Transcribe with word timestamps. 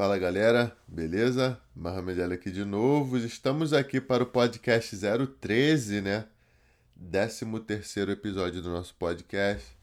Fala 0.00 0.16
galera, 0.16 0.74
beleza? 0.88 1.60
Mohamed 1.76 2.22
aqui 2.22 2.50
de 2.50 2.64
novo. 2.64 3.18
Estamos 3.18 3.74
aqui 3.74 4.00
para 4.00 4.22
o 4.22 4.26
podcast 4.26 4.96
013, 4.96 6.00
né? 6.00 6.26
13 7.12 7.60
terceiro 7.60 8.10
episódio 8.10 8.62
do 8.62 8.70
nosso 8.70 8.94
podcast. 8.94 9.76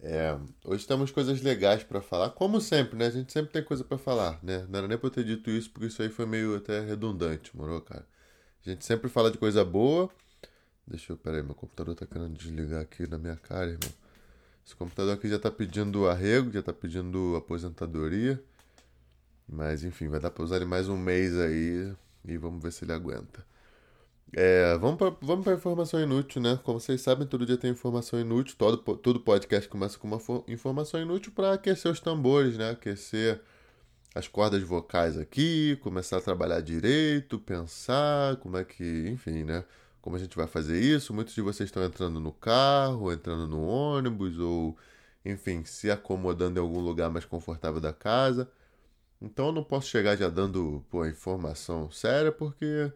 É, 0.00 0.38
hoje 0.64 0.86
temos 0.86 1.10
coisas 1.10 1.42
legais 1.42 1.82
para 1.82 2.00
falar, 2.00 2.30
como 2.30 2.60
sempre, 2.60 2.96
né? 2.96 3.06
A 3.06 3.10
gente 3.10 3.32
sempre 3.32 3.50
tem 3.50 3.64
coisa 3.64 3.82
para 3.82 3.98
falar, 3.98 4.38
né? 4.40 4.64
Não 4.68 4.78
era 4.78 4.86
nem 4.86 4.96
pra 4.96 5.08
eu 5.08 5.10
ter 5.10 5.24
dito 5.24 5.50
isso, 5.50 5.68
porque 5.68 5.88
isso 5.88 6.00
aí 6.00 6.10
foi 6.10 6.26
meio 6.26 6.54
até 6.54 6.78
redundante, 6.78 7.50
moro, 7.56 7.80
cara? 7.80 8.06
A 8.64 8.70
gente 8.70 8.84
sempre 8.84 9.08
fala 9.08 9.32
de 9.32 9.38
coisa 9.38 9.64
boa. 9.64 10.08
Deixa 10.86 11.12
eu, 11.12 11.16
peraí, 11.16 11.42
meu 11.42 11.56
computador 11.56 11.96
tá 11.96 12.06
querendo 12.06 12.38
desligar 12.38 12.82
aqui 12.82 13.04
na 13.04 13.18
minha 13.18 13.34
cara, 13.34 13.66
irmão. 13.66 13.92
Esse 14.64 14.76
computador 14.76 15.12
aqui 15.12 15.28
já 15.28 15.40
tá 15.40 15.50
pedindo 15.50 16.06
arrego, 16.06 16.52
já 16.52 16.62
tá 16.62 16.72
pedindo 16.72 17.34
aposentadoria. 17.34 18.40
Mas 19.50 19.82
enfim, 19.84 20.08
vai 20.08 20.20
dar 20.20 20.30
pra 20.30 20.44
usar 20.44 20.56
ele 20.56 20.64
mais 20.64 20.88
um 20.88 20.96
mês 20.96 21.36
aí 21.38 21.92
e 22.24 22.36
vamos 22.36 22.62
ver 22.62 22.72
se 22.72 22.84
ele 22.84 22.92
aguenta. 22.92 23.44
É, 24.32 24.78
vamos 24.78 24.96
para 24.96 25.10
vamos 25.20 25.44
pra 25.44 25.54
informação 25.54 26.00
inútil, 26.00 26.40
né? 26.40 26.58
Como 26.62 26.78
vocês 26.78 27.00
sabem, 27.00 27.26
todo 27.26 27.44
dia 27.44 27.56
tem 27.56 27.70
informação 27.72 28.20
inútil. 28.20 28.54
Todo, 28.56 28.78
todo 28.78 29.20
podcast 29.20 29.68
começa 29.68 29.98
com 29.98 30.06
uma 30.06 30.20
informação 30.46 31.00
inútil 31.00 31.32
para 31.32 31.54
aquecer 31.54 31.90
os 31.90 32.00
tambores, 32.00 32.56
né? 32.56 32.70
Aquecer 32.70 33.40
as 34.14 34.28
cordas 34.28 34.62
vocais 34.62 35.18
aqui, 35.18 35.76
começar 35.82 36.18
a 36.18 36.20
trabalhar 36.20 36.60
direito, 36.60 37.38
pensar 37.38 38.36
como 38.36 38.56
é 38.56 38.64
que, 38.64 39.08
enfim, 39.08 39.44
né? 39.44 39.64
Como 40.00 40.16
a 40.16 40.18
gente 40.18 40.36
vai 40.36 40.46
fazer 40.46 40.80
isso. 40.80 41.12
Muitos 41.12 41.34
de 41.34 41.42
vocês 41.42 41.68
estão 41.68 41.84
entrando 41.84 42.20
no 42.20 42.32
carro, 42.32 43.12
entrando 43.12 43.46
no 43.48 43.62
ônibus, 43.62 44.38
ou, 44.38 44.76
enfim, 45.24 45.64
se 45.64 45.90
acomodando 45.90 46.58
em 46.58 46.62
algum 46.62 46.80
lugar 46.80 47.10
mais 47.10 47.24
confortável 47.24 47.80
da 47.80 47.92
casa. 47.92 48.48
Então 49.20 49.46
eu 49.46 49.52
não 49.52 49.64
posso 49.64 49.88
chegar 49.88 50.16
já 50.16 50.28
dando 50.28 50.84
pô, 50.90 51.04
informação 51.06 51.90
séria, 51.90 52.32
porque 52.32 52.92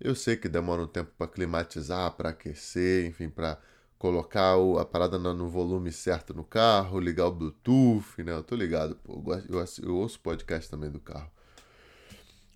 eu 0.00 0.14
sei 0.14 0.36
que 0.36 0.48
demora 0.48 0.82
um 0.82 0.86
tempo 0.86 1.10
para 1.18 1.26
climatizar, 1.26 2.12
para 2.12 2.30
aquecer, 2.30 3.06
enfim, 3.06 3.28
para 3.28 3.58
colocar 3.98 4.56
o, 4.56 4.78
a 4.78 4.84
parada 4.84 5.18
no, 5.18 5.32
no, 5.32 5.48
volume 5.48 5.92
certo 5.92 6.34
no 6.34 6.44
carro, 6.44 6.98
ligar 7.00 7.26
o 7.26 7.32
Bluetooth, 7.32 8.22
né? 8.22 8.32
Eu 8.32 8.42
tô 8.42 8.56
ligado, 8.56 8.96
pô, 8.96 9.22
eu, 9.48 9.60
eu, 9.60 9.64
eu 9.82 9.96
ouço 9.96 10.20
podcast 10.20 10.70
também 10.70 10.90
do 10.90 11.00
carro. 11.00 11.30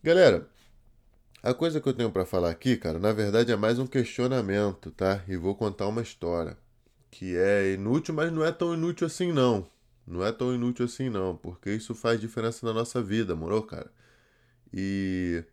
Galera, 0.02 0.48
a 1.42 1.54
coisa 1.54 1.80
que 1.80 1.88
eu 1.88 1.94
tenho 1.94 2.10
para 2.10 2.26
falar 2.26 2.50
aqui, 2.50 2.76
cara, 2.76 2.98
na 2.98 3.12
verdade 3.12 3.52
é 3.52 3.56
mais 3.56 3.78
um 3.78 3.86
questionamento, 3.86 4.90
tá? 4.90 5.22
E 5.28 5.36
vou 5.36 5.54
contar 5.54 5.86
uma 5.86 6.02
história 6.02 6.56
que 7.10 7.36
é 7.36 7.72
inútil, 7.74 8.14
mas 8.14 8.32
não 8.32 8.44
é 8.44 8.50
tão 8.50 8.74
inútil 8.74 9.06
assim 9.06 9.32
não. 9.32 9.68
Não 10.06 10.24
é 10.24 10.32
tão 10.32 10.54
inútil 10.54 10.84
assim, 10.86 11.08
não, 11.10 11.36
porque 11.36 11.70
isso 11.72 11.94
faz 11.94 12.20
diferença 12.20 12.64
na 12.66 12.72
nossa 12.72 13.02
vida, 13.02 13.34
moro, 13.36 13.62
cara? 13.62 13.90
E. 14.72 15.44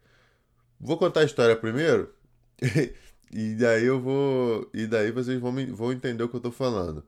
Vou 0.79 0.97
contar 0.97 1.21
a 1.21 1.23
história 1.25 1.55
primeiro, 1.55 2.13
e 3.31 3.55
daí 3.55 3.85
eu 3.85 3.99
vou. 4.01 4.69
E 4.73 4.87
daí 4.87 5.11
vocês 5.11 5.39
vão, 5.39 5.53
vão 5.75 5.91
entender 5.93 6.23
o 6.23 6.29
que 6.29 6.35
eu 6.35 6.41
tô 6.41 6.51
falando. 6.51 7.03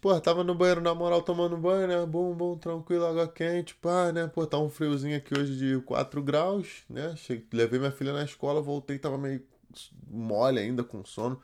Pô, 0.00 0.20
tava 0.20 0.44
no 0.44 0.54
banheiro 0.54 0.82
na 0.82 0.94
moral 0.94 1.22
tomando 1.22 1.56
banho, 1.56 1.88
né? 1.88 2.04
Bom, 2.06 2.34
bom, 2.34 2.58
tranquilo, 2.58 3.06
água 3.06 3.26
quente, 3.26 3.74
pá, 3.74 4.12
né? 4.12 4.26
Pô, 4.26 4.46
tá 4.46 4.58
um 4.58 4.68
friozinho 4.68 5.16
aqui 5.16 5.32
hoje 5.38 5.56
de 5.56 5.80
4 5.82 6.22
graus, 6.22 6.84
né? 6.90 7.16
Cheguei, 7.16 7.46
levei 7.52 7.78
minha 7.78 7.90
filha 7.90 8.12
na 8.12 8.22
escola, 8.24 8.60
voltei, 8.60 8.98
tava 8.98 9.16
meio 9.16 9.42
mole 10.10 10.60
ainda, 10.60 10.84
com 10.84 11.04
sono. 11.04 11.40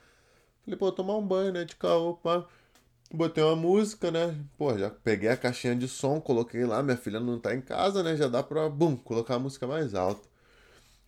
Falei, 0.65 0.79
pô, 0.79 0.93
tomar 0.93 1.17
um 1.17 1.27
banho, 1.27 1.53
né? 1.53 1.65
De 1.65 1.75
caô, 1.77 2.15
pá. 2.17 2.47
Botei 3.13 3.43
uma 3.43 3.57
música, 3.57 4.11
né? 4.11 4.37
Pô, 4.57 4.77
já 4.79 4.89
peguei 4.89 5.29
a 5.29 5.37
caixinha 5.37 5.75
de 5.75 5.89
som, 5.89 6.21
coloquei 6.21 6.65
lá, 6.65 6.81
minha 6.83 6.97
filha 6.97 7.19
não 7.19 7.41
tá 7.41 7.55
em 7.55 7.61
casa, 7.61 8.05
né? 8.05 8.17
Já 8.17 8.29
dá 8.29 8.41
pra, 8.43 8.69
bum, 8.69 8.97
colocar 8.97 9.35
a 9.35 9.39
música 9.39 9.67
mais 9.67 9.95
alta. 9.95 10.29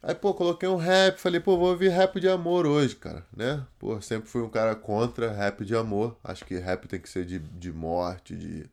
Aí, 0.02 0.14
pô, 0.14 0.34
coloquei 0.34 0.68
um 0.68 0.76
rap, 0.76 1.18
falei, 1.18 1.40
pô, 1.40 1.56
vou 1.56 1.70
ouvir 1.70 1.90
rap 1.90 2.20
de 2.20 2.28
amor 2.28 2.66
hoje, 2.66 2.96
cara, 2.96 3.24
né? 3.36 3.64
Pô, 3.78 4.00
sempre 4.00 4.28
fui 4.28 4.42
um 4.42 4.48
cara 4.50 4.74
contra 4.74 5.30
rap 5.32 5.64
de 5.64 5.76
amor. 5.76 6.18
Acho 6.24 6.44
que 6.44 6.58
rap 6.58 6.88
tem 6.88 7.00
que 7.00 7.08
ser 7.08 7.24
de, 7.24 7.38
de 7.38 7.72
morte, 7.72 8.36
de, 8.36 8.68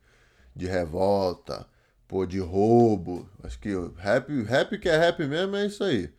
de 0.56 0.66
revolta, 0.66 1.66
pô, 2.08 2.26
de 2.26 2.40
roubo. 2.40 3.28
Acho 3.44 3.60
que 3.60 3.70
rap, 3.96 4.42
rap 4.42 4.78
que 4.78 4.88
é 4.88 4.96
rap 4.98 5.24
mesmo 5.26 5.54
é 5.56 5.66
isso 5.66 5.84
aí. 5.84 6.12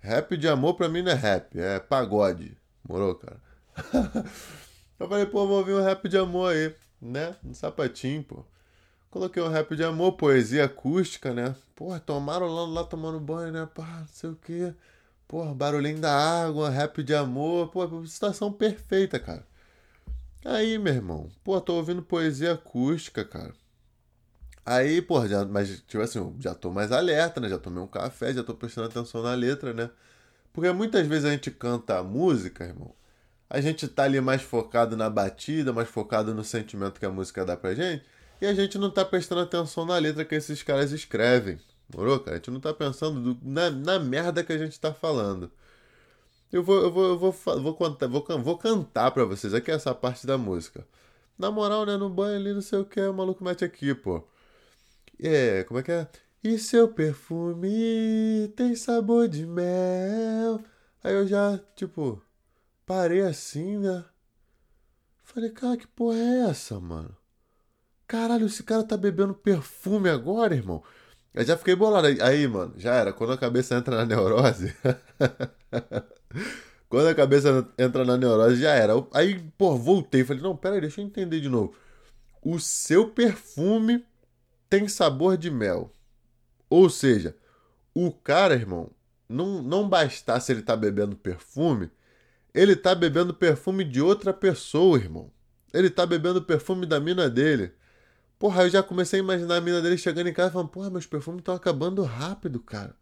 Rap 0.00 0.36
de 0.36 0.48
amor 0.48 0.74
pra 0.74 0.88
mim 0.88 1.02
não 1.02 1.12
é 1.12 1.14
rap, 1.14 1.58
é 1.58 1.80
pagode. 1.80 2.56
Morou, 2.88 3.16
cara? 3.16 3.40
Eu 5.02 5.08
falei, 5.08 5.26
pô, 5.26 5.44
vou 5.48 5.58
ouvir 5.58 5.74
um 5.74 5.82
rap 5.82 6.08
de 6.08 6.16
amor 6.16 6.52
aí, 6.52 6.72
né? 7.00 7.34
Um 7.44 7.52
sapatinho, 7.52 8.22
pô. 8.22 8.44
Coloquei 9.10 9.42
um 9.42 9.48
rap 9.48 9.74
de 9.74 9.82
amor, 9.82 10.12
poesia 10.12 10.64
acústica, 10.64 11.34
né? 11.34 11.56
Porra, 11.74 11.98
tomaram 11.98 12.46
lá, 12.46 12.64
lá 12.66 12.84
tomando 12.84 13.18
banho, 13.18 13.50
né? 13.50 13.68
Pá, 13.74 13.98
não 13.98 14.06
sei 14.06 14.30
o 14.30 14.36
quê. 14.36 14.72
Porra, 15.26 15.52
barulhinho 15.52 15.98
da 16.00 16.14
água, 16.44 16.70
rap 16.70 17.02
de 17.02 17.12
amor. 17.16 17.68
Pô, 17.70 18.06
situação 18.06 18.52
perfeita, 18.52 19.18
cara. 19.18 19.44
Aí, 20.44 20.78
meu 20.78 20.94
irmão, 20.94 21.28
pô, 21.42 21.60
tô 21.60 21.74
ouvindo 21.74 22.00
poesia 22.00 22.52
acústica, 22.52 23.24
cara. 23.24 23.52
Aí, 24.64 25.02
pô, 25.02 25.26
já, 25.26 25.44
mas, 25.44 25.80
tipo 25.80 26.00
assim, 26.00 26.36
já 26.38 26.54
tô 26.54 26.70
mais 26.70 26.92
alerta, 26.92 27.40
né? 27.40 27.48
Já 27.48 27.58
tomei 27.58 27.82
um 27.82 27.88
café, 27.88 28.32
já 28.32 28.44
tô 28.44 28.54
prestando 28.54 28.86
atenção 28.86 29.20
na 29.20 29.34
letra, 29.34 29.74
né? 29.74 29.90
Porque 30.52 30.70
muitas 30.70 31.08
vezes 31.08 31.24
a 31.24 31.32
gente 31.32 31.50
canta 31.50 31.98
a 31.98 32.04
música, 32.04 32.64
irmão, 32.64 32.94
a 33.52 33.60
gente 33.60 33.86
tá 33.86 34.04
ali 34.04 34.18
mais 34.18 34.40
focado 34.40 34.96
na 34.96 35.10
batida, 35.10 35.74
mais 35.74 35.86
focado 35.86 36.34
no 36.34 36.42
sentimento 36.42 36.98
que 36.98 37.04
a 37.04 37.10
música 37.10 37.44
dá 37.44 37.54
pra 37.54 37.74
gente, 37.74 38.02
e 38.40 38.46
a 38.46 38.54
gente 38.54 38.78
não 38.78 38.90
tá 38.90 39.04
prestando 39.04 39.42
atenção 39.42 39.84
na 39.84 39.98
letra 39.98 40.24
que 40.24 40.34
esses 40.34 40.62
caras 40.62 40.90
escrevem. 40.90 41.58
Morou, 41.94 42.18
cara? 42.18 42.32
A 42.32 42.38
gente 42.38 42.50
não 42.50 42.60
tá 42.60 42.72
pensando 42.72 43.34
do, 43.34 43.38
na, 43.42 43.70
na 43.70 43.98
merda 43.98 44.42
que 44.42 44.54
a 44.54 44.56
gente 44.56 44.80
tá 44.80 44.94
falando. 44.94 45.50
Eu 46.50 46.62
vou, 46.62 46.80
eu 46.82 46.90
vou, 46.90 47.04
eu 47.10 47.18
vou, 47.18 47.32
vou, 47.32 47.74
contar, 47.74 48.06
vou, 48.06 48.24
vou 48.42 48.56
cantar 48.56 49.10
pra 49.10 49.26
vocês 49.26 49.52
aqui 49.52 49.70
essa 49.70 49.94
parte 49.94 50.26
da 50.26 50.38
música. 50.38 50.86
Na 51.38 51.50
moral, 51.50 51.84
né? 51.84 51.98
No 51.98 52.08
banho 52.08 52.36
ali, 52.36 52.54
não 52.54 52.62
sei 52.62 52.78
o 52.78 52.86
que, 52.86 53.02
o 53.02 53.12
maluco 53.12 53.44
mete 53.44 53.66
aqui, 53.66 53.94
pô. 53.94 54.26
É, 55.20 55.64
como 55.64 55.78
é 55.78 55.82
que 55.82 55.92
é? 55.92 56.08
E 56.42 56.58
seu 56.58 56.88
perfume 56.88 58.50
tem 58.56 58.74
sabor 58.74 59.28
de 59.28 59.44
mel. 59.44 60.58
Aí 61.04 61.12
eu 61.14 61.26
já, 61.26 61.60
tipo, 61.76 62.22
Parei 62.94 63.22
assim, 63.22 63.78
né? 63.78 64.04
Falei, 65.24 65.48
cara, 65.48 65.78
que 65.78 65.86
porra 65.86 66.18
é 66.18 66.50
essa, 66.50 66.78
mano? 66.78 67.16
Caralho, 68.06 68.44
esse 68.44 68.62
cara 68.62 68.84
tá 68.84 68.98
bebendo 68.98 69.32
perfume 69.32 70.10
agora, 70.10 70.54
irmão? 70.54 70.84
Eu 71.32 71.42
já 71.42 71.56
fiquei 71.56 71.74
bolado. 71.74 72.08
Aí, 72.22 72.46
mano, 72.46 72.74
já 72.76 72.92
era. 72.94 73.10
Quando 73.10 73.32
a 73.32 73.38
cabeça 73.38 73.76
entra 73.76 73.96
na 73.96 74.04
neurose. 74.04 74.76
Quando 76.86 77.08
a 77.08 77.14
cabeça 77.14 77.66
entra 77.78 78.04
na 78.04 78.18
neurose, 78.18 78.60
já 78.60 78.74
era. 78.74 78.92
Aí, 79.14 79.42
pô, 79.56 79.74
voltei. 79.74 80.22
Falei, 80.22 80.42
não, 80.42 80.54
pera 80.54 80.74
aí, 80.74 80.82
deixa 80.82 81.00
eu 81.00 81.06
entender 81.06 81.40
de 81.40 81.48
novo. 81.48 81.74
O 82.42 82.60
seu 82.60 83.08
perfume 83.08 84.04
tem 84.68 84.86
sabor 84.86 85.38
de 85.38 85.50
mel. 85.50 85.90
Ou 86.68 86.90
seja, 86.90 87.34
o 87.94 88.12
cara, 88.12 88.52
irmão, 88.52 88.90
não, 89.26 89.62
não 89.62 89.88
bastasse 89.88 90.52
ele 90.52 90.60
tá 90.60 90.76
bebendo 90.76 91.16
perfume, 91.16 91.90
ele 92.54 92.76
tá 92.76 92.94
bebendo 92.94 93.32
perfume 93.34 93.84
de 93.84 94.00
outra 94.00 94.32
pessoa, 94.32 94.98
irmão. 94.98 95.30
Ele 95.72 95.88
tá 95.88 96.04
bebendo 96.04 96.42
perfume 96.42 96.86
da 96.86 97.00
mina 97.00 97.30
dele. 97.30 97.72
Porra, 98.38 98.64
eu 98.64 98.70
já 98.70 98.82
comecei 98.82 99.20
a 99.20 99.22
imaginar 99.22 99.56
a 99.56 99.60
mina 99.60 99.80
dele 99.80 99.96
chegando 99.96 100.28
em 100.28 100.32
casa 100.32 100.50
e 100.50 100.52
falando: 100.52 100.68
Porra, 100.68 100.90
meus 100.90 101.06
perfumes 101.06 101.40
estão 101.40 101.54
acabando 101.54 102.02
rápido, 102.02 102.60
cara. 102.60 102.94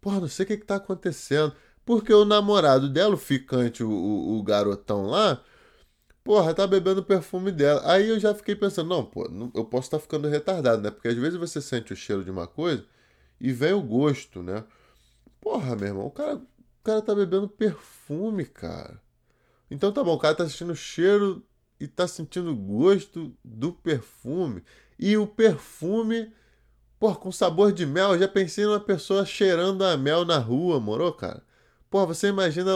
Porra, 0.00 0.20
não 0.20 0.28
sei 0.28 0.44
o 0.44 0.46
que, 0.48 0.56
que 0.58 0.66
tá 0.66 0.76
acontecendo. 0.76 1.54
Porque 1.84 2.12
o 2.12 2.24
namorado 2.24 2.88
dela, 2.88 3.14
o 3.14 3.18
ficante, 3.18 3.82
o, 3.82 3.90
o, 3.90 4.38
o 4.38 4.42
garotão 4.42 5.06
lá, 5.06 5.42
porra, 6.24 6.54
tá 6.54 6.66
bebendo 6.66 7.02
perfume 7.02 7.50
dela. 7.52 7.82
Aí 7.84 8.08
eu 8.08 8.20
já 8.20 8.34
fiquei 8.34 8.56
pensando: 8.56 8.88
Não, 8.88 9.04
pô, 9.04 9.24
eu 9.54 9.64
posso 9.64 9.86
estar 9.86 9.98
tá 9.98 10.02
ficando 10.02 10.28
retardado, 10.28 10.82
né? 10.82 10.90
Porque 10.90 11.08
às 11.08 11.16
vezes 11.16 11.38
você 11.38 11.60
sente 11.60 11.92
o 11.92 11.96
cheiro 11.96 12.24
de 12.24 12.30
uma 12.30 12.46
coisa 12.46 12.84
e 13.40 13.52
vem 13.52 13.72
o 13.72 13.82
gosto, 13.82 14.42
né? 14.42 14.64
Porra, 15.40 15.76
meu 15.76 15.88
irmão, 15.88 16.06
o 16.06 16.10
cara 16.10 16.40
o 16.82 16.84
cara 16.84 17.00
tá 17.00 17.14
bebendo 17.14 17.48
perfume, 17.48 18.44
cara. 18.44 19.00
Então 19.70 19.92
tá 19.92 20.02
bom, 20.02 20.14
o 20.14 20.18
cara 20.18 20.34
tá 20.34 20.48
sentindo 20.48 20.72
o 20.72 20.76
cheiro 20.76 21.46
e 21.78 21.86
tá 21.86 22.08
sentindo 22.08 22.50
o 22.50 22.56
gosto 22.56 23.32
do 23.44 23.72
perfume. 23.72 24.64
E 24.98 25.16
o 25.16 25.24
perfume, 25.24 26.32
pô, 26.98 27.14
com 27.14 27.30
sabor 27.30 27.72
de 27.72 27.86
mel. 27.86 28.14
Eu 28.14 28.18
já 28.18 28.26
pensei 28.26 28.64
numa 28.66 28.80
pessoa 28.80 29.24
cheirando 29.24 29.84
a 29.84 29.96
mel 29.96 30.24
na 30.24 30.38
rua, 30.38 30.80
morou, 30.80 31.12
cara? 31.12 31.44
Pô, 31.88 32.04
você 32.04 32.28
imagina 32.28 32.72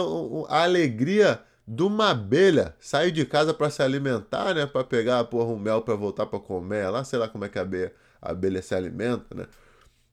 a 0.47 0.63
alegria 0.63 1.43
de 1.67 1.83
uma 1.83 2.11
abelha 2.11 2.77
sair 2.79 3.11
de 3.11 3.25
casa 3.25 3.53
para 3.53 3.69
se 3.69 3.83
alimentar, 3.83 4.55
né? 4.55 4.65
Para 4.65 4.85
pegar, 4.85 5.25
porra, 5.25 5.51
um 5.51 5.59
mel 5.59 5.81
para 5.81 5.95
voltar 5.95 6.27
para 6.27 6.39
comer. 6.39 6.89
Lá, 6.89 7.03
sei 7.03 7.19
lá 7.19 7.27
como 7.27 7.43
é 7.43 7.49
que 7.49 7.59
a 7.59 7.63
abelha, 7.63 7.93
a 8.21 8.31
abelha 8.31 8.61
se 8.61 8.73
alimenta, 8.73 9.35
né? 9.35 9.47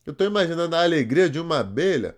Eu 0.05 0.13
tô 0.13 0.25
imaginando 0.25 0.75
a 0.75 0.83
alegria 0.83 1.31
de 1.31 1.39
uma 1.39 1.61
abelha 1.61 2.17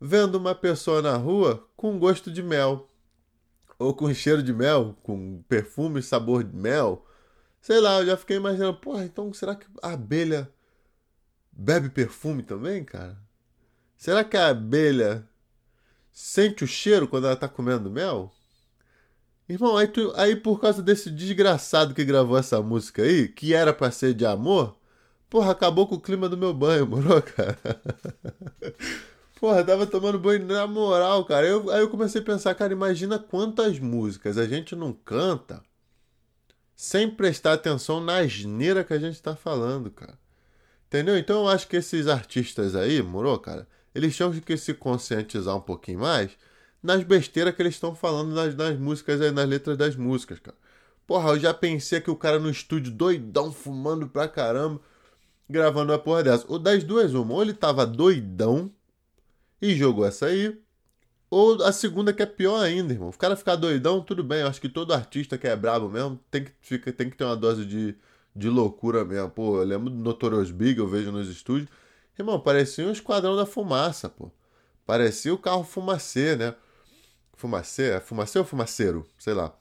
vendo 0.00 0.36
uma 0.36 0.54
pessoa 0.54 1.02
na 1.02 1.16
rua 1.16 1.66
com 1.76 1.98
gosto 1.98 2.30
de 2.30 2.42
mel, 2.42 2.88
ou 3.78 3.94
com 3.94 4.12
cheiro 4.12 4.42
de 4.42 4.52
mel, 4.52 4.96
com 5.02 5.42
perfume 5.48 6.02
sabor 6.02 6.42
de 6.44 6.54
mel. 6.56 7.04
Sei 7.60 7.80
lá, 7.80 8.00
eu 8.00 8.06
já 8.06 8.16
fiquei 8.16 8.36
imaginando, 8.36 8.78
porra, 8.78 9.04
então 9.04 9.32
será 9.32 9.54
que 9.54 9.66
a 9.82 9.92
abelha 9.92 10.50
bebe 11.52 11.88
perfume 11.90 12.42
também, 12.42 12.84
cara? 12.84 13.18
Será 13.96 14.22
que 14.24 14.36
a 14.36 14.48
abelha 14.48 15.28
sente 16.12 16.64
o 16.64 16.68
cheiro 16.68 17.08
quando 17.08 17.26
ela 17.26 17.36
tá 17.36 17.48
comendo 17.48 17.90
mel? 17.90 18.32
Irmão, 19.48 19.76
aí, 19.76 19.88
tu, 19.88 20.12
aí 20.14 20.36
por 20.36 20.60
causa 20.60 20.82
desse 20.82 21.10
desgraçado 21.10 21.94
que 21.94 22.04
gravou 22.04 22.36
essa 22.36 22.60
música 22.60 23.02
aí, 23.02 23.28
que 23.28 23.54
era 23.54 23.72
pra 23.72 23.90
ser 23.90 24.12
de 24.14 24.26
amor, 24.26 24.76
porra, 25.30 25.52
acabou 25.52 25.86
com 25.86 25.94
o 25.94 26.00
clima 26.00 26.28
do 26.28 26.36
meu 26.36 26.52
banho, 26.52 26.86
moro, 26.86 27.22
cara? 27.22 27.58
Porra, 29.38 29.62
tava 29.62 29.86
tomando 29.86 30.18
banho 30.18 30.44
na 30.44 30.66
moral, 30.66 31.24
cara. 31.24 31.46
Eu, 31.46 31.70
aí 31.70 31.80
eu 31.80 31.88
comecei 31.88 32.20
a 32.20 32.24
pensar, 32.24 32.54
cara, 32.56 32.72
imagina 32.72 33.20
quantas 33.20 33.78
músicas 33.78 34.36
a 34.36 34.46
gente 34.46 34.74
não 34.74 34.92
canta 34.92 35.62
sem 36.74 37.08
prestar 37.08 37.52
atenção 37.52 38.00
na 38.00 38.18
asneira 38.18 38.82
que 38.82 38.92
a 38.92 38.98
gente 38.98 39.22
tá 39.22 39.36
falando, 39.36 39.90
cara. 39.90 40.18
Entendeu? 40.88 41.16
Então 41.16 41.42
eu 41.42 41.48
acho 41.48 41.68
que 41.68 41.76
esses 41.76 42.08
artistas 42.08 42.74
aí, 42.74 43.00
moro, 43.00 43.38
cara, 43.38 43.68
eles 43.94 44.16
tinham 44.16 44.32
que 44.32 44.56
se 44.56 44.74
conscientizar 44.74 45.56
um 45.56 45.60
pouquinho 45.60 46.00
mais 46.00 46.32
nas 46.82 47.04
besteiras 47.04 47.54
que 47.54 47.62
eles 47.62 47.74
estão 47.74 47.94
falando 47.94 48.34
nas, 48.34 48.54
nas 48.56 48.76
músicas 48.76 49.20
aí, 49.20 49.30
nas 49.30 49.48
letras 49.48 49.76
das 49.76 49.94
músicas, 49.94 50.40
cara. 50.40 50.56
Porra, 51.06 51.30
eu 51.30 51.38
já 51.38 51.54
pensei 51.54 52.00
que 52.00 52.10
o 52.10 52.16
cara 52.16 52.40
no 52.40 52.50
estúdio 52.50 52.92
doidão, 52.92 53.52
fumando 53.52 54.08
pra 54.08 54.26
caramba, 54.28 54.80
gravando 55.48 55.92
uma 55.92 55.98
porra 55.98 56.24
dessa. 56.24 56.44
Ou 56.48 56.58
das 56.58 56.82
duas, 56.82 57.14
uma, 57.14 57.34
ou 57.34 57.42
ele 57.42 57.54
tava 57.54 57.86
doidão 57.86 58.70
e 59.60 59.74
jogou 59.74 60.06
essa 60.06 60.26
aí. 60.26 60.58
Ou 61.30 61.62
a 61.62 61.72
segunda 61.72 62.12
que 62.12 62.22
é 62.22 62.26
pior 62.26 62.58
ainda, 62.60 62.92
irmão. 62.92 63.10
O 63.10 63.18
cara 63.18 63.36
ficar 63.36 63.56
doidão, 63.56 64.02
tudo 64.02 64.24
bem. 64.24 64.40
Eu 64.40 64.48
acho 64.48 64.60
que 64.60 64.68
todo 64.68 64.94
artista 64.94 65.36
que 65.36 65.46
é 65.46 65.54
brabo 65.54 65.88
mesmo 65.88 66.18
tem 66.30 66.44
que, 66.44 66.52
fica, 66.60 66.92
tem 66.92 67.10
que 67.10 67.16
ter 67.16 67.24
uma 67.24 67.36
dose 67.36 67.66
de, 67.66 67.94
de 68.34 68.48
loucura 68.48 69.04
mesmo. 69.04 69.28
Pô, 69.30 69.58
eu 69.58 69.64
lembro 69.64 69.90
do 69.90 69.96
Notorious 69.96 70.50
Big, 70.50 70.78
eu 70.78 70.88
vejo 70.88 71.12
nos 71.12 71.28
estúdios. 71.28 71.68
Irmão, 72.18 72.40
parecia 72.40 72.86
um 72.86 72.92
esquadrão 72.92 73.36
da 73.36 73.44
fumaça, 73.44 74.08
pô. 74.08 74.30
Parecia 74.86 75.34
o 75.34 75.38
carro 75.38 75.64
fumacê, 75.64 76.34
né? 76.34 76.54
Fumacê? 77.34 77.90
É 77.90 78.00
fumacê 78.00 78.38
ou 78.38 78.44
fumaceiro? 78.44 79.06
Sei 79.18 79.34
lá. 79.34 79.54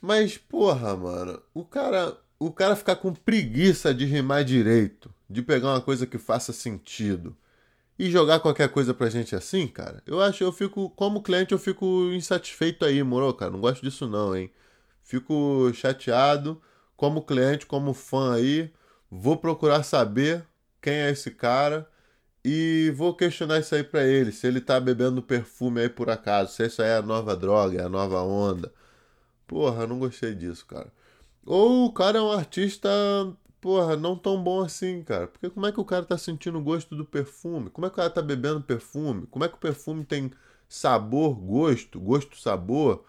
Mas, 0.00 0.38
porra, 0.38 0.96
mano, 0.96 1.40
o 1.54 1.64
cara, 1.64 2.18
o 2.38 2.50
cara 2.50 2.74
ficar 2.74 2.96
com 2.96 3.14
preguiça 3.14 3.94
de 3.94 4.06
rimar 4.06 4.44
direito, 4.44 5.14
de 5.28 5.42
pegar 5.42 5.68
uma 5.68 5.80
coisa 5.80 6.06
que 6.06 6.18
faça 6.18 6.52
sentido 6.52 7.36
e 8.02 8.10
jogar 8.10 8.40
qualquer 8.40 8.68
coisa 8.68 8.92
pra 8.92 9.08
gente 9.08 9.36
assim, 9.36 9.68
cara, 9.68 10.02
eu 10.04 10.20
acho, 10.20 10.42
eu 10.42 10.50
fico, 10.50 10.90
como 10.90 11.22
cliente, 11.22 11.52
eu 11.52 11.58
fico 11.58 12.10
insatisfeito 12.12 12.84
aí, 12.84 13.00
moro, 13.00 13.32
cara? 13.32 13.52
Não 13.52 13.60
gosto 13.60 13.80
disso 13.80 14.08
não, 14.08 14.34
hein? 14.34 14.50
Fico 15.04 15.70
chateado, 15.72 16.60
como 16.96 17.22
cliente, 17.22 17.64
como 17.64 17.94
fã 17.94 18.34
aí, 18.34 18.72
vou 19.08 19.36
procurar 19.36 19.84
saber 19.84 20.44
quem 20.80 20.94
é 20.94 21.10
esse 21.10 21.30
cara 21.30 21.88
e 22.44 22.92
vou 22.96 23.14
questionar 23.14 23.60
isso 23.60 23.72
aí 23.72 23.84
pra 23.84 24.02
ele, 24.04 24.32
se 24.32 24.48
ele 24.48 24.60
tá 24.60 24.80
bebendo 24.80 25.22
perfume 25.22 25.82
aí 25.82 25.88
por 25.88 26.10
acaso, 26.10 26.54
se 26.54 26.66
isso 26.66 26.82
aí 26.82 26.88
é 26.88 26.96
a 26.96 27.02
nova 27.02 27.36
droga, 27.36 27.82
é 27.82 27.84
a 27.84 27.88
nova 27.88 28.20
onda. 28.20 28.72
Porra, 29.46 29.86
não 29.86 30.00
gostei 30.00 30.34
disso, 30.34 30.66
cara. 30.66 30.92
Ou 31.46 31.86
o 31.86 31.92
cara 31.92 32.18
é 32.18 32.22
um 32.22 32.32
artista 32.32 32.90
porra, 33.62 33.96
não 33.96 34.16
tão 34.18 34.42
bom 34.42 34.60
assim, 34.62 35.02
cara. 35.04 35.28
Porque 35.28 35.48
como 35.48 35.66
é 35.66 35.72
que 35.72 35.80
o 35.80 35.84
cara 35.84 36.04
tá 36.04 36.18
sentindo 36.18 36.58
o 36.58 36.62
gosto 36.62 36.96
do 36.96 37.04
perfume? 37.06 37.70
Como 37.70 37.86
é 37.86 37.90
que 37.90 37.94
o 37.94 37.96
cara 37.96 38.10
tá 38.10 38.20
bebendo 38.20 38.60
perfume? 38.62 39.26
Como 39.28 39.44
é 39.44 39.48
que 39.48 39.54
o 39.54 39.58
perfume 39.58 40.04
tem 40.04 40.32
sabor, 40.68 41.34
gosto, 41.36 42.00
gosto, 42.00 42.36
sabor? 42.38 43.04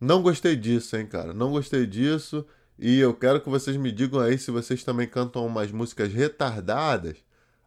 Não 0.00 0.22
gostei 0.22 0.56
disso, 0.56 0.96
hein, 0.96 1.06
cara. 1.06 1.32
Não 1.32 1.52
gostei 1.52 1.86
disso. 1.86 2.44
E 2.78 2.98
eu 2.98 3.14
quero 3.14 3.40
que 3.40 3.48
vocês 3.48 3.76
me 3.76 3.92
digam 3.92 4.20
aí 4.20 4.38
se 4.38 4.50
vocês 4.50 4.84
também 4.84 5.08
cantam 5.08 5.46
umas 5.46 5.70
músicas 5.72 6.12
retardadas, 6.12 7.18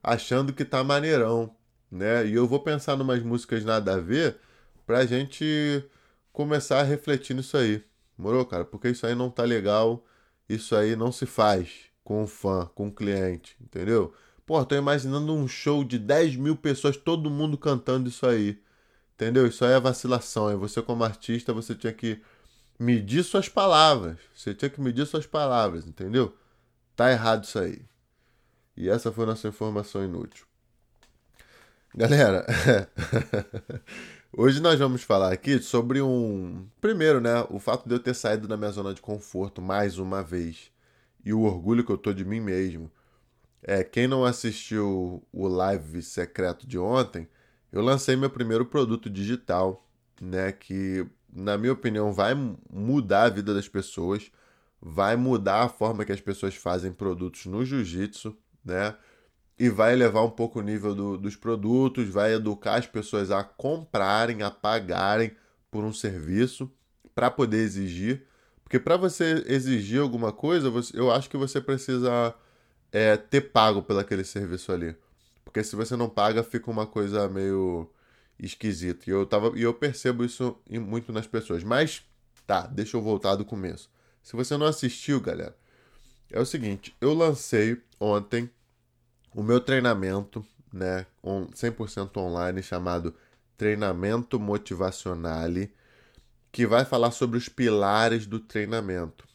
achando 0.04 0.54
que 0.54 0.66
tá 0.66 0.84
maneirão, 0.84 1.56
né? 1.92 2.28
E 2.28 2.34
eu 2.36 2.48
vou 2.48 2.60
pensar 2.62 2.98
numas 2.98 3.24
músicas 3.24 3.64
nada 3.66 3.96
a 3.96 4.00
ver 4.00 4.38
pra 4.86 5.06
gente 5.06 5.84
começar 6.34 6.82
a 6.82 6.84
refletir 6.84 7.36
nisso 7.36 7.58
aí. 7.58 7.84
Morou, 8.18 8.46
cara? 8.46 8.66
Porque 8.66 8.90
isso 8.90 9.06
aí 9.08 9.16
não 9.16 9.30
tá 9.32 9.44
legal, 9.44 10.06
isso 10.50 10.76
aí 10.76 10.96
não 10.96 11.12
se 11.12 11.26
faz 11.26 11.89
com 12.10 12.24
o 12.24 12.28
fã, 12.28 12.66
com 12.74 12.88
o 12.88 12.92
cliente, 12.92 13.56
entendeu? 13.62 14.12
Pô, 14.44 14.66
tô 14.66 14.74
imaginando 14.74 15.32
um 15.32 15.48
show 15.48 15.84
de 15.84 16.00
10 16.00 16.38
mil 16.38 16.56
pessoas, 16.56 16.98
todo 16.98 17.30
mundo 17.30 17.56
cantando 17.56 18.10
isso 18.10 18.26
aí. 18.26 18.60
Entendeu? 19.14 19.46
Isso 19.46 19.64
aí 19.64 19.74
é 19.74 19.80
vacilação. 19.80 20.52
E 20.52 20.56
você, 20.56 20.82
como 20.82 21.04
artista, 21.04 21.54
você 21.54 21.76
tinha 21.76 21.94
que 21.94 22.20
medir 22.80 23.24
suas 23.24 23.48
palavras. 23.48 24.18
Você 24.34 24.56
tinha 24.56 24.72
que 24.72 24.82
medir 24.82 25.06
suas 25.06 25.28
palavras, 25.28 25.86
entendeu? 25.86 26.36
Tá 26.96 27.12
errado 27.12 27.44
isso 27.44 27.60
aí. 27.60 27.80
E 28.76 28.90
essa 28.90 29.12
foi 29.12 29.28
nossa 29.28 29.48
informação 29.48 30.04
inútil. 30.04 30.48
Galera, 31.94 32.44
hoje 34.36 34.60
nós 34.60 34.80
vamos 34.80 35.04
falar 35.04 35.32
aqui 35.32 35.62
sobre 35.62 36.02
um. 36.02 36.66
Primeiro, 36.82 37.22
né? 37.22 37.46
O 37.52 37.60
fato 37.60 37.88
de 37.88 37.94
eu 37.94 38.00
ter 38.00 38.16
saído 38.16 38.48
da 38.48 38.58
minha 38.58 38.72
zona 38.72 38.96
de 38.96 39.02
conforto 39.02 39.62
mais 39.62 40.00
uma 40.00 40.24
vez 40.24 40.72
e 41.24 41.34
o 41.34 41.42
orgulho 41.42 41.84
que 41.84 41.92
eu 41.92 41.98
tô 41.98 42.14
de 42.14 42.26
mim 42.26 42.40
mesmo. 42.40 42.92
É, 43.62 43.84
quem 43.84 44.08
não 44.08 44.24
assistiu 44.24 45.24
o 45.32 45.48
live 45.48 46.02
secreto 46.02 46.66
de 46.66 46.78
ontem, 46.78 47.28
eu 47.72 47.82
lancei 47.82 48.16
meu 48.16 48.30
primeiro 48.30 48.66
produto 48.66 49.10
digital, 49.10 49.86
né, 50.22 50.52
que 50.52 51.06
na 51.32 51.58
minha 51.58 51.74
opinião 51.74 52.12
vai 52.12 52.34
mudar 52.72 53.24
a 53.24 53.30
vida 53.30 53.54
das 53.54 53.68
pessoas, 53.68 54.32
vai 54.82 55.16
mudar 55.16 55.64
a 55.64 55.70
forma 55.70 56.06
que 56.06 56.12
as 56.12 56.22
pessoas 56.22 56.56
fazem 56.56 56.92
produtos 56.92 57.46
no 57.46 57.64
jiu-jitsu, 57.66 58.36
né? 58.64 58.96
E 59.58 59.70
vai 59.70 59.92
elevar 59.92 60.24
um 60.24 60.30
pouco 60.30 60.60
o 60.60 60.62
nível 60.62 60.96
do, 60.96 61.18
dos 61.18 61.36
produtos, 61.36 62.08
vai 62.08 62.34
educar 62.34 62.76
as 62.76 62.88
pessoas 62.88 63.30
a 63.30 63.44
comprarem, 63.44 64.42
a 64.42 64.50
pagarem 64.50 65.36
por 65.70 65.84
um 65.84 65.92
serviço 65.92 66.72
para 67.14 67.30
poder 67.30 67.58
exigir 67.58 68.26
porque 68.70 68.80
para 68.80 68.98
você 68.98 69.44
exigir 69.48 70.00
alguma 70.00 70.32
coisa, 70.32 70.72
eu 70.94 71.12
acho 71.12 71.28
que 71.28 71.36
você 71.36 71.60
precisa 71.60 72.36
é, 72.92 73.18
ter 73.18 73.42
pago 73.42 73.82
pelo 73.82 73.98
aquele 73.98 74.24
serviço 74.24 74.72
ali. 74.72 74.96
Porque 75.44 75.64
se 75.64 75.76
você 75.76 75.96
não 75.96 76.08
paga, 76.08 76.44
fica 76.44 76.70
uma 76.70 76.86
coisa 76.86 77.28
meio 77.28 77.90
esquisita. 78.38 79.10
E 79.10 79.10
eu, 79.10 79.26
tava, 79.26 79.58
e 79.58 79.64
eu 79.64 79.74
percebo 79.74 80.24
isso 80.24 80.56
muito 80.70 81.12
nas 81.12 81.26
pessoas. 81.26 81.64
Mas, 81.64 82.04
tá, 82.46 82.68
deixa 82.68 82.96
eu 82.96 83.02
voltar 83.02 83.36
do 83.36 83.44
começo. 83.44 83.90
Se 84.22 84.36
você 84.36 84.56
não 84.56 84.68
assistiu, 84.68 85.20
galera, 85.20 85.58
é 86.30 86.40
o 86.40 86.46
seguinte: 86.46 86.96
eu 87.02 87.16
lancei 87.16 87.82
ontem 88.00 88.48
o 89.34 89.42
meu 89.42 89.60
treinamento, 89.60 90.46
né, 90.72 91.08
100% 91.24 92.16
online, 92.18 92.62
chamado 92.62 93.16
Treinamento 93.58 94.40
Motivacionale 94.40 95.74
que 96.52 96.66
vai 96.66 96.86
falar 96.86 97.12
sobre 97.12 97.38
os 97.38 97.48
pilares 97.50 98.26
do 98.26 98.40
treinamento. 98.40 99.28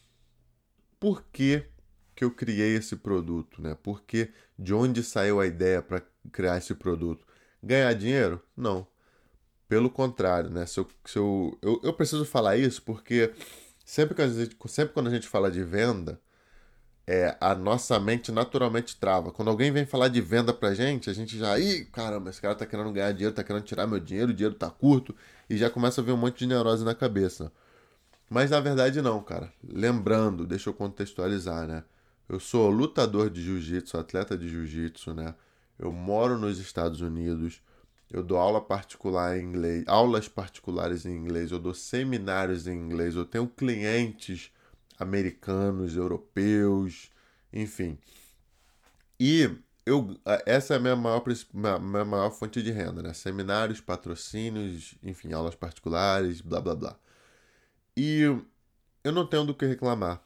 Por 0.99 1.23
que, 1.31 1.65
que 2.15 2.23
eu 2.23 2.31
criei 2.31 2.75
esse 2.75 2.95
produto? 2.95 3.61
Né? 3.61 3.75
Por 3.75 4.03
que, 4.03 4.31
de 4.57 4.73
onde 4.73 5.03
saiu 5.03 5.39
a 5.39 5.47
ideia 5.47 5.81
para 5.81 6.01
criar 6.31 6.57
esse 6.57 6.73
produto? 6.73 7.25
Ganhar 7.61 7.93
dinheiro? 7.93 8.41
Não. 8.55 8.87
Pelo 9.67 9.89
contrário, 9.89 10.49
né? 10.49 10.65
Se 10.65 10.79
eu, 10.79 10.87
se 11.05 11.17
eu, 11.17 11.57
eu, 11.61 11.81
eu 11.83 11.93
preciso 11.93 12.25
falar 12.25 12.57
isso 12.57 12.81
porque 12.83 13.33
sempre, 13.83 14.15
que 14.15 14.21
a 14.21 14.27
gente, 14.27 14.55
sempre 14.67 14.93
quando 14.93 15.07
a 15.07 15.11
gente 15.11 15.27
fala 15.27 15.49
de 15.49 15.63
venda, 15.63 16.21
é, 17.07 17.37
a 17.39 17.53
nossa 17.53 17.99
mente 17.99 18.31
naturalmente 18.31 18.97
trava. 18.97 19.31
Quando 19.31 19.49
alguém 19.49 19.71
vem 19.71 19.85
falar 19.85 20.07
de 20.07 20.19
venda 20.21 20.53
pra 20.53 20.73
gente, 20.73 21.09
a 21.09 21.13
gente 21.13 21.37
já, 21.37 21.59
ih, 21.59 21.85
caramba, 21.85 22.29
esse 22.29 22.41
cara 22.41 22.55
tá 22.55 22.65
querendo 22.65 22.91
ganhar 22.91 23.11
dinheiro, 23.11 23.35
tá 23.35 23.43
querendo 23.43 23.63
tirar 23.63 23.85
meu 23.85 23.99
dinheiro, 23.99 24.31
o 24.31 24.33
dinheiro 24.33 24.55
tá 24.55 24.69
curto, 24.69 25.15
e 25.49 25.57
já 25.57 25.69
começa 25.69 26.01
a 26.01 26.03
ver 26.03 26.13
um 26.13 26.17
monte 26.17 26.39
de 26.39 26.47
neurose 26.47 26.83
na 26.83 26.95
cabeça. 26.95 27.51
Mas 28.29 28.49
na 28.49 28.59
verdade 28.59 29.01
não, 29.01 29.21
cara. 29.21 29.51
Lembrando, 29.63 30.47
deixa 30.47 30.69
eu 30.69 30.73
contextualizar, 30.73 31.67
né? 31.67 31.83
Eu 32.27 32.39
sou 32.39 32.69
lutador 32.71 33.29
de 33.29 33.41
jiu-jitsu, 33.43 33.97
atleta 33.97 34.35
de 34.35 34.49
jiu-jitsu, 34.49 35.13
né? 35.13 35.35
Eu 35.77 35.91
moro 35.91 36.39
nos 36.39 36.59
Estados 36.59 37.01
Unidos. 37.01 37.61
Eu 38.11 38.23
dou 38.23 38.37
aula 38.37 38.61
particular 38.61 39.37
em 39.37 39.43
inglês, 39.43 39.83
aulas 39.87 40.27
particulares 40.27 41.05
em 41.05 41.15
inglês, 41.15 41.51
eu 41.51 41.59
dou 41.59 41.73
seminários 41.73 42.67
em 42.67 42.77
inglês, 42.77 43.15
eu 43.15 43.25
tenho 43.25 43.47
clientes 43.47 44.51
americanos, 44.99 45.95
europeus, 45.95 47.11
enfim. 47.53 47.97
E 49.19 49.49
eu, 49.85 50.19
essa 50.45 50.73
é 50.73 50.77
a 50.77 50.79
minha 50.79 50.95
maior, 50.95 51.23
minha, 51.53 52.05
maior 52.05 52.31
fonte 52.31 52.61
de 52.61 52.71
renda, 52.71 53.03
né? 53.03 53.13
Seminários, 53.13 53.79
patrocínios, 53.81 54.95
enfim, 55.03 55.31
aulas 55.33 55.55
particulares, 55.55 56.41
blá 56.41 56.59
blá 56.59 56.75
blá. 56.75 56.99
E 57.95 58.21
eu 59.03 59.11
não 59.11 59.25
tenho 59.27 59.45
do 59.45 59.53
que 59.55 59.65
reclamar, 59.65 60.21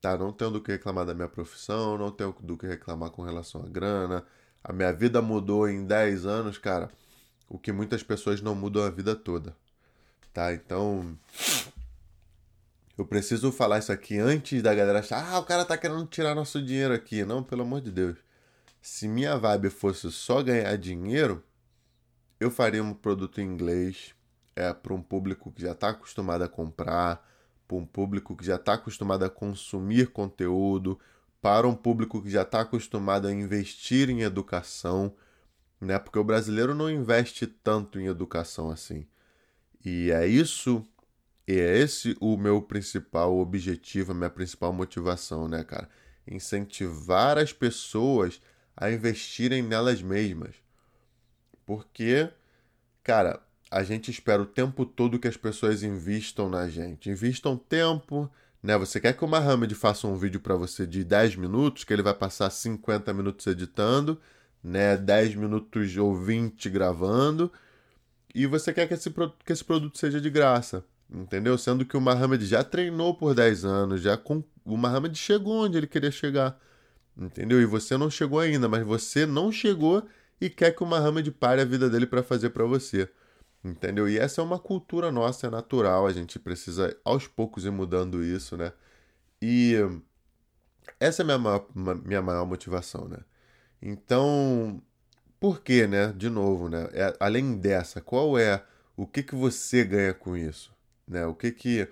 tá? 0.00 0.16
Não 0.16 0.32
tenho 0.32 0.50
do 0.50 0.62
que 0.62 0.72
reclamar 0.72 1.04
da 1.06 1.14
minha 1.14 1.28
profissão, 1.28 1.98
não 1.98 2.10
tenho 2.10 2.32
do 2.40 2.56
que 2.56 2.66
reclamar 2.66 3.10
com 3.10 3.22
relação 3.22 3.62
à 3.64 3.68
grana. 3.68 4.24
A 4.64 4.72
minha 4.72 4.92
vida 4.92 5.20
mudou 5.20 5.68
em 5.68 5.84
10 5.86 6.26
anos, 6.26 6.58
cara, 6.58 6.90
o 7.48 7.58
que 7.58 7.72
muitas 7.72 8.02
pessoas 8.02 8.40
não 8.40 8.54
mudam 8.54 8.84
a 8.84 8.90
vida 8.90 9.14
toda, 9.16 9.56
tá? 10.32 10.52
Então, 10.54 11.18
eu 12.96 13.06
preciso 13.06 13.50
falar 13.50 13.78
isso 13.78 13.92
aqui 13.92 14.18
antes 14.18 14.62
da 14.62 14.74
galera 14.74 15.00
achar, 15.00 15.32
ah, 15.32 15.38
o 15.38 15.44
cara 15.44 15.64
tá 15.64 15.76
querendo 15.78 16.06
tirar 16.06 16.34
nosso 16.34 16.62
dinheiro 16.62 16.94
aqui. 16.94 17.24
Não, 17.24 17.42
pelo 17.42 17.62
amor 17.62 17.80
de 17.80 17.90
Deus. 17.90 18.18
se 18.80 19.08
minha 19.08 19.36
vibe 19.38 19.70
fosse 19.70 20.10
só 20.12 20.42
ganhar 20.42 20.76
dinheiro, 20.76 21.42
eu 22.40 22.50
faria 22.50 22.82
um 22.82 22.94
produto 22.94 23.40
em 23.40 23.46
inglês 23.46 24.14
é, 24.56 24.72
para 24.72 24.92
um 24.94 25.02
público 25.02 25.52
que 25.52 25.62
já 25.62 25.72
está 25.72 25.90
acostumado 25.90 26.42
a 26.42 26.48
comprar, 26.48 27.26
para 27.66 27.76
um 27.76 27.86
público 27.86 28.36
que 28.36 28.44
já 28.44 28.56
está 28.56 28.74
acostumado 28.74 29.24
a 29.24 29.30
consumir 29.30 30.08
conteúdo, 30.08 30.98
para 31.40 31.66
um 31.66 31.74
público 31.74 32.22
que 32.22 32.30
já 32.30 32.42
está 32.42 32.60
acostumado 32.60 33.26
a 33.26 33.32
investir 33.32 34.10
em 34.10 34.22
educação, 34.22 35.14
né? 35.80 35.98
Porque 35.98 36.18
o 36.18 36.24
brasileiro 36.24 36.74
não 36.74 36.90
investe 36.90 37.46
tanto 37.46 37.98
em 38.00 38.06
educação 38.06 38.70
assim. 38.70 39.06
E 39.84 40.10
é 40.12 40.26
isso, 40.26 40.86
e 41.46 41.52
é 41.52 41.78
esse 41.78 42.16
o 42.20 42.36
meu 42.36 42.62
principal 42.62 43.36
objetivo, 43.38 44.12
a 44.12 44.14
minha 44.14 44.30
principal 44.30 44.72
motivação, 44.72 45.48
né, 45.48 45.64
cara? 45.64 45.88
Incentivar 46.26 47.38
as 47.38 47.52
pessoas 47.52 48.40
a 48.76 48.90
investirem 48.90 49.62
nelas 49.62 50.00
mesmas. 50.00 50.54
Porque, 51.66 52.28
cara, 53.02 53.40
a 53.70 53.82
gente 53.82 54.10
espera 54.10 54.42
o 54.42 54.46
tempo 54.46 54.84
todo 54.84 55.18
que 55.18 55.28
as 55.28 55.36
pessoas 55.36 55.82
investam 55.82 56.48
na 56.48 56.68
gente. 56.68 57.10
Investam 57.10 57.56
tempo, 57.56 58.30
né? 58.62 58.76
Você 58.78 59.00
quer 59.00 59.14
que 59.14 59.24
o 59.24 59.28
Mohamed 59.28 59.74
faça 59.74 60.06
um 60.06 60.16
vídeo 60.16 60.40
para 60.40 60.54
você 60.54 60.86
de 60.86 61.02
10 61.02 61.36
minutos, 61.36 61.84
que 61.84 61.92
ele 61.92 62.02
vai 62.02 62.14
passar 62.14 62.50
50 62.50 63.12
minutos 63.12 63.46
editando, 63.46 64.20
né? 64.62 64.96
10 64.96 65.34
minutos 65.34 65.96
ou 65.96 66.14
20 66.14 66.70
gravando, 66.70 67.52
e 68.34 68.46
você 68.46 68.72
quer 68.72 68.86
que 68.86 68.94
esse, 68.94 69.10
que 69.10 69.52
esse 69.52 69.64
produto 69.64 69.98
seja 69.98 70.20
de 70.20 70.30
graça, 70.30 70.84
entendeu? 71.12 71.58
Sendo 71.58 71.84
que 71.84 71.96
o 71.96 72.00
Mohamed 72.00 72.44
já 72.46 72.64
treinou 72.64 73.14
por 73.14 73.34
10 73.34 73.64
anos, 73.64 74.00
já 74.00 74.16
com... 74.16 74.42
o 74.64 74.76
Mohamed 74.76 75.16
chegou 75.18 75.64
onde 75.64 75.76
ele 75.76 75.86
queria 75.86 76.10
chegar, 76.10 76.58
entendeu? 77.16 77.60
E 77.60 77.66
você 77.66 77.96
não 77.96 78.10
chegou 78.10 78.40
ainda, 78.40 78.68
mas 78.68 78.84
você 78.84 79.26
não 79.26 79.52
chegou 79.52 80.06
e 80.40 80.50
quer 80.50 80.72
que 80.72 80.82
o 80.82 80.86
Muhammad 80.86 81.28
pare 81.32 81.60
a 81.60 81.64
vida 81.64 81.88
dele 81.90 82.06
para 82.06 82.22
fazer 82.22 82.50
para 82.50 82.64
você. 82.64 83.08
Entendeu? 83.64 84.08
E 84.08 84.18
essa 84.18 84.40
é 84.40 84.44
uma 84.44 84.58
cultura 84.58 85.12
nossa, 85.12 85.46
é 85.46 85.50
natural, 85.50 86.06
a 86.06 86.12
gente 86.12 86.38
precisa 86.38 86.96
aos 87.04 87.28
poucos 87.28 87.64
ir 87.64 87.70
mudando 87.70 88.24
isso, 88.24 88.56
né? 88.56 88.72
E 89.40 89.76
essa 90.98 91.22
é 91.22 91.24
a 91.24 91.26
minha 91.26 91.38
maior, 91.38 91.66
minha 92.04 92.22
maior 92.22 92.46
motivação, 92.46 93.08
né? 93.08 93.18
Então, 93.80 94.82
por 95.38 95.60
que, 95.60 95.86
né? 95.86 96.12
De 96.12 96.28
novo, 96.28 96.68
né? 96.68 96.88
É, 96.92 97.16
além 97.20 97.56
dessa, 97.56 98.00
qual 98.00 98.38
é 98.38 98.64
o 98.96 99.06
que, 99.06 99.22
que 99.22 99.34
você 99.34 99.84
ganha 99.84 100.14
com 100.14 100.36
isso? 100.36 100.71
Né? 101.12 101.26
O 101.26 101.34
que 101.34 101.52
que 101.52 101.88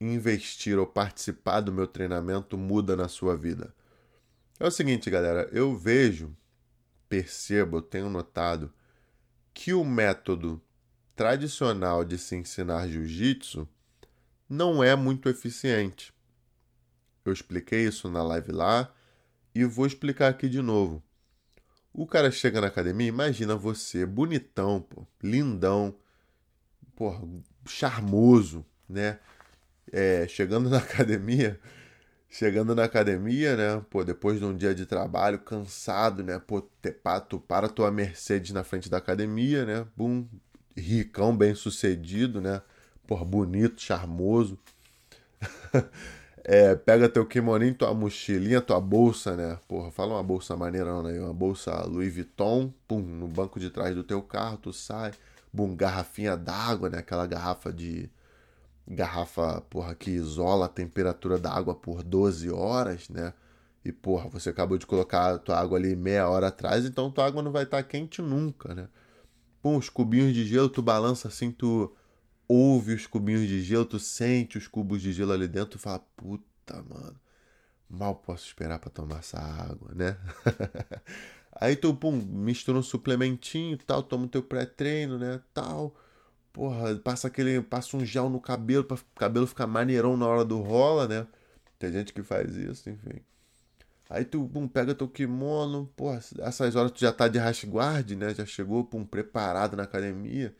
investir 0.00 0.78
ou 0.78 0.86
participar 0.86 1.60
do 1.60 1.72
meu 1.72 1.86
treinamento 1.86 2.56
muda 2.56 2.96
na 2.96 3.08
sua 3.08 3.36
vida? 3.36 3.74
É 4.60 4.66
o 4.66 4.70
seguinte, 4.70 5.10
galera, 5.10 5.48
eu 5.52 5.76
vejo 5.76 6.34
percebo, 7.08 7.82
tenho 7.82 8.08
notado 8.08 8.72
que 9.52 9.74
o 9.74 9.84
método 9.84 10.62
tradicional 11.14 12.04
de 12.04 12.16
se 12.16 12.36
ensinar 12.36 12.88
jiu-jitsu 12.88 13.68
não 14.48 14.82
é 14.82 14.94
muito 14.94 15.28
eficiente. 15.28 16.14
Eu 17.24 17.32
expliquei 17.32 17.86
isso 17.86 18.08
na 18.08 18.22
live 18.22 18.52
lá 18.52 18.94
e 19.54 19.64
vou 19.64 19.86
explicar 19.86 20.28
aqui 20.28 20.48
de 20.48 20.62
novo. 20.62 21.02
O 21.92 22.06
cara 22.06 22.30
chega 22.30 22.60
na 22.60 22.68
academia, 22.68 23.08
imagina 23.08 23.54
você, 23.56 24.06
bonitão, 24.06 24.80
pô, 24.80 25.06
lindão, 25.22 25.94
pô, 26.96 27.42
charmoso, 27.66 28.64
né? 28.88 29.18
É, 29.92 30.26
chegando 30.28 30.70
na 30.70 30.78
academia, 30.78 31.60
Chegando 32.34 32.74
na 32.74 32.84
academia, 32.84 33.54
né? 33.54 33.84
Pô, 33.90 34.02
depois 34.02 34.38
de 34.38 34.44
um 34.46 34.56
dia 34.56 34.74
de 34.74 34.86
trabalho, 34.86 35.38
cansado, 35.38 36.24
né? 36.24 36.38
Pô, 36.38 36.62
tu 37.28 37.38
para 37.38 37.68
tua 37.68 37.90
Mercedes 37.90 38.52
na 38.52 38.64
frente 38.64 38.88
da 38.88 38.96
academia, 38.96 39.66
né? 39.66 39.86
Bum, 39.94 40.26
ricão, 40.74 41.36
bem 41.36 41.54
sucedido, 41.54 42.40
né? 42.40 42.62
Pô, 43.06 43.22
bonito, 43.22 43.82
charmoso. 43.82 44.58
é, 46.42 46.74
pega 46.74 47.06
teu 47.06 47.26
kimoninho, 47.26 47.74
tua 47.74 47.92
mochilinha, 47.92 48.62
tua 48.62 48.80
bolsa, 48.80 49.36
né? 49.36 49.58
Porra, 49.68 49.90
fala 49.90 50.14
uma 50.14 50.22
bolsa 50.22 50.56
maneirona 50.56 51.10
aí, 51.10 51.18
uma 51.18 51.34
bolsa 51.34 51.84
Louis 51.84 52.14
Vuitton, 52.14 52.72
pum, 52.88 53.00
no 53.00 53.28
banco 53.28 53.60
de 53.60 53.68
trás 53.68 53.94
do 53.94 54.02
teu 54.02 54.22
carro, 54.22 54.56
tu 54.56 54.72
sai, 54.72 55.12
bum, 55.52 55.76
garrafinha 55.76 56.36
d'água, 56.36 56.88
né? 56.88 56.98
Aquela 56.98 57.26
garrafa 57.26 57.72
de 57.72 58.10
garrafa, 58.86 59.60
porra, 59.62 59.94
que 59.94 60.10
isola 60.10 60.66
a 60.66 60.68
temperatura 60.68 61.38
da 61.38 61.52
água 61.52 61.74
por 61.74 62.02
12 62.02 62.50
horas, 62.50 63.08
né? 63.08 63.32
E, 63.84 63.92
porra, 63.92 64.28
você 64.28 64.50
acabou 64.50 64.78
de 64.78 64.86
colocar 64.86 65.34
a 65.34 65.38
tua 65.38 65.58
água 65.58 65.78
ali 65.78 65.96
meia 65.96 66.28
hora 66.28 66.48
atrás, 66.48 66.84
então 66.84 67.10
tua 67.10 67.26
água 67.26 67.42
não 67.42 67.52
vai 67.52 67.64
estar 67.64 67.78
tá 67.78 67.82
quente 67.82 68.22
nunca, 68.22 68.74
né? 68.74 68.88
Pum, 69.60 69.76
os 69.76 69.88
cubinhos 69.88 70.34
de 70.34 70.44
gelo, 70.44 70.68
tu 70.68 70.82
balança 70.82 71.28
assim, 71.28 71.50
tu 71.52 71.94
ouve 72.48 72.94
os 72.94 73.06
cubinhos 73.06 73.46
de 73.48 73.62
gelo, 73.62 73.84
tu 73.84 73.98
sente 73.98 74.58
os 74.58 74.68
cubos 74.68 75.02
de 75.02 75.12
gelo 75.12 75.32
ali 75.32 75.48
dentro, 75.48 75.72
tu 75.72 75.78
fala, 75.78 76.00
puta, 76.16 76.82
mano, 76.88 77.16
mal 77.88 78.14
posso 78.16 78.46
esperar 78.46 78.78
para 78.78 78.90
tomar 78.90 79.18
essa 79.18 79.38
água, 79.38 79.92
né? 79.94 80.16
Aí 81.52 81.76
tu, 81.76 81.94
pum, 81.94 82.12
mistura 82.12 82.78
um 82.78 82.82
suplementinho 82.82 83.78
tal, 83.78 84.02
toma 84.02 84.24
o 84.26 84.28
teu 84.28 84.42
pré-treino, 84.42 85.18
né, 85.18 85.40
tal 85.54 85.94
porra, 86.52 86.94
passa 86.96 87.28
aquele, 87.28 87.60
passa 87.62 87.96
um 87.96 88.04
gel 88.04 88.28
no 88.28 88.40
cabelo 88.40 88.84
para 88.84 88.96
o 88.96 89.00
cabelo 89.16 89.46
ficar 89.46 89.66
maneirão 89.66 90.16
na 90.16 90.26
hora 90.26 90.44
do 90.44 90.60
rola, 90.60 91.08
né? 91.08 91.26
Tem 91.78 91.90
gente 91.92 92.12
que 92.12 92.22
faz 92.22 92.54
isso, 92.56 92.90
enfim. 92.90 93.20
Aí 94.10 94.24
tu 94.24 94.48
pum, 94.48 94.68
pega 94.68 94.94
teu 94.94 95.08
kimono, 95.08 95.90
porra, 95.96 96.20
essas 96.40 96.76
horas 96.76 96.92
tu 96.92 97.00
já 97.00 97.12
tá 97.12 97.28
de 97.28 97.38
guard, 97.66 98.10
né? 98.12 98.34
Já 98.34 98.44
chegou, 98.46 98.84
pum, 98.84 99.04
preparado 99.04 99.76
na 99.76 99.84
academia. 99.84 100.54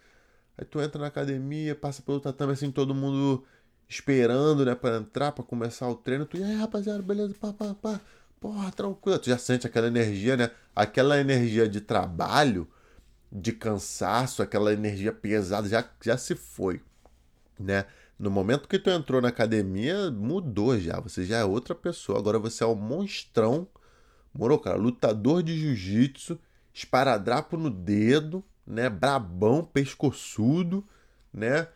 Aí 0.58 0.64
tu 0.64 0.80
entra 0.80 1.00
na 1.00 1.08
academia, 1.08 1.74
passa 1.74 2.02
pelo 2.02 2.20
tatame 2.20 2.52
assim, 2.52 2.70
todo 2.70 2.94
mundo 2.94 3.44
esperando, 3.88 4.64
né, 4.64 4.74
para 4.74 4.96
entrar, 4.98 5.32
para 5.32 5.44
começar 5.44 5.88
o 5.88 5.94
treino. 5.94 6.26
Tu, 6.26 6.38
e 6.38 6.44
aí, 6.44 6.54
rapaziada, 6.56 7.02
beleza, 7.02 7.34
pá, 7.40 7.52
pá, 7.52 7.74
pá. 7.74 8.00
Porra, 8.42 8.72
tranquilo. 8.72 9.20
Tu 9.20 9.30
já 9.30 9.38
sente 9.38 9.68
aquela 9.68 9.86
energia, 9.86 10.36
né? 10.36 10.50
Aquela 10.74 11.16
energia 11.20 11.68
de 11.68 11.80
trabalho 11.80 12.68
de 13.30 13.52
cansaço, 13.52 14.42
aquela 14.42 14.72
energia 14.72 15.12
pesada 15.12 15.68
já, 15.68 15.88
já 16.02 16.18
se 16.18 16.34
foi, 16.34 16.82
né? 17.58 17.86
No 18.18 18.32
momento 18.32 18.68
que 18.68 18.80
tu 18.80 18.90
entrou 18.90 19.22
na 19.22 19.28
academia, 19.28 20.10
mudou 20.10 20.76
já. 20.76 20.98
Você 21.00 21.24
já 21.24 21.38
é 21.38 21.44
outra 21.44 21.72
pessoa. 21.72 22.18
Agora 22.18 22.36
você 22.38 22.64
é 22.64 22.66
um 22.66 22.74
monstrão. 22.74 23.68
Morou, 24.34 24.58
cara? 24.58 24.76
Lutador 24.76 25.42
de 25.44 25.56
jiu-jitsu, 25.56 26.36
esparadrapo 26.74 27.56
no 27.56 27.70
dedo, 27.70 28.44
né? 28.66 28.90
Brabão, 28.90 29.64
pescoçudo, 29.64 30.84
né? 31.32 31.68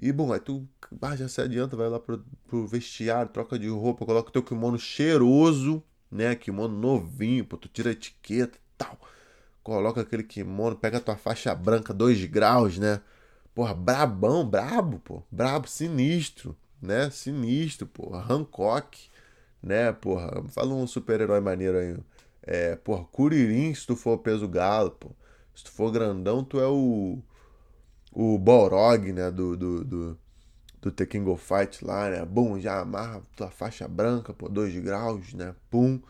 E, 0.00 0.10
bom, 0.10 0.32
aí 0.32 0.40
tu 0.40 0.66
ah, 1.02 1.16
já 1.16 1.28
se 1.28 1.40
adianta, 1.42 1.76
vai 1.76 1.88
lá 1.90 2.00
pro, 2.00 2.24
pro 2.46 2.66
vestiário, 2.66 3.30
troca 3.30 3.58
de 3.58 3.68
roupa, 3.68 4.06
coloca 4.06 4.30
o 4.30 4.32
teu 4.32 4.42
kimono 4.42 4.78
cheiroso, 4.78 5.82
né? 6.10 6.34
Kimono 6.34 6.76
novinho, 6.78 7.44
pô, 7.44 7.56
tu 7.56 7.68
tira 7.68 7.90
a 7.90 7.92
etiqueta 7.92 8.56
e 8.56 8.60
tal 8.78 8.98
coloca 9.64 10.02
aquele 10.02 10.22
kimono, 10.22 10.76
pega 10.76 11.00
tua 11.00 11.16
faixa 11.16 11.54
branca, 11.54 11.94
2 11.94 12.26
graus, 12.26 12.78
né? 12.78 13.00
Porra, 13.54 13.74
brabão, 13.74 14.46
brabo, 14.46 14.98
pô. 15.00 15.22
Brabo, 15.32 15.66
sinistro, 15.66 16.56
né? 16.82 17.10
Sinistro, 17.10 17.86
porra. 17.86 18.24
Hancock, 18.30 19.08
né? 19.62 19.92
Porra, 19.92 20.44
fala 20.48 20.74
um 20.74 20.86
super-herói 20.86 21.40
maneiro 21.40 21.78
aí. 21.78 21.96
É, 22.42 22.76
porra, 22.76 23.04
Curirim, 23.06 23.74
se 23.74 23.86
tu 23.86 23.96
for 23.96 24.18
peso 24.18 24.46
galo, 24.46 24.90
pô. 24.92 25.10
Se 25.54 25.64
tu 25.64 25.72
for 25.72 25.90
grandão, 25.90 26.44
tu 26.44 26.60
é 26.60 26.66
o. 26.68 27.18
O 28.12 28.38
Balrog, 28.38 29.12
né? 29.12 29.30
Do, 29.30 29.56
do, 29.56 29.84
do, 29.84 30.18
do 30.84 30.92
The 30.92 31.06
King 31.06 31.34
Fight 31.38 31.84
lá, 31.84 32.10
né? 32.10 32.24
Bum, 32.24 32.60
já 32.60 32.80
amarra 32.80 33.22
tua 33.34 33.50
faixa 33.50 33.88
branca, 33.88 34.34
pô, 34.34 34.48
2 34.48 34.78
graus, 34.80 35.32
né? 35.32 35.54
Pum 35.70 36.00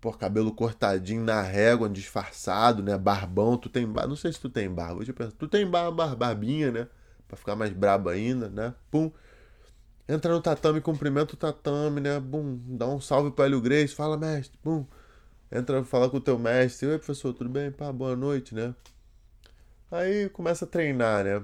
por 0.00 0.16
cabelo 0.16 0.52
cortadinho 0.52 1.22
na 1.24 1.42
régua, 1.42 1.88
disfarçado, 1.88 2.82
né? 2.82 2.96
Barbão. 2.96 3.56
Tu 3.58 3.68
tem 3.68 3.86
barba? 3.86 4.08
Não 4.08 4.16
sei 4.16 4.32
se 4.32 4.40
tu 4.40 4.48
tem 4.48 4.68
barba. 4.70 4.96
Deixa 4.96 5.10
eu 5.10 5.14
pensar. 5.14 5.32
Tu 5.32 5.48
tem 5.48 5.68
barba, 5.68 6.14
barbinha, 6.14 6.70
né? 6.70 6.88
Pra 7.26 7.36
ficar 7.36 7.56
mais 7.56 7.72
brabo 7.72 8.08
ainda, 8.08 8.48
né? 8.48 8.74
Pum. 8.90 9.10
Entra 10.08 10.32
no 10.32 10.40
tatame, 10.40 10.80
cumprimenta 10.80 11.34
o 11.34 11.36
tatame, 11.36 12.00
né? 12.00 12.18
Bum. 12.20 12.58
Dá 12.64 12.86
um 12.86 13.00
salve 13.00 13.30
pro 13.30 13.44
Hélio 13.44 13.60
Grace. 13.60 13.94
Fala, 13.94 14.16
mestre. 14.16 14.58
Bum. 14.64 14.86
Entra, 15.50 15.84
fala 15.84 16.08
com 16.08 16.18
o 16.18 16.20
teu 16.20 16.38
mestre. 16.38 16.88
Oi, 16.88 16.98
professor, 16.98 17.34
tudo 17.34 17.50
bem? 17.50 17.70
Pá, 17.70 17.92
boa 17.92 18.16
noite, 18.16 18.54
né? 18.54 18.74
Aí 19.90 20.28
começa 20.30 20.64
a 20.64 20.68
treinar, 20.68 21.24
né? 21.24 21.42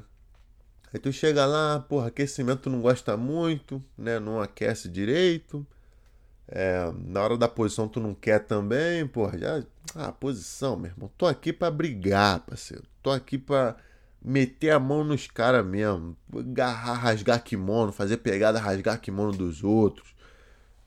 Aí 0.95 1.01
tu 1.01 1.13
chega 1.13 1.45
lá, 1.45 1.81
porra, 1.81 2.07
aquecimento 2.07 2.71
não 2.71 2.81
gosta 2.81 3.17
muito, 3.17 3.83
né? 3.99 4.21
Não 4.21 4.41
aquece 4.41 4.89
direito. 4.89 5.67
É, 6.47 6.89
na 7.09 7.21
hora 7.21 7.37
da 7.37 7.49
posição 7.49 7.89
tu 7.89 7.99
não 7.99 8.15
quer 8.15 8.39
também, 8.47 9.05
porra, 9.05 9.37
já. 9.37 9.65
Ah, 9.97 10.13
posição, 10.13 10.77
meu 10.77 10.93
irmão. 10.93 11.11
Tô 11.19 11.27
aqui 11.27 11.53
para 11.53 11.69
brigar, 11.69 12.39
parceiro. 12.47 12.85
Tô 13.03 13.11
aqui 13.11 13.37
para 13.37 13.77
meter 14.25 14.71
a 14.71 14.79
mão 14.79 15.03
nos 15.03 15.27
caras 15.27 15.67
mesmo. 15.67 16.17
Agarrar, 16.33 16.95
rasgar 16.95 17.43
kimono, 17.43 17.91
fazer 17.91 18.19
pegada, 18.19 18.61
rasgar 18.61 19.01
kimono 19.01 19.33
dos 19.33 19.65
outros. 19.65 20.15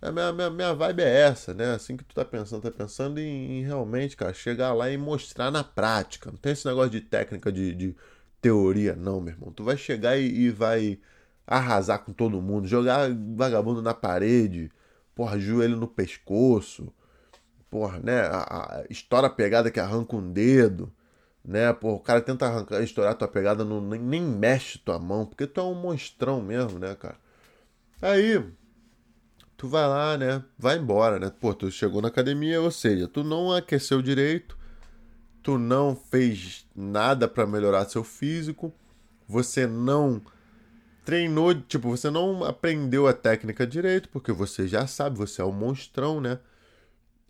A 0.02 0.10
minha, 0.10 0.32
minha, 0.32 0.50
minha 0.50 0.74
vibe 0.74 1.02
é 1.02 1.22
essa, 1.24 1.54
né? 1.54 1.74
Assim 1.74 1.98
que 1.98 2.06
tu 2.06 2.16
tá 2.16 2.24
pensando, 2.24 2.62
tá 2.62 2.72
pensando 2.72 3.20
em, 3.20 3.60
em, 3.60 3.64
realmente, 3.66 4.16
cara, 4.16 4.34
chegar 4.34 4.74
lá 4.74 4.90
e 4.90 4.98
mostrar 4.98 5.52
na 5.52 5.66
prática. 5.66 6.32
Não 6.32 6.38
tem 6.38 6.54
esse 6.54 6.66
negócio 6.66 6.92
de 6.92 7.02
técnica, 7.02 7.52
de, 7.52 7.76
de 7.76 7.96
teoria, 8.48 8.96
não, 8.96 9.20
meu 9.20 9.34
irmão. 9.34 9.52
Tu 9.52 9.64
vai 9.64 9.76
chegar 9.76 10.18
e, 10.18 10.26
e 10.26 10.50
vai 10.50 11.00
arrasar 11.46 12.00
com 12.00 12.14
todo 12.14 12.42
mundo, 12.42 12.68
jogar 12.68 13.10
vagabundo 13.36 13.82
na 13.82 13.94
parede, 13.94 14.72
porra, 15.14 15.40
joelho 15.40 15.76
no 15.78 15.88
pescoço, 15.88 16.94
porra, 17.70 18.00
né? 18.00 18.22
A, 18.22 18.82
a, 18.82 18.86
estoura 18.90 19.28
a 19.28 19.30
pegada 19.30 19.70
que 19.72 19.80
arranca 19.80 20.16
um 20.16 20.32
dedo, 20.32 20.92
né? 21.44 21.74
Porra, 21.74 21.96
o 21.96 22.00
cara 22.00 22.22
tenta 22.22 22.46
arrancar, 22.46 22.82
estourar 22.82 23.16
tua 23.16 23.28
pegada, 23.28 23.66
não, 23.66 23.82
nem, 23.82 24.00
nem 24.00 24.22
mexe 24.22 24.80
tua 24.80 25.00
mão, 25.00 25.26
porque 25.26 25.46
tu 25.48 25.60
é 25.60 25.64
um 25.64 25.76
monstrão 25.76 26.42
mesmo, 26.42 26.80
né, 26.80 26.96
cara? 26.96 27.18
Aí, 28.02 28.44
tu 29.58 29.68
vai 29.68 29.88
lá, 29.88 30.18
né? 30.18 30.44
Vai 30.58 30.78
embora, 30.78 31.20
né? 31.20 31.32
Pô, 31.40 31.54
tu 31.54 31.70
chegou 31.72 32.02
na 32.02 32.08
academia, 32.10 32.62
ou 32.62 32.72
seja, 32.72 33.08
tu 33.08 33.24
não 33.24 33.52
aqueceu 33.52 34.02
direito, 34.02 34.57
tu 35.48 35.58
não 35.58 35.96
fez 35.96 36.68
nada 36.76 37.26
para 37.26 37.48
melhorar 37.48 37.88
seu 37.88 38.04
físico, 38.04 38.74
você 39.26 39.66
não 39.66 40.22
treinou, 41.06 41.56
tipo, 41.56 41.88
você 41.88 42.10
não 42.10 42.44
aprendeu 42.44 43.08
a 43.08 43.14
técnica 43.14 43.66
direito, 43.66 44.10
porque 44.10 44.34
você 44.34 44.68
já 44.68 44.86
sabe, 44.86 45.18
você 45.18 45.42
é 45.42 45.46
um 45.46 45.54
monstrão, 45.54 46.20
né? 46.20 46.38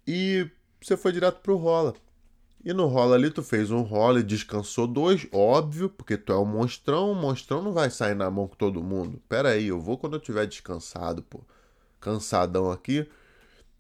E 0.08 0.50
você 0.82 0.98
foi 0.98 1.12
direto 1.12 1.42
pro 1.42 1.58
rola. 1.58 1.94
E 2.66 2.74
no 2.74 2.88
rola 2.88 3.14
ali 3.14 3.30
tu 3.30 3.44
fez 3.44 3.70
um 3.70 3.84
rola 3.84 4.20
e 4.20 4.24
descansou 4.24 4.88
dois, 4.88 5.28
óbvio, 5.32 5.88
porque 5.88 6.18
tu 6.18 6.34
é 6.34 6.40
um 6.40 6.44
monstrão, 6.44 7.12
o 7.12 7.16
monstrão 7.16 7.62
não 7.62 7.72
vai 7.72 7.92
sair 7.92 8.16
na 8.16 8.32
mão 8.32 8.48
com 8.48 8.56
todo 8.56 8.82
mundo. 8.82 9.22
Pera 9.30 9.50
aí, 9.50 9.68
eu 9.68 9.80
vou 9.80 9.96
quando 9.96 10.16
eu 10.16 10.20
tiver 10.20 10.48
descansado, 10.48 11.22
pô. 11.22 11.42
Cansadão 12.00 12.72
aqui. 12.72 13.08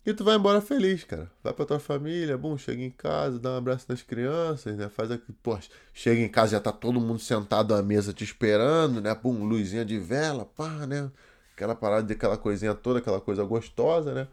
E 0.07 0.13
tu 0.13 0.23
vai 0.23 0.37
embora 0.37 0.61
feliz, 0.61 1.03
cara. 1.03 1.29
Vai 1.43 1.51
pra 1.51 1.65
tua 1.65 1.81
família, 1.81 2.37
bom, 2.37 2.57
chega 2.57 2.81
em 2.81 2.89
casa, 2.89 3.37
dá 3.37 3.51
um 3.51 3.57
abraço 3.57 3.87
nas 3.89 4.01
crianças, 4.01 4.77
né? 4.77 4.87
Faz 4.87 5.11
aqui, 5.11 5.33
pô, 5.43 5.59
chega 5.93 6.21
em 6.21 6.29
casa, 6.29 6.53
já 6.53 6.61
tá 6.61 6.71
todo 6.71 6.97
mundo 7.01 7.19
sentado 7.19 7.75
à 7.75 7.83
mesa 7.83 8.13
te 8.13 8.23
esperando, 8.23 9.01
né? 9.01 9.13
Pum, 9.13 9.43
luzinha 9.43 9.83
de 9.83 9.99
vela, 9.99 10.45
pá, 10.45 10.87
né? 10.87 11.11
Aquela 11.53 11.75
parada 11.75 12.07
de 12.07 12.13
aquela 12.13 12.37
coisinha 12.37 12.73
toda, 12.73 12.99
aquela 12.99 13.19
coisa 13.19 13.43
gostosa, 13.43 14.13
né? 14.13 14.29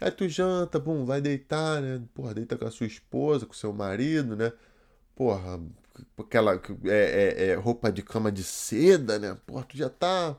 Aí 0.00 0.12
tu 0.12 0.28
janta, 0.28 0.78
bum, 0.78 1.04
vai 1.04 1.20
deitar, 1.20 1.82
né? 1.82 2.00
Porra, 2.14 2.32
deita 2.32 2.56
com 2.56 2.66
a 2.66 2.70
sua 2.70 2.86
esposa, 2.86 3.46
com 3.46 3.52
o 3.52 3.56
seu 3.56 3.72
marido, 3.72 4.36
né? 4.36 4.52
Porra, 5.16 5.60
aquela 6.18 6.54
é, 6.84 7.44
é, 7.48 7.48
é 7.48 7.54
roupa 7.56 7.90
de 7.90 8.02
cama 8.02 8.30
de 8.30 8.44
seda, 8.44 9.18
né? 9.18 9.36
Porra, 9.44 9.64
tu 9.64 9.76
já 9.76 9.88
tá, 9.88 10.36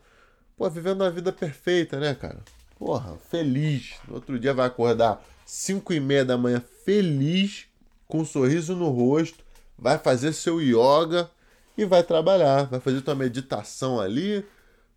pô, 0.56 0.70
vivendo 0.70 1.02
uma 1.02 1.12
vida 1.12 1.34
perfeita, 1.34 2.00
né, 2.00 2.16
cara? 2.16 2.40
Porra, 2.82 3.16
feliz. 3.30 3.94
No 4.08 4.16
outro 4.16 4.40
dia 4.40 4.56
vai 4.56 4.66
acordar 4.66 5.24
5 5.46 5.94
e 5.94 6.00
meia 6.00 6.26
da 6.26 6.36
manhã 6.36 6.60
feliz, 6.84 7.68
com 8.08 8.22
um 8.22 8.26
sorriso 8.26 8.76
no 8.76 8.90
rosto, 8.90 9.44
vai 9.78 10.00
fazer 10.00 10.34
seu 10.34 10.60
yoga 10.60 11.30
e 11.78 11.86
vai 11.86 12.02
trabalhar. 12.02 12.64
Vai 12.64 12.80
fazer 12.80 13.02
tua 13.02 13.14
meditação 13.14 14.02
ali, 14.02 14.44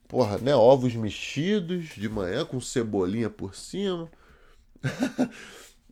porra, 0.09 0.39
né? 0.39 0.57
Ovos 0.57 0.95
mexidos 0.95 1.89
de 1.89 2.09
manhã 2.09 2.47
com 2.47 2.59
cebolinha 2.59 3.29
por 3.29 3.55
cima. 3.55 4.11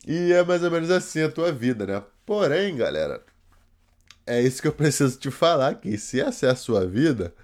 e 0.09 0.33
é 0.33 0.43
mais 0.43 0.63
ou 0.65 0.71
menos 0.71 0.91
assim 0.91 1.21
a 1.21 1.31
tua 1.31 1.53
vida, 1.53 1.87
né? 1.87 2.03
Porém, 2.25 2.75
galera, 2.75 3.23
é 4.27 4.41
isso 4.41 4.63
que 4.63 4.69
eu 4.69 4.73
preciso 4.73 5.19
te 5.19 5.31
falar 5.31 5.75
que 5.75 5.99
se 5.99 6.23
essa 6.23 6.47
é 6.47 6.51
a 6.51 6.57
sua 6.57 6.87
vida, 6.87 7.35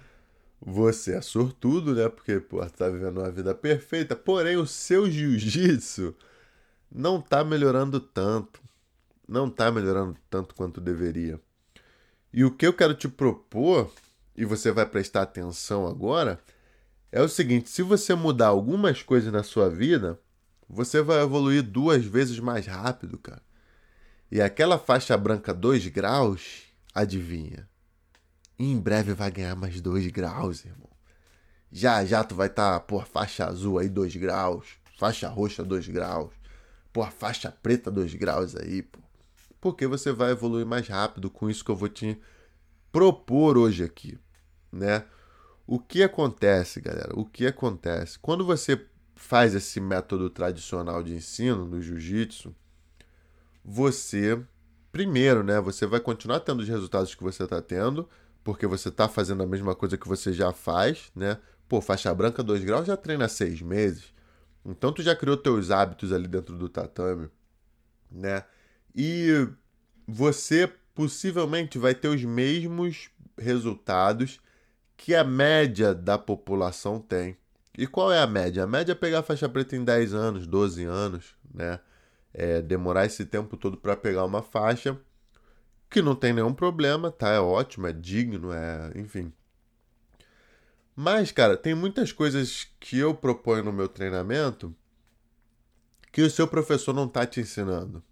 você 0.61 1.15
é 1.15 1.21
sortudo, 1.21 1.95
né? 1.95 2.09
Porque, 2.09 2.39
pô, 2.39 2.65
tá 2.65 2.89
vivendo 2.89 3.19
uma 3.19 3.31
vida 3.31 3.55
perfeita. 3.55 4.15
Porém, 4.15 4.57
o 4.57 4.67
seu 4.67 5.09
jiu-jitsu 5.09 6.15
não 6.91 7.21
tá 7.21 7.43
melhorando 7.43 7.99
tanto. 7.99 8.61
Não 9.27 9.49
tá 9.49 9.71
melhorando 9.71 10.17
tanto 10.29 10.55
quanto 10.55 10.81
deveria. 10.81 11.39
E 12.33 12.43
o 12.43 12.51
que 12.51 12.65
eu 12.67 12.73
quero 12.73 12.93
te 12.93 13.07
propor, 13.07 13.91
e 14.35 14.43
você 14.45 14.71
vai 14.71 14.85
prestar 14.85 15.21
atenção 15.21 15.87
agora, 15.87 16.39
é 17.11 17.21
o 17.21 17.29
seguinte: 17.29 17.69
se 17.69 17.81
você 17.81 18.13
mudar 18.13 18.47
algumas 18.47 19.01
coisas 19.01 19.31
na 19.31 19.43
sua 19.43 19.69
vida, 19.69 20.19
você 20.67 21.01
vai 21.01 21.21
evoluir 21.21 21.63
duas 21.63 22.03
vezes 22.05 22.39
mais 22.39 22.67
rápido, 22.67 23.17
cara. 23.17 23.41
E 24.31 24.41
aquela 24.41 24.77
faixa 24.77 25.17
branca 25.17 25.53
2 25.53 25.87
graus, 25.87 26.63
adivinha? 26.93 27.67
Em 28.59 28.79
breve 28.79 29.13
vai 29.13 29.31
ganhar 29.31 29.55
mais 29.55 29.79
2 29.79 30.07
graus, 30.07 30.65
irmão. 30.65 30.89
Já 31.71 32.03
já 32.03 32.23
tu 32.23 32.35
vai 32.35 32.47
estar, 32.47 32.73
tá, 32.73 32.79
por 32.79 33.05
faixa 33.05 33.45
azul 33.45 33.79
aí 33.79 33.87
2 33.87 34.15
graus, 34.17 34.67
faixa 34.97 35.29
roxa 35.29 35.63
2 35.63 35.87
graus, 35.87 36.33
por 36.91 37.11
faixa 37.11 37.51
preta 37.51 37.89
2 37.89 38.15
graus 38.15 38.55
aí, 38.55 38.81
pô. 38.81 38.99
Porque 39.61 39.87
você 39.87 40.11
vai 40.11 40.31
evoluir 40.31 40.65
mais 40.65 40.87
rápido 40.87 41.29
com 41.29 41.49
isso 41.49 41.63
que 41.63 41.71
eu 41.71 41.75
vou 41.75 41.89
te 41.89 42.19
propor 42.91 43.57
hoje 43.57 43.83
aqui, 43.83 44.17
né? 44.71 45.05
O 45.67 45.79
que 45.79 46.01
acontece, 46.01 46.81
galera? 46.81 47.13
O 47.13 47.25
que 47.25 47.45
acontece? 47.45 48.17
Quando 48.19 48.45
você 48.45 48.85
faz 49.15 49.53
esse 49.53 49.79
método 49.79 50.29
tradicional 50.29 51.03
de 51.03 51.13
ensino 51.13 51.65
no 51.65 51.81
jiu-jitsu, 51.81 52.55
você 53.63 54.41
primeiro, 54.91 55.43
né, 55.43 55.59
você 55.61 55.85
vai 55.85 55.99
continuar 55.99 56.39
tendo 56.39 56.61
os 56.61 56.67
resultados 56.67 57.13
que 57.13 57.23
você 57.23 57.43
está 57.43 57.61
tendo, 57.61 58.09
porque 58.49 58.65
você 58.65 58.89
está 58.89 59.07
fazendo 59.07 59.43
a 59.43 59.45
mesma 59.45 59.75
coisa 59.75 59.95
que 59.95 60.07
você 60.07 60.33
já 60.33 60.51
faz, 60.51 61.11
né? 61.15 61.37
Pô, 61.67 61.79
faixa 61.79 62.11
branca 62.11 62.41
2 62.41 62.63
graus 62.63 62.87
já 62.87 62.97
treina 62.97 63.29
seis 63.29 63.61
meses. 63.61 64.11
Então 64.65 64.91
tu 64.91 65.03
já 65.03 65.15
criou 65.15 65.37
teus 65.37 65.69
hábitos 65.69 66.11
ali 66.11 66.27
dentro 66.27 66.57
do 66.57 66.67
tatame, 66.67 67.29
né? 68.09 68.43
E 68.95 69.47
você 70.07 70.67
possivelmente 70.95 71.77
vai 71.77 71.93
ter 71.93 72.07
os 72.07 72.23
mesmos 72.23 73.11
resultados 73.37 74.39
que 74.97 75.13
a 75.13 75.23
média 75.23 75.93
da 75.93 76.17
população 76.17 76.99
tem. 76.99 77.37
E 77.77 77.85
qual 77.85 78.11
é 78.11 78.19
a 78.19 78.25
média? 78.25 78.63
A 78.63 78.67
média 78.67 78.93
é 78.93 78.95
pegar 78.95 79.19
a 79.19 79.23
faixa 79.23 79.47
preta 79.47 79.75
em 79.75 79.83
10 79.83 80.15
anos, 80.15 80.47
12 80.47 80.85
anos, 80.85 81.35
né? 81.53 81.79
É, 82.33 82.63
demorar 82.63 83.05
esse 83.05 83.27
tempo 83.27 83.55
todo 83.55 83.77
para 83.77 83.95
pegar 83.95 84.25
uma 84.25 84.41
faixa 84.41 84.99
que 85.89 86.01
não 86.01 86.15
tem 86.15 86.33
nenhum 86.33 86.53
problema, 86.53 87.11
tá? 87.11 87.29
É 87.29 87.39
ótimo, 87.39 87.87
é 87.87 87.93
digno, 87.93 88.51
é. 88.53 88.91
enfim. 88.95 89.33
Mas, 90.95 91.31
cara, 91.31 91.55
tem 91.55 91.73
muitas 91.73 92.11
coisas 92.11 92.67
que 92.79 92.97
eu 92.97 93.15
proponho 93.15 93.63
no 93.63 93.73
meu 93.73 93.87
treinamento 93.87 94.75
que 96.11 96.21
o 96.21 96.29
seu 96.29 96.47
professor 96.47 96.93
não 96.93 97.07
tá 97.07 97.25
te 97.25 97.39
ensinando. 97.39 98.03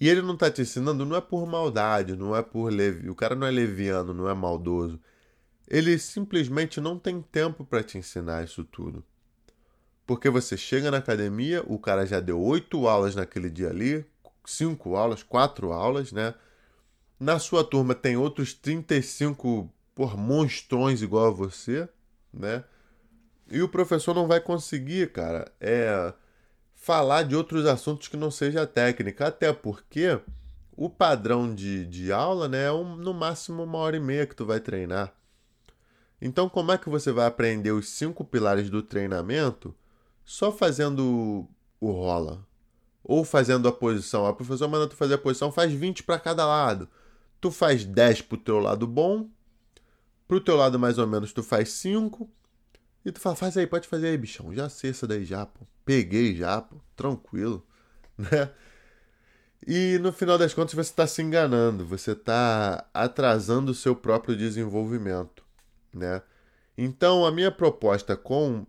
E 0.00 0.08
ele 0.08 0.22
não 0.22 0.36
tá 0.36 0.50
te 0.50 0.62
ensinando 0.62 1.04
não 1.04 1.16
é 1.16 1.20
por 1.20 1.46
maldade, 1.46 2.14
não 2.14 2.36
é 2.36 2.42
por 2.42 2.70
o 3.08 3.14
cara 3.14 3.34
não 3.34 3.46
é 3.46 3.50
leviano, 3.50 4.14
não 4.14 4.28
é 4.28 4.34
maldoso. 4.34 5.00
Ele 5.66 5.98
simplesmente 5.98 6.80
não 6.80 6.98
tem 6.98 7.20
tempo 7.20 7.64
para 7.64 7.82
te 7.82 7.98
ensinar 7.98 8.44
isso 8.44 8.64
tudo. 8.64 9.04
Porque 10.06 10.30
você 10.30 10.56
chega 10.56 10.90
na 10.90 10.98
academia, 10.98 11.62
o 11.66 11.78
cara 11.78 12.06
já 12.06 12.20
deu 12.20 12.40
oito 12.40 12.86
aulas 12.86 13.14
naquele 13.14 13.50
dia 13.50 13.68
ali, 13.68 14.06
cinco 14.44 14.96
aulas, 14.96 15.22
quatro 15.22 15.72
aulas, 15.72 16.12
né? 16.12 16.34
Na 17.18 17.38
sua 17.40 17.64
turma 17.64 17.94
tem 17.94 18.16
outros 18.16 18.54
35 18.54 19.72
por 19.94 20.16
monstrões 20.16 21.02
igual 21.02 21.26
a 21.26 21.30
você, 21.30 21.88
né? 22.32 22.62
E 23.50 23.60
o 23.60 23.68
professor 23.68 24.14
não 24.14 24.28
vai 24.28 24.40
conseguir, 24.40 25.10
cara, 25.10 25.50
é 25.60 26.12
falar 26.76 27.24
de 27.24 27.34
outros 27.34 27.66
assuntos 27.66 28.06
que 28.06 28.16
não 28.16 28.30
seja 28.30 28.66
técnica, 28.66 29.26
até 29.26 29.52
porque 29.52 30.20
o 30.76 30.88
padrão 30.88 31.52
de, 31.52 31.84
de 31.86 32.12
aula, 32.12 32.46
né, 32.46 32.66
é 32.66 32.72
um, 32.72 32.94
no 32.94 33.12
máximo 33.12 33.64
uma 33.64 33.78
hora 33.78 33.96
e 33.96 34.00
meia 34.00 34.26
que 34.26 34.36
tu 34.36 34.46
vai 34.46 34.60
treinar. 34.60 35.12
Então, 36.20 36.48
como 36.48 36.70
é 36.70 36.78
que 36.78 36.88
você 36.88 37.10
vai 37.10 37.26
aprender 37.26 37.72
os 37.72 37.88
cinco 37.88 38.24
pilares 38.24 38.70
do 38.70 38.82
treinamento 38.82 39.74
só 40.24 40.52
fazendo 40.52 41.48
o 41.80 41.90
rola? 41.90 42.46
Ou 43.02 43.24
fazendo 43.24 43.66
a 43.66 43.72
posição? 43.72 44.26
A 44.26 44.32
professora 44.32 44.70
manda 44.70 44.86
tu 44.86 44.94
fazer 44.94 45.14
a 45.14 45.18
posição, 45.18 45.50
faz 45.50 45.72
20 45.72 46.04
para 46.04 46.20
cada 46.20 46.46
lado 46.46 46.88
tu 47.40 47.50
faz 47.50 47.84
10 47.84 48.22
pro 48.22 48.38
teu 48.38 48.58
lado 48.58 48.86
bom, 48.86 49.28
pro 50.26 50.40
teu 50.40 50.56
lado 50.56 50.78
mais 50.78 50.98
ou 50.98 51.06
menos 51.06 51.32
tu 51.32 51.42
faz 51.42 51.70
5, 51.70 52.28
e 53.04 53.12
tu 53.12 53.20
fala, 53.20 53.36
faz 53.36 53.56
aí, 53.56 53.66
pode 53.66 53.88
fazer 53.88 54.08
aí, 54.08 54.18
bichão, 54.18 54.52
já 54.52 54.68
sei 54.68 54.90
essa 54.90 55.06
daí 55.06 55.24
já, 55.24 55.46
pô. 55.46 55.66
Peguei 55.84 56.36
já, 56.36 56.60
pô, 56.60 56.76
tranquilo, 56.94 57.66
né? 58.18 58.50
E 59.66 59.98
no 59.98 60.12
final 60.12 60.38
das 60.38 60.54
contas 60.54 60.74
você 60.74 60.90
está 60.90 61.06
se 61.06 61.22
enganando, 61.22 61.84
você 61.84 62.12
está 62.12 62.86
atrasando 62.92 63.72
o 63.72 63.74
seu 63.74 63.96
próprio 63.96 64.36
desenvolvimento, 64.36 65.42
né? 65.92 66.22
Então 66.76 67.24
a 67.24 67.32
minha 67.32 67.50
proposta 67.50 68.16
com 68.16 68.66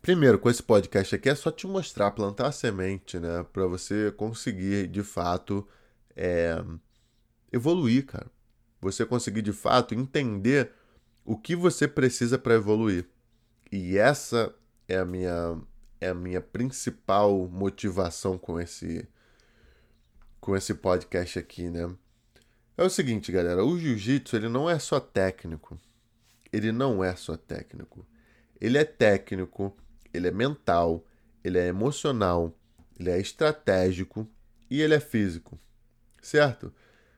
primeiro 0.00 0.38
com 0.38 0.48
esse 0.48 0.62
podcast 0.62 1.14
aqui 1.14 1.28
é 1.28 1.34
só 1.34 1.50
te 1.50 1.66
mostrar 1.66 2.10
plantar 2.12 2.46
a 2.46 2.52
semente, 2.52 3.18
né, 3.18 3.44
para 3.52 3.66
você 3.66 4.10
conseguir 4.12 4.86
de 4.88 5.02
fato 5.02 5.66
é, 6.16 6.62
evoluir, 7.52 8.06
cara. 8.06 8.30
Você 8.80 9.04
conseguir 9.04 9.42
de 9.42 9.52
fato 9.52 9.94
entender 9.94 10.72
o 11.24 11.36
que 11.36 11.54
você 11.54 11.86
precisa 11.86 12.38
para 12.38 12.54
evoluir. 12.54 13.06
E 13.70 13.98
essa 13.98 14.54
é 14.88 14.98
a 14.98 15.04
minha 15.04 15.60
é 16.00 16.08
a 16.08 16.14
minha 16.14 16.40
principal 16.40 17.46
motivação 17.48 18.38
com 18.38 18.58
esse 18.58 19.06
com 20.40 20.56
esse 20.56 20.74
podcast 20.74 21.38
aqui, 21.38 21.68
né? 21.68 21.94
É 22.76 22.82
o 22.82 22.88
seguinte, 22.88 23.30
galera, 23.30 23.62
o 23.62 23.78
jiu-jitsu 23.78 24.36
ele 24.36 24.48
não 24.48 24.68
é 24.68 24.78
só 24.78 24.98
técnico. 24.98 25.78
Ele 26.50 26.72
não 26.72 27.04
é 27.04 27.14
só 27.14 27.36
técnico. 27.36 28.06
Ele 28.58 28.78
é 28.78 28.84
técnico, 28.84 29.76
ele 30.12 30.28
é 30.28 30.30
mental, 30.30 31.04
ele 31.44 31.58
é 31.58 31.66
emocional, 31.66 32.58
ele 32.98 33.10
é 33.10 33.20
estratégico 33.20 34.26
e 34.70 34.80
ele 34.80 34.94
é 34.94 35.00
físico. 35.00 35.60
Certo? 36.22 36.72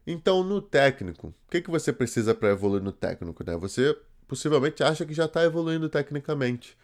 Então, 0.07 0.43
no 0.43 0.61
técnico, 0.61 1.29
o 1.29 1.51
que, 1.51 1.61
que 1.61 1.71
você 1.71 1.93
precisa 1.93 2.35
para 2.35 2.51
evoluir 2.51 2.83
no 2.83 2.93
técnico? 2.93 3.45
Né? 3.45 3.57
Você 3.57 3.97
possivelmente 4.27 4.83
acha 4.83 5.05
que 5.07 5.15
já 5.15 5.27
está 5.27 5.45
evoluindo 5.45 5.89
tecnicamente. 5.89 6.77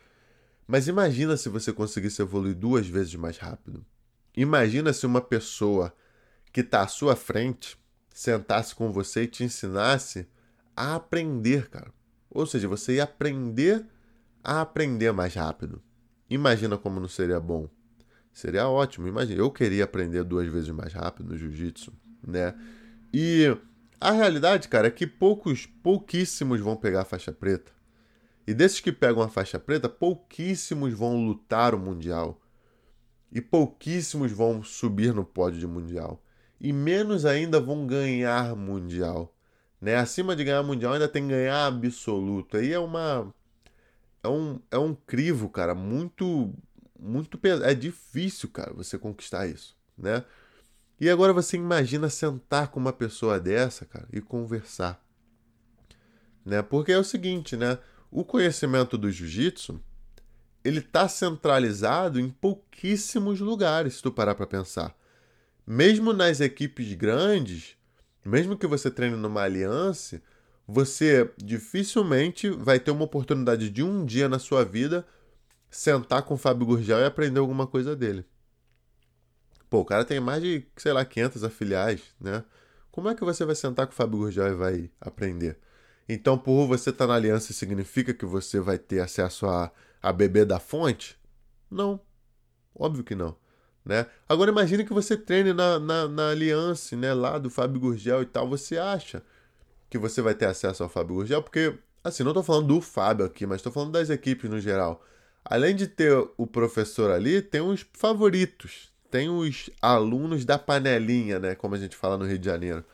Mas 0.67 0.87
imagina 0.87 1.37
se 1.37 1.49
você 1.49 1.73
conseguisse 1.73 2.21
evoluir 2.21 2.55
duas 2.55 2.87
vezes 2.87 3.15
mais 3.15 3.39
rápido. 3.39 3.85
Imagina 4.37 4.93
se 4.93 5.07
uma 5.07 5.21
pessoa 5.21 5.93
que 6.53 6.61
está 6.61 6.83
à 6.83 6.87
sua 6.87 7.17
frente 7.17 7.77
sentasse 8.13 8.75
com 8.75 8.93
você 8.93 9.23
e 9.23 9.27
te 9.27 9.45
ensinasse 9.45 10.29
a 10.77 10.95
aprender, 10.95 11.69
cara. 11.71 11.93
Ou 12.31 12.47
seja, 12.47 12.69
você 12.69 12.97
ia 12.97 13.05
aprender 13.05 13.85
a 14.45 14.61
aprender 14.61 15.13
mais 15.13 15.35
rápido. 15.35 15.83
Imagina 16.29 16.77
como 16.77 17.01
não 17.01 17.09
seria 17.09 17.41
bom. 17.41 17.69
Seria 18.33 18.69
ótimo. 18.69 19.09
Imagina, 19.09 19.41
eu 19.41 19.51
queria 19.51 19.85
aprender 19.85 20.23
duas 20.23 20.47
vezes 20.47 20.69
mais 20.69 20.93
rápido 20.93 21.31
no 21.31 21.37
jiu-jitsu, 21.37 21.93
né? 22.27 22.55
E 23.13 23.57
a 24.01 24.13
realidade, 24.13 24.69
cara, 24.69 24.89
é 24.89 24.91
que 24.91 25.07
poucos, 25.07 25.67
pouquíssimos 25.67 26.61
vão 26.61 26.77
pegar 26.77 27.03
a 27.03 27.05
faixa 27.05 27.33
preta. 27.33 27.73
E 28.47 28.55
desses 28.55 28.81
que 28.81 28.93
pegam 28.93 29.23
a 29.23 29.29
faixa 29.29 29.59
preta, 29.59 29.89
pouquíssimos 29.89 30.93
vão 30.95 31.25
lutar 31.25 31.75
o 31.75 31.79
mundial. 31.79 32.41
E 33.31 33.41
pouquíssimos 33.41 34.33
vão 34.33 34.63
subir 34.63 35.13
no 35.13 35.25
pódio 35.25 35.61
de 35.61 35.67
mundial 35.67 36.23
e 36.61 36.73
menos 36.73 37.25
ainda 37.25 37.61
vão 37.61 37.87
ganhar 37.87 38.55
mundial. 38.57 39.35
Né? 39.81 39.97
Acima 39.97 40.35
de 40.35 40.45
ganhar 40.45 40.63
mundial 40.63 40.95
ainda 40.95 41.09
tem 41.09 41.27
ganhar 41.27 41.67
absoluto. 41.67 42.57
Aí 42.57 42.73
é 42.73 42.79
uma 42.79 43.33
é 44.23 44.29
um, 44.29 44.61
é 44.71 44.79
um 44.79 44.95
crivo, 44.95 45.49
cara, 45.49 45.75
muito 45.75 46.53
muito 46.99 47.39
pesado. 47.39 47.65
É 47.71 47.75
difícil, 47.75 48.49
cara, 48.49 48.73
você 48.75 48.99
conquistar 48.99 49.47
isso, 49.47 49.77
né? 49.97 50.25
E 51.01 51.09
agora 51.09 51.33
você 51.33 51.57
imagina 51.57 52.09
sentar 52.11 52.69
com 52.69 52.81
uma 52.81 52.93
pessoa 52.93 53.39
dessa, 53.39 53.85
cara, 53.85 54.09
e 54.13 54.21
conversar. 54.21 55.03
Né? 56.45 56.63
Porque 56.63 56.93
é 56.93 56.99
o 56.99 57.05
seguinte, 57.05 57.57
né? 57.57 57.79
O 58.11 58.25
conhecimento 58.25 58.97
do 58.99 59.11
jiu-jitsu, 59.11 59.81
ele 60.65 60.81
tá 60.81 61.09
centralizado 61.09 62.19
em 62.19 62.31
pouquíssimos 62.31 63.39
lugares, 63.41 63.95
se 63.95 64.03
tu 64.03 64.11
parar 64.11 64.35
para 64.35 64.47
pensar 64.47 64.99
mesmo 65.71 66.15
nas 66.15 66.41
equipes 66.41 66.95
grandes, 66.95 67.77
mesmo 68.25 68.57
que 68.57 68.67
você 68.67 68.91
treine 68.91 69.17
numa 69.17 69.43
aliança, 69.43 70.23
você 70.67 71.31
dificilmente 71.37 72.49
vai 72.49 72.81
ter 72.81 72.91
uma 72.91 73.05
oportunidade 73.05 73.69
de 73.69 73.83
um 73.83 74.03
dia 74.03 74.31
na 74.31 74.39
sua 74.39 74.65
vida 74.65 75.07
sentar 75.71 76.23
com 76.23 76.33
o 76.33 76.39
Fábio 76.39 76.65
Gurgel 76.65 77.01
e 77.01 77.05
aprender 77.05 77.39
alguma 77.39 77.67
coisa 77.67 77.95
dele. 77.95 78.25
Pô, 79.71 79.81
o 79.81 79.85
cara 79.85 80.05
tem 80.05 80.21
mais 80.21 80.43
de, 80.43 80.67
sei 80.77 80.93
lá, 80.93 81.05
500 81.05 81.45
afiliais, 81.45 82.03
né? 82.21 82.45
Como 82.91 83.09
é 83.09 83.15
que 83.15 83.25
você 83.25 83.45
vai 83.45 83.55
sentar 83.55 83.87
com 83.87 83.93
o 83.93 83.97
Fábio 83.97 84.19
Gurgel 84.19 84.49
e 84.49 84.55
vai 84.55 84.91
aprender? 85.01 85.59
Então, 86.09 86.39
por 86.39 86.67
você 86.67 86.91
estar 86.91 87.05
tá 87.05 87.13
na 87.13 87.17
aliança, 87.17 87.53
significa 87.53 88.15
que 88.15 88.25
você 88.25 88.59
vai 88.61 88.79
ter 88.79 89.01
acesso 89.01 89.47
a, 89.47 89.71
a 90.03 90.13
beber 90.13 90.47
da 90.47 90.59
fonte? 90.59 91.19
Não. 91.71 92.01
Óbvio 92.75 93.05
que 93.05 93.15
não. 93.15 93.37
Né? 93.85 94.07
Agora 94.29 94.51
imagine 94.51 94.85
que 94.85 94.93
você 94.93 95.17
treine 95.17 95.53
na, 95.53 95.79
na, 95.79 96.09
na 96.09 96.31
aliança, 96.31 96.97
né, 96.97 97.13
lá 97.15 97.39
do 97.39 97.51
Fábio 97.51 97.81
Gurgel 97.81 98.23
e 98.23 98.27
tal, 98.27 98.49
você 98.49 98.79
acha 98.79 99.23
que 99.89 99.99
você 99.99 100.21
vai 100.21 100.35
ter 100.35 100.47
acesso 100.47 100.83
ao 100.83 100.89
Fábio 100.89 101.17
Gurgel? 101.17 101.43
Porque, 101.43 101.79
assim, 102.03 102.23
não 102.23 102.33
estou 102.33 102.43
falando 102.43 102.69
do 102.69 102.81
Fábio 102.81 103.25
aqui, 103.27 103.47
mas 103.47 103.57
estou 103.57 103.73
falando 103.73 103.93
das 103.93 104.11
equipes 104.11 104.49
no 104.49 104.61
geral. 104.61 105.05
Além 105.45 105.75
de 105.75 105.87
ter 105.87 106.13
o 106.37 106.47
professor 106.47 107.11
ali, 107.11 107.41
tem 107.41 107.61
os 107.61 107.87
favoritos, 107.95 108.93
tem 109.11 109.29
os 109.29 109.71
alunos 109.81 110.45
da 110.45 110.59
panelinha, 110.59 111.39
né, 111.39 111.55
como 111.55 111.75
a 111.75 111.79
gente 111.79 111.97
fala 111.97 112.19
no 112.19 112.27
Rio 112.27 112.39
de 112.39 112.47
Janeiro. 112.47 112.85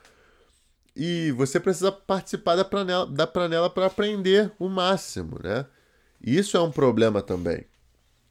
E 0.96 1.32
você 1.32 1.58
precisa 1.58 1.90
participar 1.90 2.54
da 2.56 2.64
panela 2.64 3.06
da 3.06 3.26
panela 3.26 3.68
para 3.68 3.86
aprender 3.86 4.52
o 4.58 4.68
máximo, 4.68 5.40
né? 5.42 5.66
Isso 6.22 6.56
é 6.56 6.60
um 6.60 6.70
problema 6.70 7.20
também. 7.20 7.66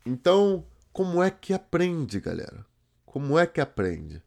Então, 0.06 0.66
como 0.94 1.22
é 1.22 1.30
que 1.30 1.54
aprende, 1.54 2.20
galera? 2.22 2.66
Como 3.06 3.38
é 3.38 3.46
que 3.46 3.60
aprende, 3.60 4.22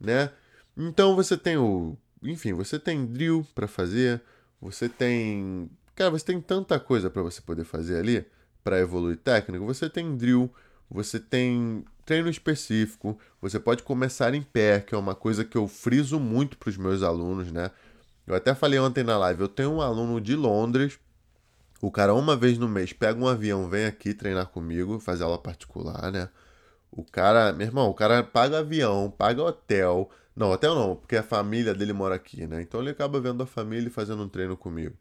né? 0.00 0.30
Então 0.76 1.14
você 1.14 1.36
tem 1.36 1.56
o, 1.58 1.96
enfim, 2.22 2.54
você 2.54 2.78
tem 2.78 3.04
drill 3.04 3.46
para 3.54 3.68
fazer, 3.68 4.22
você 4.60 4.88
tem, 4.88 5.70
cara, 5.94 6.10
você 6.10 6.24
tem 6.24 6.40
tanta 6.40 6.80
coisa 6.80 7.10
para 7.10 7.22
você 7.22 7.42
poder 7.42 7.64
fazer 7.64 7.98
ali 7.98 8.24
para 8.64 8.78
evoluir 8.78 9.18
técnico. 9.18 9.66
Você 9.66 9.90
tem 9.90 10.16
drill, 10.16 10.50
você 10.88 11.20
tem 11.20 11.84
treino 12.04 12.28
específico, 12.28 13.18
você 13.40 13.58
pode 13.58 13.82
começar 13.82 14.34
em 14.34 14.42
pé, 14.42 14.80
que 14.80 14.94
é 14.94 14.98
uma 14.98 15.14
coisa 15.14 15.44
que 15.44 15.56
eu 15.56 15.66
friso 15.68 16.18
muito 16.20 16.56
para 16.58 16.70
os 16.70 16.76
meus 16.76 17.02
alunos, 17.02 17.50
né? 17.52 17.70
Eu 18.26 18.34
até 18.34 18.54
falei 18.54 18.78
ontem 18.78 19.02
na 19.02 19.18
live, 19.18 19.42
eu 19.42 19.48
tenho 19.48 19.72
um 19.72 19.80
aluno 19.80 20.20
de 20.20 20.36
Londres 20.36 20.98
o 21.82 21.90
cara, 21.90 22.14
uma 22.14 22.36
vez 22.36 22.58
no 22.58 22.68
mês, 22.68 22.92
pega 22.92 23.18
um 23.18 23.26
avião, 23.26 23.68
vem 23.68 23.86
aqui 23.86 24.14
treinar 24.14 24.46
comigo, 24.46 25.00
fazer 25.00 25.24
aula 25.24 25.36
particular, 25.36 26.12
né? 26.12 26.28
O 26.92 27.02
cara, 27.04 27.52
meu 27.52 27.66
irmão, 27.66 27.90
o 27.90 27.94
cara 27.94 28.22
paga 28.22 28.60
avião, 28.60 29.10
paga 29.10 29.42
hotel. 29.42 30.08
Não, 30.36 30.52
hotel 30.52 30.76
não, 30.76 30.94
porque 30.94 31.16
a 31.16 31.24
família 31.24 31.74
dele 31.74 31.92
mora 31.92 32.14
aqui, 32.14 32.46
né? 32.46 32.62
Então 32.62 32.80
ele 32.80 32.90
acaba 32.90 33.20
vendo 33.20 33.42
a 33.42 33.46
família 33.46 33.88
e 33.88 33.90
fazendo 33.90 34.22
um 34.22 34.28
treino 34.28 34.56
comigo. 34.56 34.96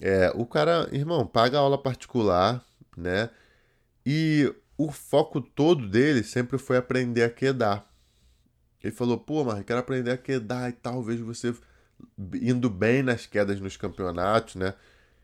É, 0.00 0.32
o 0.34 0.44
cara, 0.46 0.88
irmão, 0.92 1.24
paga 1.26 1.58
aula 1.58 1.78
particular, 1.78 2.64
né? 2.96 3.30
E 4.04 4.52
o 4.76 4.90
foco 4.90 5.40
todo 5.40 5.88
dele 5.88 6.22
sempre 6.22 6.58
foi 6.58 6.76
aprender 6.76 7.22
a 7.22 7.30
quedar. 7.30 7.90
Ele 8.82 8.92
falou, 8.92 9.18
pô, 9.18 9.44
mas 9.44 9.64
quero 9.64 9.80
aprender 9.80 10.10
a 10.10 10.18
quedar 10.18 10.68
e 10.68 10.72
tal, 10.72 11.02
vejo 11.02 11.24
você 11.24 11.54
indo 12.34 12.68
bem 12.68 13.02
nas 13.02 13.24
quedas 13.24 13.60
nos 13.60 13.76
campeonatos, 13.76 14.56
né? 14.56 14.74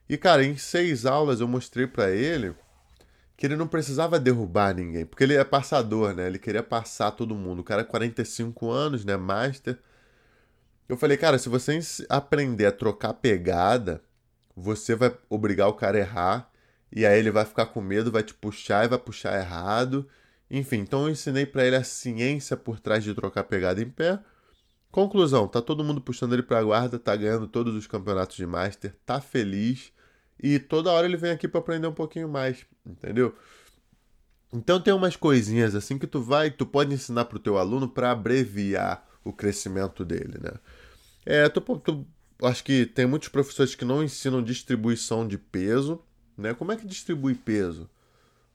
E, 0.08 0.16
cara, 0.16 0.44
em 0.44 0.56
seis 0.56 1.04
aulas 1.04 1.40
eu 1.40 1.48
mostrei 1.48 1.86
para 1.86 2.10
ele 2.10 2.54
que 3.36 3.46
ele 3.46 3.56
não 3.56 3.66
precisava 3.66 4.20
derrubar 4.20 4.74
ninguém, 4.74 5.06
porque 5.06 5.24
ele 5.24 5.34
é 5.34 5.44
passador, 5.44 6.14
né? 6.14 6.26
Ele 6.26 6.38
queria 6.38 6.62
passar 6.62 7.10
todo 7.12 7.34
mundo. 7.34 7.60
O 7.60 7.64
cara 7.64 7.80
é 7.80 7.84
45 7.84 8.70
anos, 8.70 9.04
né? 9.04 9.16
Master. 9.16 9.78
Eu 10.86 10.96
falei, 10.96 11.16
cara, 11.16 11.38
se 11.38 11.48
você 11.48 11.78
aprender 12.08 12.66
a 12.66 12.72
trocar 12.72 13.14
pegada, 13.14 14.02
você 14.54 14.94
vai 14.94 15.16
obrigar 15.28 15.68
o 15.68 15.72
cara 15.72 15.96
a 15.96 16.00
errar. 16.00 16.49
E 16.92 17.06
aí 17.06 17.18
ele 17.18 17.30
vai 17.30 17.44
ficar 17.44 17.66
com 17.66 17.80
medo, 17.80 18.10
vai 18.10 18.22
te 18.22 18.34
puxar 18.34 18.84
e 18.84 18.88
vai 18.88 18.98
puxar 18.98 19.38
errado. 19.38 20.08
Enfim, 20.50 20.78
então 20.78 21.04
eu 21.04 21.10
ensinei 21.10 21.46
para 21.46 21.64
ele 21.64 21.76
a 21.76 21.84
ciência 21.84 22.56
por 22.56 22.80
trás 22.80 23.04
de 23.04 23.14
trocar 23.14 23.44
pegada 23.44 23.80
em 23.80 23.88
pé. 23.88 24.18
Conclusão, 24.90 25.46
tá 25.46 25.62
todo 25.62 25.84
mundo 25.84 26.00
puxando 26.00 26.32
ele 26.32 26.42
pra 26.42 26.62
guarda, 26.62 26.98
tá 26.98 27.14
ganhando 27.14 27.46
todos 27.46 27.74
os 27.76 27.86
campeonatos 27.86 28.36
de 28.36 28.44
Master, 28.44 28.94
tá 29.06 29.20
feliz. 29.20 29.92
E 30.42 30.58
toda 30.58 30.90
hora 30.90 31.06
ele 31.06 31.16
vem 31.16 31.30
aqui 31.30 31.46
para 31.46 31.60
aprender 31.60 31.86
um 31.86 31.92
pouquinho 31.92 32.28
mais, 32.28 32.66
entendeu? 32.84 33.34
Então 34.52 34.80
tem 34.80 34.92
umas 34.92 35.14
coisinhas 35.14 35.76
assim 35.76 35.96
que 35.96 36.08
tu 36.08 36.20
vai, 36.20 36.50
tu 36.50 36.66
pode 36.66 36.92
ensinar 36.92 37.26
pro 37.26 37.38
teu 37.38 37.56
aluno 37.56 37.88
para 37.88 38.10
abreviar 38.10 39.06
o 39.22 39.32
crescimento 39.32 40.04
dele, 40.04 40.38
né? 40.42 40.52
É, 41.24 41.48
tu, 41.48 41.60
tu, 41.60 42.06
acho 42.42 42.64
que 42.64 42.86
tem 42.86 43.06
muitos 43.06 43.28
professores 43.28 43.76
que 43.76 43.84
não 43.84 44.02
ensinam 44.02 44.42
distribuição 44.42 45.28
de 45.28 45.38
peso, 45.38 46.02
né? 46.40 46.54
Como 46.54 46.72
é 46.72 46.76
que 46.76 46.86
distribui 46.86 47.34
peso? 47.34 47.88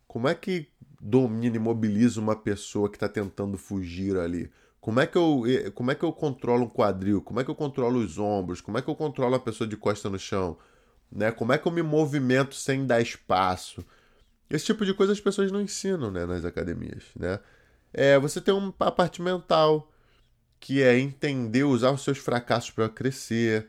Como 0.08 0.28
é 0.28 0.36
que 0.36 0.68
domina 1.00 1.56
e 1.56 1.60
mobiliza 1.60 2.20
uma 2.20 2.36
pessoa 2.36 2.90
que 2.90 2.96
está 2.96 3.08
tentando 3.08 3.58
fugir 3.58 4.18
ali? 4.18 4.52
Como 4.82 5.00
é, 5.00 5.08
que 5.08 5.18
eu, 5.18 5.44
como 5.74 5.90
é 5.90 5.96
que 5.96 6.04
eu 6.04 6.14
controlo 6.14 6.66
um 6.66 6.70
quadril? 6.70 7.20
Como 7.22 7.40
é 7.40 7.44
que 7.44 7.50
eu 7.50 7.56
controlo 7.56 8.00
os 8.00 8.20
ombros? 8.20 8.62
Como 8.62 8.78
é 8.78 8.82
que 8.84 8.88
eu 8.88 8.96
controlo 8.96 9.34
a 9.34 9.40
pessoa 9.40 9.68
de 9.68 9.76
costa 9.76 10.10
no 10.10 10.20
chão? 10.20 10.58
Né? 11.12 11.32
Como 11.32 11.52
é 11.52 11.58
que 11.58 11.68
eu 11.68 11.72
me 11.72 11.82
movimento 11.82 12.54
sem 12.54 12.86
dar 12.86 13.02
espaço? 13.02 13.84
Esse 14.50 14.66
tipo 14.66 14.86
de 14.86 14.94
coisa 14.94 15.12
as 15.12 15.20
pessoas 15.20 15.52
não 15.52 15.60
ensinam 15.60 16.12
né, 16.12 16.26
nas 16.26 16.46
academias. 16.46 17.04
Né? 17.16 17.40
É, 17.92 18.20
você 18.20 18.40
tem 18.40 18.54
uma 18.54 18.72
parte 18.72 19.22
mental, 19.22 19.92
que 20.60 20.84
é 20.84 21.00
entender, 21.00 21.64
usar 21.64 21.92
os 21.92 22.04
seus 22.04 22.20
fracassos 22.20 22.72
para 22.72 22.88
crescer. 22.88 23.68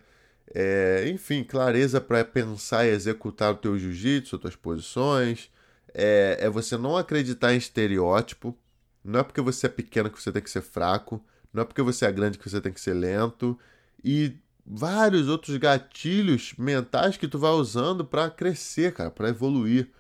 É, 0.55 1.09
enfim, 1.09 1.43
clareza 1.43 2.01
para 2.01 2.25
pensar 2.25 2.87
e 2.87 2.91
executar 2.91 3.53
o 3.53 3.57
teu 3.57 3.79
jiu-jitsu, 3.79 4.37
as 4.37 4.43
tuas 4.43 4.57
posições. 4.57 5.51
É, 5.93 6.39
é 6.41 6.51
você 6.51 6.77
não 6.77 6.97
acreditar 6.97 7.55
em 7.55 7.59
estereótipo. 7.59 8.57
Não 9.05 9.21
é 9.21 9.23
porque 9.23 9.41
você 9.41 9.67
é 9.67 9.71
pequeno 9.71 10.11
que 10.11 10.21
você 10.21 10.33
tem 10.33 10.43
que 10.43 10.51
ser 10.51 10.63
fraco. 10.63 11.25
Não 11.53 11.63
é 11.63 11.65
porque 11.65 11.83
você 11.83 12.07
é 12.07 12.13
grande 12.13 12.39
que 12.39 12.49
você 12.49 12.61
tem 12.61 12.73
que 12.73 12.81
ser 12.81 12.95
lento. 12.95 13.59
E 14.05 14.37
vários 14.65 15.29
outros 15.29 15.57
gatilhos 15.57 16.55
mentais 16.59 17.17
que 17.17 17.29
tu 17.29 17.39
vai 17.39 17.53
usando 17.53 18.05
para 18.05 18.29
crescer, 18.31 18.93
cara, 18.93 19.11
para 19.11 19.29
evoluir. 19.29 19.91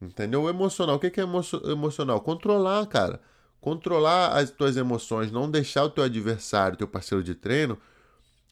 Entendeu? 0.00 0.42
O 0.42 0.48
emocional. 0.48 0.96
O 0.96 0.98
que 0.98 1.20
é 1.20 1.22
emo 1.22 1.40
emocional? 1.64 2.20
Controlar, 2.20 2.86
cara. 2.86 3.20
Controlar 3.60 4.36
as 4.38 4.50
tuas 4.50 4.76
emoções, 4.76 5.32
não 5.32 5.50
deixar 5.50 5.84
o 5.84 5.90
teu 5.90 6.04
adversário, 6.04 6.76
teu 6.76 6.86
parceiro 6.86 7.24
de 7.24 7.34
treino, 7.34 7.78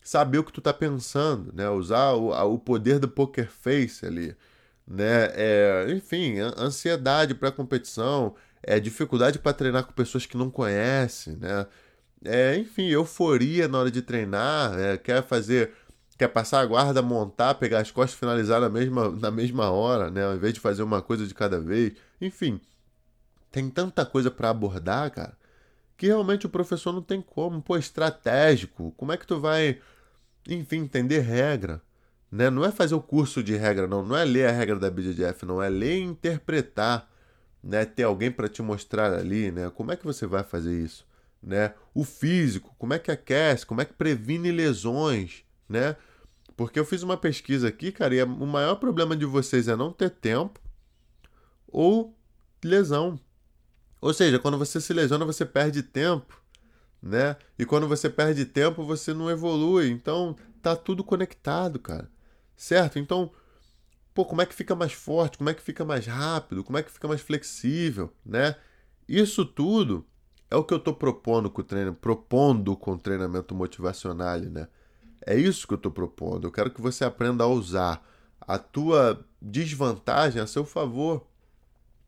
saber 0.02 0.38
o 0.38 0.44
que 0.44 0.52
tu 0.52 0.60
tá 0.60 0.72
pensando, 0.72 1.52
né? 1.52 1.68
Usar 1.70 2.12
o, 2.12 2.30
o 2.54 2.58
poder 2.58 2.98
do 2.98 3.08
poker 3.08 3.50
face 3.50 4.04
ali, 4.06 4.36
né? 4.86 5.30
É, 5.34 5.86
enfim, 5.90 6.38
ansiedade 6.38 7.34
para 7.34 7.52
competição, 7.52 8.34
é 8.62 8.78
dificuldade 8.80 9.38
para 9.38 9.52
treinar 9.52 9.84
com 9.84 9.92
pessoas 9.92 10.26
que 10.26 10.36
não 10.36 10.50
conhecem, 10.50 11.36
né? 11.36 11.66
É, 12.24 12.56
enfim, 12.56 12.88
euforia 12.88 13.66
na 13.68 13.78
hora 13.78 13.90
de 13.90 14.02
treinar, 14.02 14.78
é, 14.78 14.96
quer 14.96 15.22
fazer, 15.22 15.72
quer 16.16 16.28
passar 16.28 16.60
a 16.60 16.66
guarda, 16.66 17.02
montar, 17.02 17.54
pegar 17.54 17.80
as 17.80 17.90
costas, 17.90 18.18
finalizar 18.18 18.60
na 18.60 18.68
mesma, 18.68 19.10
na 19.10 19.30
mesma 19.30 19.70
hora, 19.70 20.10
né? 20.10 20.24
Ao 20.24 20.34
invés 20.34 20.54
de 20.54 20.60
fazer 20.60 20.82
uma 20.82 21.02
coisa 21.02 21.26
de 21.26 21.34
cada 21.34 21.60
vez, 21.60 21.94
enfim, 22.20 22.60
tem 23.50 23.68
tanta 23.70 24.06
coisa 24.06 24.30
para 24.30 24.50
abordar, 24.50 25.10
cara, 25.10 25.36
que 25.96 26.06
realmente 26.06 26.46
o 26.46 26.48
professor 26.48 26.92
não 26.92 27.02
tem 27.02 27.20
como, 27.20 27.62
pô, 27.62 27.76
estratégico, 27.76 28.92
como 28.96 29.12
é 29.12 29.16
que 29.16 29.26
tu 29.26 29.38
vai, 29.40 29.80
enfim, 30.48 30.78
entender 30.78 31.20
regra, 31.20 31.82
né? 32.30 32.50
Não 32.50 32.64
é 32.64 32.70
fazer 32.70 32.94
o 32.94 33.00
curso 33.02 33.42
de 33.42 33.56
regra, 33.56 33.86
não, 33.86 34.04
não 34.04 34.16
é 34.16 34.24
ler 34.24 34.48
a 34.48 34.52
regra 34.52 34.78
da 34.78 34.90
BJJF, 34.90 35.44
não 35.44 35.62
é 35.62 35.68
ler 35.68 35.98
e 35.98 36.02
interpretar, 36.02 37.10
né? 37.62 37.84
Ter 37.84 38.04
alguém 38.04 38.30
para 38.30 38.48
te 38.48 38.62
mostrar 38.62 39.12
ali, 39.12 39.50
né? 39.50 39.70
Como 39.70 39.92
é 39.92 39.96
que 39.96 40.04
você 40.04 40.26
vai 40.26 40.42
fazer 40.42 40.72
isso? 40.78 41.06
né? 41.42 41.74
O 41.92 42.04
físico, 42.04 42.74
como 42.78 42.94
é 42.94 42.98
que 42.98 43.10
aquece, 43.10 43.66
como 43.66 43.80
é 43.80 43.84
que 43.84 43.92
previne 43.92 44.52
lesões, 44.52 45.42
né? 45.68 45.96
Porque 46.56 46.78
eu 46.78 46.84
fiz 46.84 47.02
uma 47.02 47.16
pesquisa 47.16 47.68
aqui, 47.68 47.90
cara, 47.90 48.14
e 48.14 48.22
o 48.22 48.46
maior 48.46 48.76
problema 48.76 49.16
de 49.16 49.24
vocês 49.24 49.66
é 49.66 49.74
não 49.74 49.90
ter 49.92 50.10
tempo 50.10 50.60
ou 51.66 52.16
lesão. 52.62 53.18
Ou 54.00 54.14
seja, 54.14 54.38
quando 54.38 54.58
você 54.58 54.80
se 54.80 54.92
lesiona, 54.92 55.24
você 55.24 55.44
perde 55.44 55.82
tempo, 55.82 56.41
né? 57.02 57.36
E 57.58 57.66
quando 57.66 57.88
você 57.88 58.08
perde 58.08 58.44
tempo, 58.44 58.84
você 58.84 59.12
não 59.12 59.30
evolui. 59.30 59.90
Então, 59.90 60.36
tá 60.62 60.76
tudo 60.76 61.02
conectado, 61.02 61.78
cara. 61.78 62.08
Certo? 62.56 62.98
Então, 62.98 63.30
pô, 64.14 64.24
como 64.24 64.40
é 64.40 64.46
que 64.46 64.54
fica 64.54 64.74
mais 64.74 64.92
forte? 64.92 65.38
Como 65.38 65.50
é 65.50 65.54
que 65.54 65.62
fica 65.62 65.84
mais 65.84 66.06
rápido? 66.06 66.62
Como 66.62 66.78
é 66.78 66.82
que 66.82 66.92
fica 66.92 67.08
mais 67.08 67.20
flexível, 67.20 68.12
né? 68.24 68.54
Isso 69.08 69.44
tudo 69.44 70.06
é 70.50 70.56
o 70.56 70.62
que 70.62 70.72
eu 70.72 70.78
estou 70.78 70.94
propondo 70.94 71.50
com 71.50 71.60
o 71.60 71.64
treino, 71.64 71.94
propondo 71.94 72.76
com 72.76 72.92
o 72.92 72.98
treinamento 72.98 73.54
motivacional, 73.54 74.38
né? 74.38 74.68
É 75.26 75.36
isso 75.36 75.66
que 75.66 75.74
eu 75.74 75.76
estou 75.76 75.90
propondo. 75.90 76.46
Eu 76.46 76.52
quero 76.52 76.70
que 76.70 76.80
você 76.80 77.04
aprenda 77.04 77.44
a 77.44 77.48
usar 77.48 78.06
a 78.40 78.58
tua 78.58 79.24
desvantagem 79.40 80.40
a 80.40 80.46
seu 80.46 80.64
favor. 80.64 81.26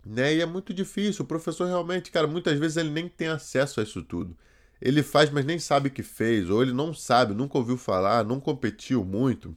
Né? 0.04 0.34
E 0.34 0.40
é 0.40 0.46
muito 0.46 0.74
difícil. 0.74 1.24
O 1.24 1.28
professor 1.28 1.66
realmente, 1.66 2.10
cara, 2.10 2.26
muitas 2.26 2.58
vezes 2.58 2.76
ele 2.76 2.90
nem 2.90 3.08
tem 3.08 3.28
acesso 3.28 3.80
a 3.80 3.82
isso 3.82 4.02
tudo. 4.02 4.36
Ele 4.80 5.02
faz, 5.02 5.30
mas 5.30 5.44
nem 5.44 5.58
sabe 5.58 5.88
o 5.88 5.92
que 5.92 6.02
fez, 6.02 6.50
ou 6.50 6.62
ele 6.62 6.72
não 6.72 6.92
sabe, 6.92 7.34
nunca 7.34 7.58
ouviu 7.58 7.76
falar, 7.76 8.24
não 8.24 8.40
competiu 8.40 9.04
muito. 9.04 9.56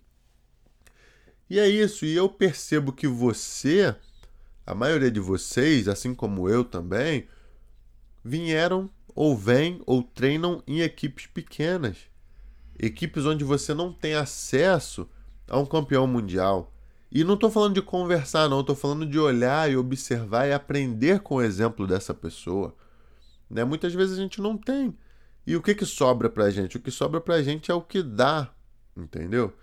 E 1.49 1.59
é 1.59 1.67
isso. 1.67 2.05
E 2.05 2.15
eu 2.15 2.29
percebo 2.29 2.91
que 2.91 3.07
você, 3.07 3.95
a 4.65 4.75
maioria 4.75 5.11
de 5.11 5.19
vocês, 5.19 5.87
assim 5.87 6.13
como 6.13 6.49
eu 6.49 6.63
também, 6.63 7.27
vieram 8.23 8.89
ou 9.15 9.35
vêm 9.35 9.81
ou 9.85 10.03
treinam 10.03 10.61
em 10.67 10.81
equipes 10.81 11.25
pequenas. 11.25 11.97
Equipes 12.77 13.25
onde 13.25 13.43
você 13.43 13.73
não 13.73 13.91
tem 13.91 14.13
acesso 14.13 15.09
a 15.49 15.57
um 15.57 15.65
campeão 15.65 16.05
mundial. 16.05 16.73
E 17.11 17.23
não 17.23 17.35
estou 17.35 17.49
falando 17.49 17.75
de 17.75 17.81
conversar, 17.81 18.49
não, 18.49 18.59
estou 18.59 18.75
falando 18.75 19.05
de 19.05 19.17
olhar 19.17 19.71
e 19.71 19.77
observar 19.77 20.47
e 20.47 20.53
aprender 20.53 21.21
com 21.21 21.35
o 21.35 21.41
exemplo 21.41 21.87
dessa 21.87 22.13
pessoa. 22.13 22.75
Né? 23.49 23.63
Muitas 23.63 23.93
vezes 23.93 24.17
a 24.17 24.21
gente 24.21 24.41
não 24.41 24.57
tem. 24.57 24.93
E 25.47 25.55
o 25.55 25.61
que, 25.61 25.73
que 25.73 25.85
sobra 25.85 26.29
pra 26.29 26.49
gente? 26.49 26.75
O 26.75 26.79
que 26.81 26.91
sobra 26.91 27.21
pra 27.21 27.41
gente 27.41 27.71
é 27.71 27.73
o 27.73 27.81
que 27.81 28.03
dá, 28.03 28.53
entendeu? 28.97 29.55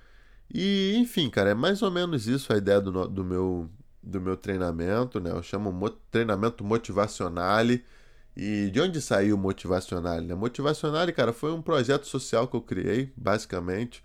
E, 0.52 0.94
enfim, 0.96 1.28
cara, 1.28 1.50
é 1.50 1.54
mais 1.54 1.82
ou 1.82 1.90
menos 1.90 2.26
isso 2.26 2.52
a 2.54 2.56
ideia 2.56 2.80
do, 2.80 3.06
do, 3.06 3.22
meu, 3.22 3.70
do 4.02 4.18
meu 4.18 4.34
treinamento, 4.34 5.20
né? 5.20 5.30
Eu 5.30 5.42
chamo 5.42 5.70
mo 5.70 5.90
treinamento 5.90 6.64
motivacional 6.64 7.66
e 8.36 8.70
de 8.70 8.80
onde 8.80 9.00
saiu 9.00 9.36
o 9.36 9.38
Motivacional? 9.38 10.20
Né? 10.20 10.34
Motivacional, 10.34 11.10
cara, 11.12 11.32
foi 11.32 11.52
um 11.52 11.62
projeto 11.62 12.06
social 12.06 12.48
que 12.48 12.56
eu 12.56 12.62
criei, 12.62 13.12
basicamente. 13.16 14.02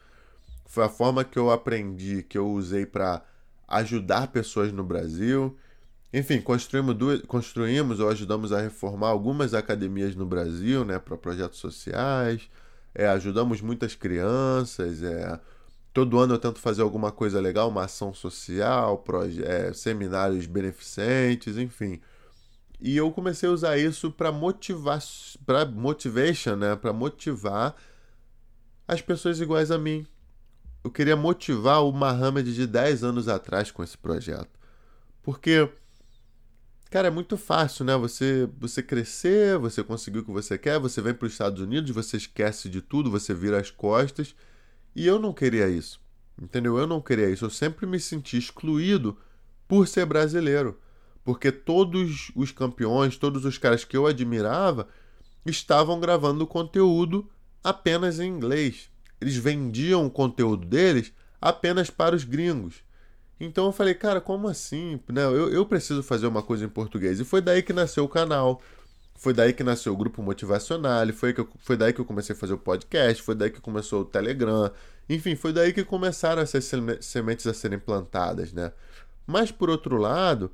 Foi 0.68 0.84
a 0.84 0.89
forma 0.89 1.24
que 1.24 1.39
eu 1.39 1.50
aprendi, 1.50 2.24
que 2.24 2.38
eu 2.38 2.48
usei 2.52 2.86
para 2.86 3.24
ajudar 3.68 4.28
pessoas 4.28 4.72
no 4.72 4.84
Brasil. 4.84 5.58
Enfim, 6.12 6.41
construímos, 6.41 6.95
duas, 6.95 7.22
construímos 7.22 8.00
ou 8.00 8.10
ajudamos 8.10 8.52
a 8.52 8.60
reformar 8.62 9.10
algumas 9.10 9.54
academias 9.54 10.15
no 10.15 10.26
Brasil, 10.26 10.84
né, 10.84 10.98
para 10.98 11.15
projetos 11.15 11.60
sociais. 11.60 12.50
É, 12.95 13.08
ajudamos 13.08 13.62
muitas 13.62 13.93
crianças. 13.93 15.04
É, 15.04 15.39
todo 15.93 16.19
ano 16.19 16.34
eu 16.34 16.39
tento 16.39 16.60
fazer 16.60 16.82
alguma 16.82 17.12
coisa 17.12 17.39
legal, 17.39 17.69
uma 17.69 17.84
ação 17.86 18.13
social, 18.13 19.04
é, 19.45 19.72
seminários 19.74 20.48
beneficentes, 20.48 21.58
enfim. 21.58 22.02
E 22.82 22.98
eu 22.98 23.12
comecei 23.12 23.48
a 23.48 23.52
usar 23.52 23.78
isso 23.78 24.10
para 24.10 24.32
motivar, 24.32 25.00
para 25.45 25.65
motivation, 25.65 26.56
né, 26.56 26.76
para 26.76 26.93
motivar 26.93 27.76
as 28.88 29.02
pessoas 29.02 29.39
iguais 29.39 29.69
a 29.69 29.78
mim. 29.78 30.08
Eu 30.84 30.89
queria 30.89 31.15
motivar 31.15 31.84
o 31.84 31.91
Mohamed 31.91 32.54
de 32.56 32.65
10 32.65 33.04
anos 33.04 33.28
atrás 33.28 33.69
com 33.69 33.84
esse 33.84 33.98
projeto. 33.98 34.58
Porque 35.22 35.69
cara, 36.89 37.08
é 37.08 37.12
muito 37.12 37.38
fácil, 37.38 37.86
né? 37.86 37.95
Você 37.97 38.49
você 38.60 38.84
crescer, 38.84 39.58
você 39.58 39.84
conseguir 39.84 40.19
o 40.19 40.25
que 40.25 40.32
você 40.32 40.58
quer, 40.58 40.80
você 40.80 41.02
vem 41.02 41.13
para 41.13 41.25
os 41.25 41.34
Estados 41.34 41.62
Unidos, 41.62 41.91
você 41.91 42.17
esquece 42.17 42.69
de 42.69 42.82
tudo, 42.82 43.12
você 43.12 43.34
vira 43.34 43.60
as 43.60 43.71
costas. 43.71 44.36
E 44.95 45.06
eu 45.06 45.19
não 45.19 45.34
queria 45.34 45.67
isso. 45.69 46.02
Entendeu? 46.41 46.78
Eu 46.78 46.88
não 46.88 47.02
queria 47.02 47.30
isso. 47.30 47.45
Eu 47.45 47.49
sempre 47.49 47.86
me 47.86 47.99
senti 47.99 48.38
excluído 48.38 49.17
por 49.67 49.88
ser 49.88 50.06
brasileiro 50.06 50.80
porque 51.30 51.52
todos 51.52 52.32
os 52.36 52.52
campeões, 52.52 53.15
todos 53.15 53.45
os 53.45 53.56
caras 53.56 53.84
que 53.84 53.95
eu 53.95 54.08
admirava, 54.08 54.88
estavam 55.45 55.99
gravando 55.99 56.47
conteúdo 56.47 57.30
apenas 57.63 58.19
em 58.19 58.28
inglês. 58.28 58.89
Eles 59.21 59.36
vendiam 59.36 60.08
o 60.08 60.10
conteúdo 60.10 60.65
deles 60.65 61.13
apenas 61.39 61.91
para 61.91 62.15
os 62.15 62.23
gringos. 62.23 62.78
Então 63.39 63.65
eu 63.65 63.71
falei, 63.71 63.93
cara, 63.93 64.19
como 64.19 64.47
assim? 64.47 64.99
Não, 65.08 65.34
eu, 65.34 65.49
eu 65.49 65.65
preciso 65.65 66.04
fazer 66.04 66.28
uma 66.28 66.43
coisa 66.43 66.65
em 66.65 66.69
português. 66.69 67.19
E 67.19 67.25
foi 67.25 67.41
daí 67.41 67.63
que 67.63 67.71
nasceu 67.71 68.04
o 68.04 68.10
canal. 68.10 68.62
Foi 69.15 69.34
daí 69.34 69.54
que 69.54 69.63
nasceu 69.63 69.93
o 69.93 69.97
grupo 69.97 70.21
motivacional. 70.21 71.08
Foi, 71.13 71.34
que 71.34 71.41
eu, 71.41 71.49
foi 71.60 71.78
daí 71.78 71.93
que 71.93 72.02
eu 72.02 72.06
comecei 72.06 72.36
a 72.36 72.39
fazer 72.39 72.54
o 72.54 72.58
podcast. 72.58 73.23
Foi 73.23 73.36
daí 73.36 73.49
que 73.49 73.62
começou 73.62 74.02
o 74.02 74.06
Telegram. 74.06 74.71
Enfim, 75.08 75.36
foi 75.36 75.54
daí 75.54 75.71
que 75.71 75.84
começaram 75.84 76.41
essas 76.41 76.69
sementes 77.02 77.47
a 77.47 77.54
serem 77.54 77.80
plantadas, 77.80 78.52
né? 78.52 78.71
Mas 79.25 79.52
por 79.52 79.69
outro 79.69 79.97
lado, 79.97 80.52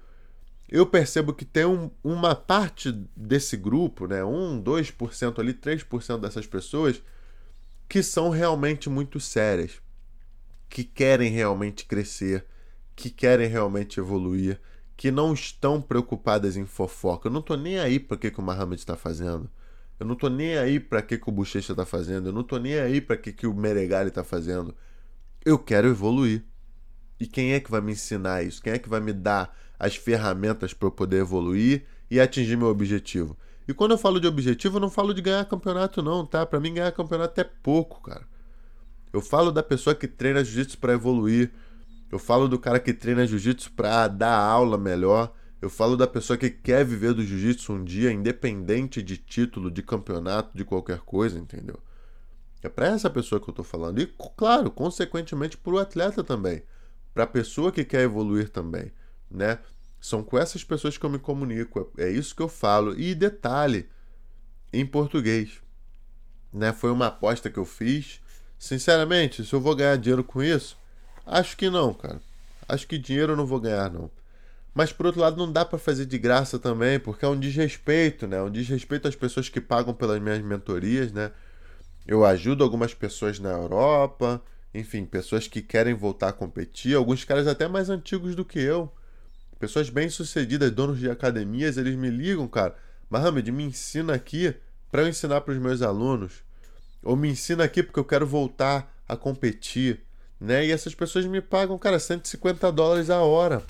eu 0.69 0.85
percebo 0.85 1.33
que 1.33 1.45
tem 1.45 1.65
um, 1.65 1.91
uma 2.03 2.35
parte 2.35 2.91
desse 3.15 3.55
grupo, 3.55 4.07
né, 4.07 4.23
1, 4.23 4.61
2% 4.63 5.39
ali, 5.39 5.53
3% 5.53 6.19
dessas 6.19 6.45
pessoas 6.47 7.01
que 7.87 8.01
são 8.01 8.29
realmente 8.29 8.89
muito 8.89 9.19
sérias, 9.19 9.73
que 10.67 10.83
querem 10.83 11.31
realmente 11.31 11.85
crescer, 11.85 12.45
que 12.95 13.10
querem 13.10 13.47
realmente 13.47 13.99
evoluir, 13.99 14.60
que 14.95 15.12
não 15.12 15.34
estão 15.34 15.81
preocupadas 15.81 16.55
em 16.55 16.65
fofoca. 16.65 17.27
Eu 17.27 17.31
não 17.31 17.41
tô 17.41 17.55
nem 17.55 17.79
aí 17.79 17.99
para 17.99 18.17
que, 18.17 18.31
que 18.31 18.39
o 18.39 18.43
Mohamed 18.43 18.79
está 18.79 18.95
fazendo. 18.95 19.49
Eu 19.99 20.05
não 20.05 20.15
tô 20.15 20.29
nem 20.29 20.58
aí 20.58 20.79
para 20.79 21.01
que, 21.01 21.17
que 21.17 21.29
o 21.29 21.31
Bochecha 21.31 21.73
está 21.73 21.86
fazendo. 21.86 22.29
Eu 22.29 22.34
não 22.34 22.43
tô 22.43 22.58
nem 22.58 22.79
aí 22.79 23.01
para 23.01 23.17
que, 23.17 23.31
que 23.31 23.47
o 23.47 23.53
Meregali 23.53 24.10
está 24.10 24.23
fazendo. 24.23 24.75
Eu 25.43 25.58
quero 25.60 25.88
evoluir. 25.88 26.43
E 27.19 27.25
quem 27.25 27.53
é 27.53 27.60
que 27.60 27.71
vai 27.71 27.81
me 27.81 27.93
ensinar 27.93 28.43
isso? 28.43 28.62
Quem 28.62 28.73
é 28.73 28.79
que 28.79 28.89
vai 28.89 28.99
me 28.99 29.13
dar 29.13 29.55
as 29.79 29.95
ferramentas 29.95 30.73
para 30.73 30.88
eu 30.88 30.91
poder 30.91 31.17
evoluir 31.17 31.86
e 32.10 32.19
atingir 32.19 32.55
meu 32.58 32.67
objetivo. 32.67 33.38
E 33.67 33.73
quando 33.73 33.91
eu 33.91 33.97
falo 33.97 34.19
de 34.19 34.27
objetivo, 34.27 34.77
eu 34.77 34.81
não 34.81 34.89
falo 34.89 35.13
de 35.13 35.21
ganhar 35.21 35.43
campeonato, 35.45 36.01
não, 36.01 36.25
tá? 36.25 36.45
Para 36.45 36.60
mim, 36.60 36.73
ganhar 36.73 36.91
campeonato 36.91 37.39
é 37.41 37.43
pouco, 37.43 38.01
cara. 38.01 38.23
Eu 39.12 39.21
falo 39.21 39.51
da 39.51 39.63
pessoa 39.63 39.95
que 39.95 40.08
treina 40.08 40.43
jiu-jitsu 40.43 40.77
para 40.77 40.93
evoluir. 40.93 41.51
Eu 42.11 42.19
falo 42.19 42.47
do 42.47 42.59
cara 42.59 42.79
que 42.79 42.93
treina 42.93 43.25
jiu-jitsu 43.25 43.71
para 43.71 44.07
dar 44.07 44.37
aula 44.37 44.77
melhor. 44.77 45.33
Eu 45.61 45.69
falo 45.69 45.97
da 45.97 46.07
pessoa 46.07 46.37
que 46.37 46.49
quer 46.49 46.85
viver 46.85 47.13
do 47.13 47.23
jiu-jitsu 47.23 47.73
um 47.73 47.83
dia, 47.83 48.11
independente 48.11 49.01
de 49.01 49.17
título, 49.17 49.71
de 49.71 49.81
campeonato, 49.81 50.55
de 50.55 50.63
qualquer 50.63 50.99
coisa, 50.99 51.39
entendeu? 51.39 51.79
É 52.61 52.69
para 52.69 52.87
essa 52.87 53.09
pessoa 53.09 53.39
que 53.41 53.49
eu 53.49 53.53
tô 53.53 53.63
falando. 53.63 53.99
E, 53.99 54.07
claro, 54.37 54.69
consequentemente, 54.71 55.57
para 55.57 55.73
o 55.73 55.79
atleta 55.79 56.23
também. 56.23 56.63
Para 57.13 57.23
a 57.23 57.27
pessoa 57.27 57.71
que 57.71 57.83
quer 57.83 58.01
evoluir 58.01 58.49
também 58.49 58.91
né? 59.29 59.59
São 59.99 60.23
com 60.23 60.37
essas 60.37 60.63
pessoas 60.63 60.97
que 60.97 61.05
eu 61.05 61.09
me 61.09 61.19
comunico, 61.19 61.91
é 61.97 62.09
isso 62.09 62.35
que 62.35 62.41
eu 62.41 62.47
falo. 62.47 62.99
E 62.99 63.15
detalhe, 63.15 63.89
em 64.71 64.85
português, 64.85 65.61
né? 66.53 66.71
Foi 66.71 66.91
uma 66.91 67.07
aposta 67.07 67.49
que 67.49 67.57
eu 67.57 67.65
fiz. 67.65 68.21
Sinceramente, 68.57 69.43
se 69.43 69.53
eu 69.53 69.59
vou 69.59 69.75
ganhar 69.75 69.97
dinheiro 69.97 70.23
com 70.23 70.41
isso, 70.41 70.77
acho 71.25 71.57
que 71.57 71.69
não, 71.69 71.93
cara. 71.93 72.21
Acho 72.67 72.88
que 72.88 72.97
dinheiro 72.97 73.33
eu 73.33 73.38
não 73.38 73.45
vou 73.45 73.59
ganhar, 73.59 73.91
não. 73.91 74.09
Mas 74.73 74.91
por 74.91 75.05
outro 75.05 75.21
lado, 75.21 75.38
não 75.38 75.51
dá 75.51 75.63
para 75.63 75.79
fazer 75.79 76.05
de 76.05 76.17
graça 76.17 76.59
também, 76.59 76.99
porque 76.99 77.23
é 77.23 77.27
um 77.27 77.39
desrespeito, 77.39 78.27
né? 78.27 78.41
Um 78.41 78.51
desrespeito 78.51 79.07
às 79.07 79.15
pessoas 79.15 79.47
que 79.47 79.61
pagam 79.61 79.93
pelas 79.93 80.21
minhas 80.21 80.41
mentorias, 80.41 81.11
né? 81.11 81.31
Eu 82.05 82.25
ajudo 82.25 82.63
algumas 82.63 82.93
pessoas 82.93 83.39
na 83.39 83.51
Europa, 83.51 84.41
enfim, 84.73 85.05
pessoas 85.05 85.47
que 85.47 85.61
querem 85.61 85.93
voltar 85.93 86.29
a 86.29 86.33
competir, 86.33 86.95
alguns 86.95 87.23
caras 87.23 87.47
até 87.47 87.67
mais 87.67 87.89
antigos 87.89 88.35
do 88.35 88.43
que 88.43 88.59
eu. 88.59 88.91
Pessoas 89.57 89.89
bem-sucedidas, 89.89 90.69
donos 90.71 90.99
de 90.99 91.09
academias, 91.09 91.77
eles 91.77 91.95
me 91.95 92.09
ligam, 92.09 92.45
cara. 92.47 92.75
Mohamed, 93.09 93.51
me 93.51 93.63
ensina 93.63 94.13
aqui 94.13 94.53
para 94.91 95.03
eu 95.03 95.07
ensinar 95.07 95.41
para 95.41 95.53
os 95.53 95.59
meus 95.59 95.81
alunos. 95.81 96.43
Ou 97.01 97.15
me 97.15 97.29
ensina 97.29 97.63
aqui 97.63 97.81
porque 97.81 97.99
eu 97.99 98.05
quero 98.05 98.27
voltar 98.27 98.93
a 99.07 99.15
competir, 99.15 100.01
né? 100.45 100.65
E 100.65 100.71
essas 100.71 100.93
pessoas 100.93 101.25
me 101.25 101.41
pagam, 101.41 101.77
cara, 101.77 101.99
150 101.99 102.71
dólares 102.71 103.10
a 103.10 103.19
hora 103.19 103.63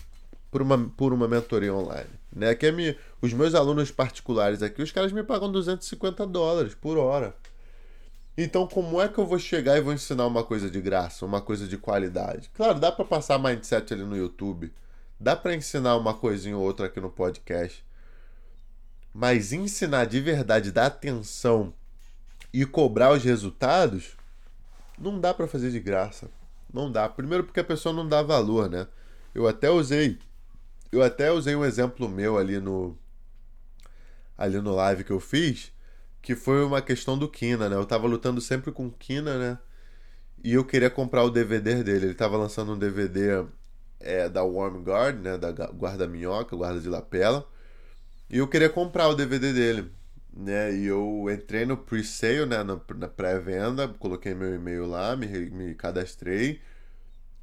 por 0.51 0.61
uma, 0.61 0.77
por 0.89 1.13
uma 1.13 1.27
mentoria 1.27 1.73
online. 1.73 2.09
Né? 2.31 2.53
Que 2.53 2.67
é 2.67 2.71
me, 2.71 2.97
os 3.21 3.31
meus 3.31 3.55
alunos 3.55 3.91
particulares 3.91 4.61
aqui, 4.61 4.81
os 4.81 4.91
caras 4.91 5.11
me 5.13 5.23
pagam 5.23 5.51
250 5.51 6.27
dólares 6.27 6.75
por 6.75 6.97
hora. 6.97 7.33
Então, 8.37 8.67
como 8.67 9.01
é 9.01 9.07
que 9.07 9.17
eu 9.17 9.25
vou 9.25 9.39
chegar 9.39 9.77
e 9.77 9.81
vou 9.81 9.93
ensinar 9.93 10.27
uma 10.27 10.43
coisa 10.43 10.69
de 10.69 10.81
graça, 10.81 11.25
uma 11.25 11.41
coisa 11.41 11.65
de 11.65 11.77
qualidade? 11.77 12.51
Claro, 12.53 12.77
dá 12.77 12.91
para 12.91 13.05
passar 13.05 13.39
mindset 13.39 13.93
ali 13.93 14.03
no 14.03 14.17
YouTube, 14.17 14.73
dá 15.17 15.37
para 15.37 15.55
ensinar 15.55 15.95
uma 15.95 16.13
coisinha 16.13 16.57
ou 16.57 16.63
outra 16.63 16.87
aqui 16.87 16.99
no 16.99 17.09
podcast, 17.09 17.85
mas 19.13 19.53
ensinar 19.53 20.03
de 20.03 20.19
verdade, 20.19 20.73
dar 20.73 20.87
atenção 20.87 21.73
e 22.53 22.65
cobrar 22.65 23.13
os 23.13 23.23
resultados, 23.23 24.17
não 24.99 25.17
dá 25.17 25.33
para 25.33 25.47
fazer 25.47 25.71
de 25.71 25.79
graça. 25.79 26.29
Não 26.75 26.91
dá. 26.91 27.09
Primeiro 27.09 27.45
porque 27.45 27.61
a 27.61 27.63
pessoa 27.63 27.95
não 27.95 28.07
dá 28.07 28.21
valor, 28.21 28.69
né? 28.69 28.87
Eu 29.33 29.47
até 29.47 29.69
usei 29.69 30.19
eu 30.91 31.03
até 31.03 31.31
usei 31.31 31.55
um 31.55 31.65
exemplo 31.65 32.07
meu 32.07 32.37
ali 32.37 32.59
no 32.59 32.97
ali 34.37 34.59
no 34.61 34.75
live 34.75 35.03
que 35.03 35.11
eu 35.11 35.19
fiz, 35.19 35.71
que 36.21 36.35
foi 36.35 36.63
uma 36.63 36.81
questão 36.81 37.17
do 37.17 37.29
Kina, 37.29 37.69
né? 37.69 37.75
Eu 37.75 37.85
tava 37.85 38.07
lutando 38.07 38.41
sempre 38.41 38.71
com 38.71 38.87
o 38.87 38.91
Kina, 38.91 39.37
né? 39.37 39.59
E 40.43 40.53
eu 40.53 40.63
queria 40.65 40.89
comprar 40.89 41.23
o 41.23 41.29
DVD 41.29 41.83
dele. 41.83 42.07
Ele 42.07 42.13
tava 42.13 42.37
lançando 42.37 42.73
um 42.73 42.77
DVD 42.77 43.45
é, 43.99 44.29
da 44.29 44.43
Warm 44.43 44.83
Guard, 44.83 45.19
né? 45.21 45.37
Da 45.37 45.51
Guarda 45.51 46.07
Minhoca, 46.07 46.55
Guarda 46.55 46.79
de 46.79 46.89
Lapela. 46.89 47.47
E 48.29 48.37
eu 48.37 48.47
queria 48.47 48.69
comprar 48.69 49.07
o 49.09 49.15
DVD 49.15 49.53
dele, 49.53 49.91
né? 50.35 50.75
E 50.75 50.85
eu 50.85 51.25
entrei 51.31 51.65
no 51.65 51.77
pre-sale, 51.77 52.45
né? 52.45 52.63
Na, 52.63 52.79
na 52.95 53.07
pré-venda, 53.07 53.87
coloquei 53.87 54.33
meu 54.33 54.53
e-mail 54.53 54.85
lá, 54.85 55.15
me, 55.15 55.27
me 55.27 55.75
cadastrei. 55.75 56.61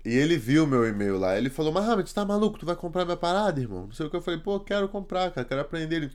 E 0.05 0.11
ele 0.11 0.37
viu 0.37 0.67
meu 0.67 0.87
e-mail 0.87 1.19
lá. 1.19 1.37
Ele 1.39 1.49
falou: 1.51 1.73
Mohamed, 1.73 2.09
você 2.09 2.15
tá 2.15 2.25
maluco? 2.25 2.59
Tu 2.59 2.67
vai 2.67 2.77
comprar 2.77 3.05
minha 3.05 3.17
parada, 3.17 3.61
irmão? 3.61 3.87
Não 3.87 3.93
sei 3.93 4.07
o 4.07 4.11
que. 4.11 4.17
Eu 4.17 4.23
falei: 4.23 4.41
pô, 4.41 4.61
quero 4.61 4.89
comprar, 4.89 5.31
cara. 5.31 5.47
Quero 5.47 5.61
aprender. 5.61 5.97
Ele: 5.97 6.13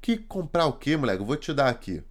que 0.00 0.16
comprar 0.18 0.66
o 0.66 0.72
quê, 0.74 0.96
moleque? 0.96 1.22
Eu 1.22 1.26
vou 1.26 1.36
te 1.36 1.52
dar 1.52 1.68
aqui. 1.68 2.02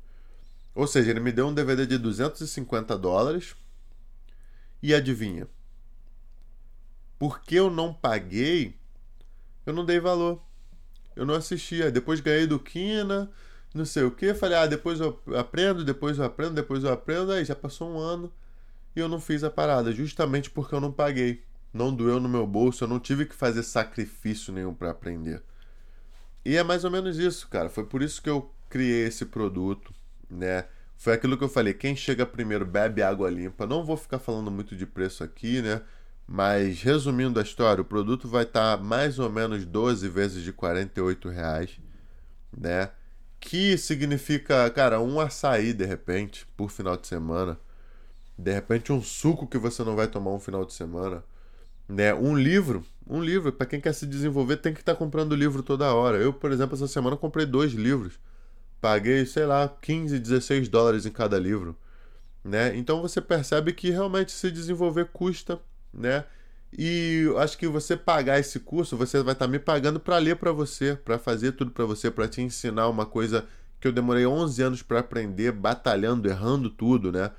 Ou 0.73 0.87
seja, 0.87 1.11
ele 1.11 1.19
me 1.19 1.31
deu 1.31 1.47
um 1.47 1.53
DVD 1.53 1.85
de 1.85 1.97
250 1.97 2.97
dólares. 2.97 3.55
E 4.81 4.93
adivinha? 4.93 5.47
Porque 7.17 7.55
eu 7.55 7.69
não 7.69 7.93
paguei, 7.93 8.75
eu 9.65 9.73
não 9.73 9.83
dei 9.85 9.99
valor. 9.99 10.41
Eu 11.15 11.25
não 11.25 11.33
assistia. 11.33 11.91
Depois 11.91 12.19
ganhei 12.19 12.45
do 12.45 12.59
Kina, 12.59 13.31
não 13.77 13.85
sei 13.85 14.03
o 14.03 14.11
que. 14.11 14.33
Falei: 14.33 14.57
ah, 14.57 14.65
depois 14.65 14.99
eu 14.99 15.19
aprendo, 15.35 15.83
depois 15.85 16.17
eu 16.17 16.25
aprendo, 16.25 16.55
depois 16.55 16.83
eu 16.83 16.91
aprendo. 16.91 17.31
Aí 17.31 17.45
já 17.45 17.55
passou 17.55 17.89
um 17.89 17.97
ano 17.97 18.31
e 18.95 18.99
eu 18.99 19.07
não 19.07 19.19
fiz 19.19 19.43
a 19.43 19.49
parada, 19.49 19.91
justamente 19.91 20.49
porque 20.49 20.73
eu 20.73 20.81
não 20.81 20.91
paguei. 20.91 21.43
Não 21.73 21.93
doeu 21.93 22.19
no 22.19 22.27
meu 22.27 22.47
bolso, 22.47 22.83
eu 22.83 22.87
não 22.87 22.99
tive 22.99 23.25
que 23.25 23.35
fazer 23.35 23.61
sacrifício 23.61 24.51
nenhum 24.51 24.73
para 24.73 24.89
aprender. 24.89 25.43
E 26.43 26.55
é 26.55 26.63
mais 26.63 26.83
ou 26.83 26.89
menos 26.89 27.19
isso, 27.19 27.47
cara. 27.49 27.69
Foi 27.69 27.85
por 27.85 28.01
isso 28.01 28.21
que 28.21 28.29
eu 28.29 28.51
criei 28.69 29.05
esse 29.05 29.25
produto, 29.25 29.93
né? 30.29 30.65
Foi 30.97 31.13
aquilo 31.13 31.37
que 31.37 31.43
eu 31.43 31.49
falei, 31.49 31.73
quem 31.73 31.95
chega 31.95 32.25
primeiro 32.25 32.65
bebe 32.65 33.03
água 33.03 33.29
limpa. 33.29 33.67
Não 33.67 33.83
vou 33.83 33.97
ficar 33.97 34.17
falando 34.17 34.49
muito 34.49 34.75
de 34.75 34.85
preço 34.85 35.23
aqui, 35.23 35.61
né? 35.61 35.81
Mas 36.25 36.81
resumindo 36.81 37.39
a 37.39 37.43
história, 37.43 37.81
o 37.81 37.85
produto 37.85 38.27
vai 38.27 38.43
estar 38.43 38.77
tá 38.77 38.83
mais 38.83 39.19
ou 39.19 39.29
menos 39.29 39.63
12 39.63 40.07
vezes 40.09 40.43
de 40.43 40.51
48 40.51 41.29
reais, 41.29 41.79
né? 42.57 42.89
Que 43.39 43.77
significa, 43.77 44.69
cara, 44.71 44.99
um 44.99 45.19
açaí 45.19 45.73
de 45.73 45.85
repente 45.85 46.47
por 46.57 46.69
final 46.69 46.97
de 46.97 47.07
semana 47.07 47.59
de 48.37 48.53
repente 48.53 48.91
um 48.93 49.01
suco 49.01 49.47
que 49.47 49.57
você 49.57 49.83
não 49.83 49.95
vai 49.95 50.07
tomar 50.07 50.31
um 50.31 50.39
final 50.39 50.63
de 50.63 50.73
semana, 50.73 51.23
né? 51.89 52.13
Um 52.13 52.37
livro, 52.37 52.85
um 53.07 53.21
livro 53.21 53.51
para 53.51 53.65
quem 53.65 53.81
quer 53.81 53.93
se 53.93 54.05
desenvolver 54.05 54.57
tem 54.57 54.73
que 54.73 54.81
estar 54.81 54.93
tá 54.93 54.99
comprando 54.99 55.35
livro 55.35 55.63
toda 55.63 55.93
hora. 55.93 56.17
Eu, 56.17 56.31
por 56.33 56.51
exemplo, 56.51 56.75
essa 56.75 56.87
semana 56.87 57.17
comprei 57.17 57.45
dois 57.45 57.73
livros. 57.73 58.19
Paguei, 58.79 59.25
sei 59.25 59.45
lá, 59.45 59.67
15, 59.81 60.19
16 60.19 60.69
dólares 60.69 61.05
em 61.05 61.11
cada 61.11 61.39
livro, 61.39 61.75
né? 62.43 62.77
Então 62.77 63.01
você 63.01 63.19
percebe 63.19 63.73
que 63.73 63.89
realmente 63.89 64.31
se 64.31 64.51
desenvolver 64.51 65.05
custa, 65.11 65.59
né? 65.91 66.25
E 66.71 67.25
acho 67.37 67.57
que 67.57 67.67
você 67.67 67.95
pagar 67.95 68.39
esse 68.39 68.59
curso, 68.59 68.97
você 68.97 69.23
vai 69.23 69.33
estar 69.33 69.45
tá 69.45 69.51
me 69.51 69.59
pagando 69.59 69.99
para 69.99 70.17
ler 70.17 70.35
para 70.35 70.51
você, 70.51 70.95
para 70.95 71.17
fazer 71.17 71.53
tudo 71.53 71.71
para 71.71 71.85
você, 71.85 72.11
para 72.11 72.27
te 72.27 72.41
ensinar 72.41 72.87
uma 72.89 73.05
coisa 73.05 73.45
que 73.79 73.87
eu 73.87 73.91
demorei 73.91 74.25
11 74.25 74.61
anos 74.61 74.81
para 74.81 74.99
aprender, 74.99 75.51
batalhando, 75.51 76.27
errando 76.27 76.69
tudo, 76.69 77.11
né? 77.11 77.31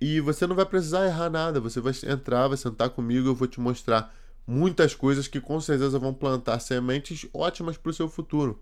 E 0.00 0.20
você 0.20 0.46
não 0.46 0.56
vai 0.56 0.66
precisar 0.66 1.06
errar 1.06 1.30
nada, 1.30 1.60
você 1.60 1.80
vai 1.80 1.92
entrar, 2.06 2.48
vai 2.48 2.56
sentar 2.56 2.90
comigo, 2.90 3.28
eu 3.28 3.34
vou 3.34 3.46
te 3.46 3.60
mostrar 3.60 4.14
muitas 4.46 4.94
coisas 4.94 5.26
que 5.26 5.40
com 5.40 5.60
certeza 5.60 5.98
vão 5.98 6.12
plantar 6.12 6.60
sementes 6.60 7.26
ótimas 7.32 7.76
para 7.76 7.90
o 7.90 7.94
seu 7.94 8.08
futuro. 8.08 8.60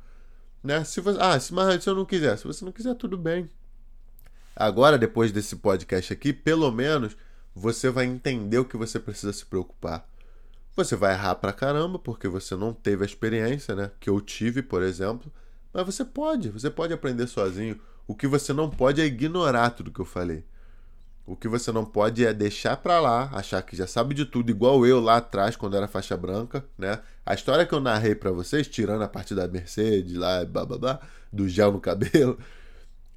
Né? 0.62 0.82
Se 0.84 1.00
você, 1.00 1.18
ah, 1.20 1.38
se, 1.38 1.52
mas 1.52 1.82
se 1.82 1.90
eu 1.90 1.94
não 1.94 2.04
quiser, 2.04 2.38
se 2.38 2.46
você 2.46 2.64
não 2.64 2.72
quiser, 2.72 2.94
tudo 2.94 3.18
bem. 3.18 3.48
Agora, 4.56 4.96
depois 4.96 5.32
desse 5.32 5.56
podcast 5.56 6.12
aqui, 6.12 6.32
pelo 6.32 6.70
menos 6.70 7.16
você 7.54 7.90
vai 7.90 8.04
entender 8.04 8.58
o 8.58 8.64
que 8.64 8.76
você 8.76 8.98
precisa 8.98 9.32
se 9.32 9.46
preocupar. 9.46 10.08
Você 10.76 10.96
vai 10.96 11.12
errar 11.14 11.36
pra 11.36 11.52
caramba, 11.52 11.98
porque 11.98 12.26
você 12.26 12.56
não 12.56 12.72
teve 12.72 13.04
a 13.04 13.06
experiência, 13.06 13.76
né? 13.76 13.92
Que 14.00 14.10
eu 14.10 14.20
tive, 14.20 14.60
por 14.60 14.82
exemplo. 14.82 15.32
Mas 15.72 15.86
você 15.86 16.04
pode, 16.04 16.48
você 16.48 16.68
pode 16.68 16.92
aprender 16.92 17.28
sozinho. 17.28 17.80
O 18.06 18.14
que 18.14 18.26
você 18.26 18.52
não 18.52 18.68
pode 18.68 19.00
é 19.00 19.04
ignorar 19.04 19.70
tudo 19.70 19.92
que 19.92 20.00
eu 20.00 20.04
falei. 20.04 20.44
O 21.26 21.36
que 21.36 21.48
você 21.48 21.72
não 21.72 21.84
pode 21.86 22.26
é 22.26 22.34
deixar 22.34 22.76
pra 22.76 23.00
lá, 23.00 23.30
achar 23.32 23.62
que 23.62 23.74
já 23.74 23.86
sabe 23.86 24.14
de 24.14 24.26
tudo, 24.26 24.50
igual 24.50 24.84
eu 24.84 25.00
lá 25.00 25.16
atrás, 25.16 25.56
quando 25.56 25.76
era 25.76 25.88
faixa 25.88 26.16
branca, 26.16 26.64
né? 26.76 27.00
A 27.24 27.32
história 27.34 27.64
que 27.64 27.72
eu 27.72 27.80
narrei 27.80 28.14
para 28.14 28.30
vocês, 28.30 28.68
tirando 28.68 29.02
a 29.02 29.08
parte 29.08 29.34
da 29.34 29.48
Mercedes 29.48 30.16
lá, 30.16 30.44
blá, 30.44 30.66
blá, 30.66 30.76
blá, 30.76 31.00
do 31.32 31.48
gel 31.48 31.72
no 31.72 31.80
cabelo, 31.80 32.38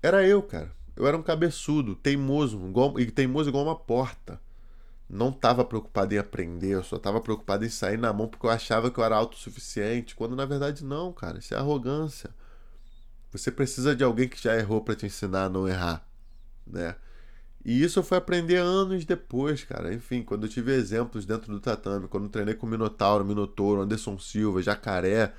era 0.01 0.25
eu, 0.25 0.41
cara. 0.41 0.76
Eu 0.97 1.05
era 1.05 1.15
um 1.15 1.21
cabeçudo, 1.21 1.95
teimoso, 1.95 2.57
igual, 2.67 2.99
e 2.99 3.11
teimoso 3.11 3.49
igual 3.49 3.63
uma 3.65 3.75
porta. 3.75 4.41
Não 5.07 5.29
estava 5.29 5.63
preocupado 5.63 6.13
em 6.13 6.17
aprender, 6.17 6.73
eu 6.73 6.83
só 6.83 6.95
estava 6.97 7.21
preocupado 7.21 7.63
em 7.63 7.69
sair 7.69 7.97
na 7.97 8.11
mão 8.11 8.27
porque 8.27 8.47
eu 8.47 8.49
achava 8.49 8.89
que 8.89 8.99
eu 8.99 9.03
era 9.03 9.15
autossuficiente, 9.15 10.15
quando 10.15 10.35
na 10.35 10.43
verdade 10.43 10.83
não, 10.83 11.13
cara, 11.13 11.37
isso 11.37 11.53
é 11.53 11.57
arrogância. 11.57 12.31
Você 13.31 13.51
precisa 13.51 13.95
de 13.95 14.03
alguém 14.03 14.27
que 14.27 14.41
já 14.41 14.57
errou 14.57 14.81
para 14.81 14.95
te 14.95 15.05
ensinar 15.05 15.45
a 15.45 15.49
não 15.49 15.67
errar, 15.67 16.05
né? 16.65 16.95
E 17.63 17.83
isso 17.83 17.99
eu 17.99 18.03
fui 18.03 18.17
aprender 18.17 18.57
anos 18.57 19.05
depois, 19.05 19.63
cara. 19.63 19.93
Enfim, 19.93 20.23
quando 20.23 20.45
eu 20.45 20.49
tive 20.49 20.73
exemplos 20.73 21.25
dentro 21.25 21.51
do 21.53 21.59
tatame, 21.59 22.07
quando 22.07 22.23
eu 22.23 22.29
treinei 22.29 22.55
com 22.55 22.65
Minotauro, 22.65 23.23
Minotouro, 23.23 23.81
Anderson 23.81 24.17
Silva, 24.17 24.63
Jacaré, 24.63 25.33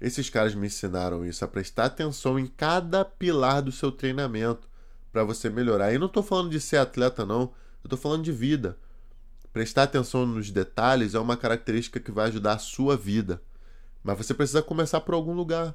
esses 0.00 0.30
caras 0.30 0.54
me 0.54 0.66
ensinaram 0.68 1.24
isso, 1.24 1.44
a 1.44 1.48
prestar 1.48 1.86
atenção 1.86 2.38
em 2.38 2.46
cada 2.46 3.04
pilar 3.04 3.62
do 3.62 3.72
seu 3.72 3.90
treinamento 3.90 4.68
para 5.16 5.24
você 5.24 5.48
melhorar. 5.48 5.94
E 5.94 5.98
não 5.98 6.08
estou 6.08 6.22
falando 6.22 6.50
de 6.50 6.60
ser 6.60 6.76
atleta, 6.76 7.24
não. 7.24 7.40
Eu 7.82 7.86
estou 7.86 7.98
falando 7.98 8.22
de 8.22 8.32
vida. 8.32 8.76
Prestar 9.50 9.84
atenção 9.84 10.26
nos 10.26 10.50
detalhes 10.50 11.14
é 11.14 11.18
uma 11.18 11.38
característica 11.38 11.98
que 11.98 12.12
vai 12.12 12.26
ajudar 12.26 12.52
a 12.52 12.58
sua 12.58 12.98
vida. 12.98 13.40
Mas 14.04 14.18
você 14.18 14.34
precisa 14.34 14.62
começar 14.62 15.00
por 15.00 15.14
algum 15.14 15.32
lugar. 15.32 15.74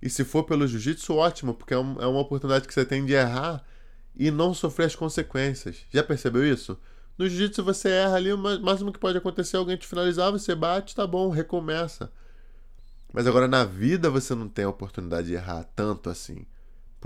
E 0.00 0.08
se 0.08 0.22
for 0.22 0.44
pelo 0.44 0.68
jiu-jitsu, 0.68 1.16
ótimo, 1.16 1.52
porque 1.52 1.74
é, 1.74 1.76
é 1.76 1.80
uma 1.80 2.20
oportunidade 2.20 2.68
que 2.68 2.72
você 2.72 2.84
tem 2.84 3.04
de 3.04 3.12
errar 3.12 3.64
e 4.14 4.30
não 4.30 4.54
sofrer 4.54 4.84
as 4.84 4.94
consequências. 4.94 5.78
Já 5.90 6.04
percebeu 6.04 6.46
isso? 6.46 6.78
No 7.18 7.28
jiu-jitsu 7.28 7.64
você 7.64 7.88
erra 7.88 8.14
ali, 8.14 8.32
o 8.32 8.38
máximo 8.38 8.92
que 8.92 9.00
pode 9.00 9.18
acontecer 9.18 9.56
é 9.56 9.58
alguém 9.58 9.76
te 9.76 9.88
finalizar, 9.88 10.30
você 10.30 10.54
bate, 10.54 10.94
tá 10.94 11.04
bom, 11.08 11.28
recomeça. 11.28 12.12
Mas 13.12 13.26
agora 13.26 13.48
na 13.48 13.64
vida 13.64 14.08
você 14.08 14.32
não 14.32 14.48
tem 14.48 14.64
a 14.64 14.68
oportunidade 14.68 15.26
de 15.26 15.34
errar 15.34 15.64
tanto 15.74 16.08
assim. 16.08 16.46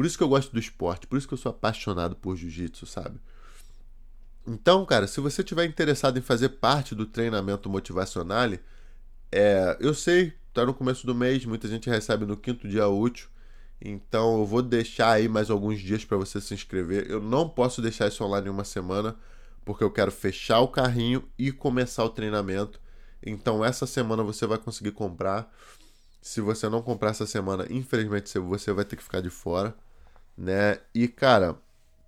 Por 0.00 0.06
isso 0.06 0.16
que 0.16 0.24
eu 0.24 0.30
gosto 0.30 0.50
do 0.50 0.58
esporte, 0.58 1.06
por 1.06 1.18
isso 1.18 1.28
que 1.28 1.34
eu 1.34 1.38
sou 1.38 1.50
apaixonado 1.50 2.16
por 2.16 2.34
jiu-jitsu, 2.34 2.86
sabe? 2.86 3.20
Então, 4.46 4.86
cara, 4.86 5.06
se 5.06 5.20
você 5.20 5.44
tiver 5.44 5.66
interessado 5.66 6.18
em 6.18 6.22
fazer 6.22 6.48
parte 6.48 6.94
do 6.94 7.04
treinamento 7.04 7.68
motivacional, 7.68 8.48
é, 9.30 9.76
eu 9.78 9.92
sei, 9.92 10.32
tá 10.54 10.64
no 10.64 10.72
começo 10.72 11.06
do 11.06 11.14
mês, 11.14 11.44
muita 11.44 11.68
gente 11.68 11.90
recebe 11.90 12.24
no 12.24 12.34
quinto 12.34 12.66
dia 12.66 12.88
útil. 12.88 13.28
Então 13.78 14.38
eu 14.38 14.46
vou 14.46 14.62
deixar 14.62 15.10
aí 15.10 15.28
mais 15.28 15.50
alguns 15.50 15.78
dias 15.78 16.02
para 16.02 16.16
você 16.16 16.40
se 16.40 16.54
inscrever. 16.54 17.04
Eu 17.06 17.20
não 17.20 17.46
posso 17.46 17.82
deixar 17.82 18.08
isso 18.08 18.24
online 18.24 18.46
em 18.46 18.50
uma 18.50 18.64
semana, 18.64 19.14
porque 19.66 19.84
eu 19.84 19.90
quero 19.90 20.10
fechar 20.10 20.60
o 20.60 20.68
carrinho 20.68 21.28
e 21.38 21.52
começar 21.52 22.04
o 22.04 22.08
treinamento. 22.08 22.80
Então 23.22 23.62
essa 23.62 23.86
semana 23.86 24.22
você 24.22 24.46
vai 24.46 24.56
conseguir 24.56 24.92
comprar. 24.92 25.54
Se 26.22 26.40
você 26.40 26.70
não 26.70 26.80
comprar 26.80 27.10
essa 27.10 27.26
semana, 27.26 27.66
infelizmente 27.68 28.38
você 28.38 28.72
vai 28.72 28.86
ter 28.86 28.96
que 28.96 29.02
ficar 29.02 29.20
de 29.20 29.28
fora, 29.28 29.76
né? 30.40 30.78
E 30.94 31.06
cara, 31.06 31.54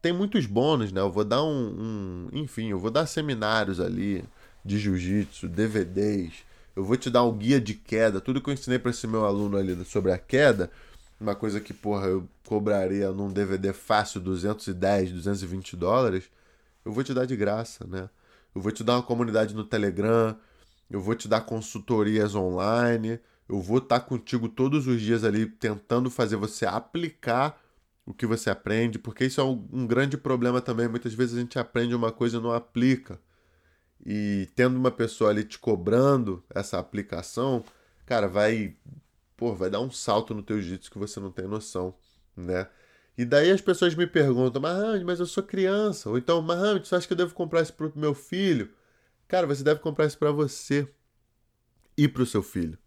tem 0.00 0.12
muitos 0.12 0.46
bônus, 0.46 0.90
né? 0.90 1.00
Eu 1.02 1.12
vou 1.12 1.24
dar 1.24 1.44
um, 1.44 2.28
um 2.32 2.38
enfim, 2.38 2.70
eu 2.70 2.78
vou 2.78 2.90
dar 2.90 3.06
seminários 3.06 3.78
ali 3.78 4.24
de 4.64 4.78
jiu-jitsu, 4.78 5.48
DVDs. 5.48 6.32
Eu 6.74 6.82
vou 6.84 6.96
te 6.96 7.10
dar 7.10 7.24
um 7.24 7.36
guia 7.36 7.60
de 7.60 7.74
queda, 7.74 8.20
tudo 8.20 8.40
que 8.40 8.48
eu 8.48 8.54
ensinei 8.54 8.78
para 8.78 8.90
esse 8.90 9.06
meu 9.06 9.26
aluno 9.26 9.58
ali 9.58 9.84
sobre 9.84 10.10
a 10.10 10.18
queda, 10.18 10.70
uma 11.20 11.34
coisa 11.34 11.60
que, 11.60 11.74
porra, 11.74 12.06
eu 12.06 12.26
cobraria 12.46 13.12
num 13.12 13.30
DVD 13.30 13.72
fácil 13.74 14.20
210, 14.20 15.12
220 15.12 15.76
dólares, 15.76 16.24
eu 16.84 16.92
vou 16.92 17.04
te 17.04 17.12
dar 17.12 17.26
de 17.26 17.36
graça, 17.36 17.86
né? 17.86 18.08
Eu 18.54 18.62
vou 18.62 18.72
te 18.72 18.82
dar 18.82 18.96
uma 18.96 19.02
comunidade 19.02 19.54
no 19.54 19.64
Telegram, 19.64 20.34
eu 20.90 21.00
vou 21.00 21.14
te 21.14 21.28
dar 21.28 21.42
consultorias 21.42 22.34
online, 22.34 23.20
eu 23.48 23.60
vou 23.60 23.78
estar 23.78 24.00
contigo 24.00 24.48
todos 24.48 24.86
os 24.86 25.00
dias 25.00 25.24
ali 25.24 25.46
tentando 25.46 26.10
fazer 26.10 26.36
você 26.36 26.64
aplicar 26.64 27.61
o 28.12 28.14
que 28.14 28.26
você 28.26 28.50
aprende, 28.50 28.98
porque 28.98 29.24
isso 29.24 29.40
é 29.40 29.44
um, 29.44 29.66
um 29.72 29.86
grande 29.86 30.18
problema 30.18 30.60
também. 30.60 30.86
Muitas 30.86 31.14
vezes 31.14 31.36
a 31.36 31.40
gente 31.40 31.58
aprende 31.58 31.94
uma 31.94 32.12
coisa 32.12 32.36
e 32.36 32.40
não 32.40 32.52
aplica. 32.52 33.18
E 34.04 34.48
tendo 34.54 34.76
uma 34.76 34.90
pessoa 34.90 35.30
ali 35.30 35.44
te 35.44 35.58
cobrando 35.58 36.44
essa 36.50 36.78
aplicação, 36.78 37.64
cara, 38.04 38.28
vai, 38.28 38.76
pô, 39.36 39.54
vai 39.54 39.70
dar 39.70 39.80
um 39.80 39.90
salto 39.90 40.34
no 40.34 40.42
teu 40.42 40.60
jiu-jitsu 40.60 40.90
que 40.90 40.98
você 40.98 41.18
não 41.18 41.32
tem 41.32 41.46
noção, 41.46 41.94
né? 42.36 42.68
E 43.16 43.24
daí 43.24 43.50
as 43.50 43.60
pessoas 43.60 43.94
me 43.94 44.06
perguntam, 44.06 44.60
Mohamed, 44.60 45.04
mas 45.04 45.18
eu 45.18 45.26
sou 45.26 45.42
criança. 45.42 46.10
Ou 46.10 46.18
então, 46.18 46.42
Mohamed, 46.42 46.86
você 46.86 46.94
acha 46.94 47.06
que 47.06 47.12
eu 47.12 47.16
devo 47.16 47.34
comprar 47.34 47.62
isso 47.62 47.72
pro 47.72 47.92
meu 47.94 48.14
filho? 48.14 48.70
Cara, 49.26 49.46
você 49.46 49.62
deve 49.62 49.80
comprar 49.80 50.06
isso 50.06 50.18
para 50.18 50.30
você 50.30 50.86
e 51.96 52.06
para 52.08 52.22
o 52.22 52.26
seu 52.26 52.42
filho. 52.42 52.78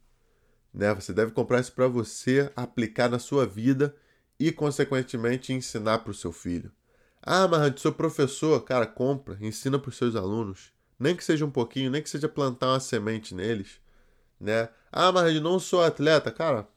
Né? 0.74 0.94
Você 0.94 1.14
deve 1.14 1.32
comprar 1.32 1.62
isso 1.62 1.74
para 1.74 1.88
você 1.88 2.52
aplicar 2.56 3.10
na 3.10 3.18
sua 3.18 3.46
vida 3.46 3.96
e, 4.40 4.52
consequentemente, 4.52 5.54
ensinar 5.54 6.00
para 6.00 6.12
o 6.12 6.14
seu 6.14 6.32
filho. 6.32 6.72
Ah, 7.22 7.48
mas 7.48 7.82
sou 7.82 7.92
professor. 7.92 8.62
Cara, 8.64 8.86
compra, 8.86 9.38
ensina 9.42 9.80
para 9.80 9.90
os 9.90 9.98
seus 9.98 10.16
alunos. 10.16 10.72
Nem 11.00 11.16
que 11.16 11.24
seja 11.24 11.46
um 11.46 11.52
pouquinho, 11.52 11.90
nem 11.90 12.02
que 12.02 12.10
seja 12.10 12.30
plantar 12.30 12.68
uma 12.68 12.80
semente 12.80 13.34
neles. 13.34 13.80
Né? 14.40 14.70
Ah, 14.92 15.12
mas 15.12 15.42
não 15.42 15.60
sou 15.60 15.84
atleta. 15.84 16.32
Cara, 16.32 16.68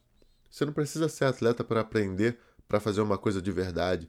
você 0.50 0.64
não 0.64 0.72
precisa 0.72 1.08
ser 1.08 1.26
atleta 1.26 1.62
para 1.62 1.80
aprender, 1.80 2.38
para 2.66 2.80
fazer 2.80 3.00
uma 3.00 3.18
coisa 3.18 3.42
de 3.42 3.52
verdade. 3.52 4.08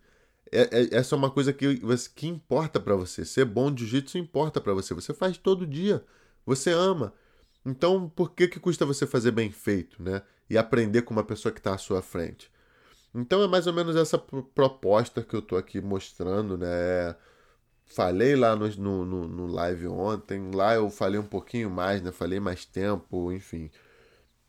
É, 0.52 0.62
é, 0.62 0.96
essa 0.96 1.14
é 1.14 1.18
uma 1.18 1.30
coisa 1.30 1.54
que, 1.54 1.80
que 2.16 2.28
importa 2.28 2.80
para 2.80 2.96
você. 2.96 3.26
Ser 3.26 3.46
bom 3.46 3.72
de 3.72 3.86
jiu-jitsu 3.86 4.18
importa 4.18 4.60
para 4.62 4.74
você. 4.74 4.94
Você 4.94 5.14
faz 5.14 5.38
todo 5.38 5.68
dia. 5.68 6.04
Você 6.46 6.72
ama. 6.72 7.14
Então, 7.66 8.10
por 8.10 8.32
que, 8.32 8.48
que 8.48 8.60
custa 8.60 8.86
você 8.86 9.06
fazer 9.06 9.32
bem 9.32 9.52
feito, 9.52 10.02
né? 10.02 10.22
E 10.50 10.58
aprender 10.58 11.04
com 11.04 11.14
uma 11.14 11.24
pessoa 11.24 11.52
que 11.52 11.60
está 11.60 11.76
à 11.76 11.78
sua 11.78 12.02
frente? 12.02 12.50
Então, 13.14 13.44
é 13.44 13.48
mais 13.48 13.68
ou 13.68 13.74
menos 13.74 13.96
essa 13.96 14.18
proposta 14.18 15.24
que 15.24 15.36
eu 15.36 15.40
estou 15.40 15.58
aqui 15.58 15.82
mostrando, 15.82 16.58
né? 16.58 16.68
É, 16.70 17.16
falei 17.86 18.36
lá 18.36 18.56
no, 18.56 18.68
no, 19.06 19.28
no, 19.28 19.48
live 19.48 19.88
ontem, 19.88 20.52
lá 20.54 20.76
eu 20.76 20.90
falei 20.90 21.20
um 21.20 21.26
pouquinho 21.26 21.70
mais, 21.70 22.02
né? 22.02 22.12
Falei 22.12 22.40
mais 22.40 22.66
tempo, 22.66 23.32
enfim. 23.32 23.72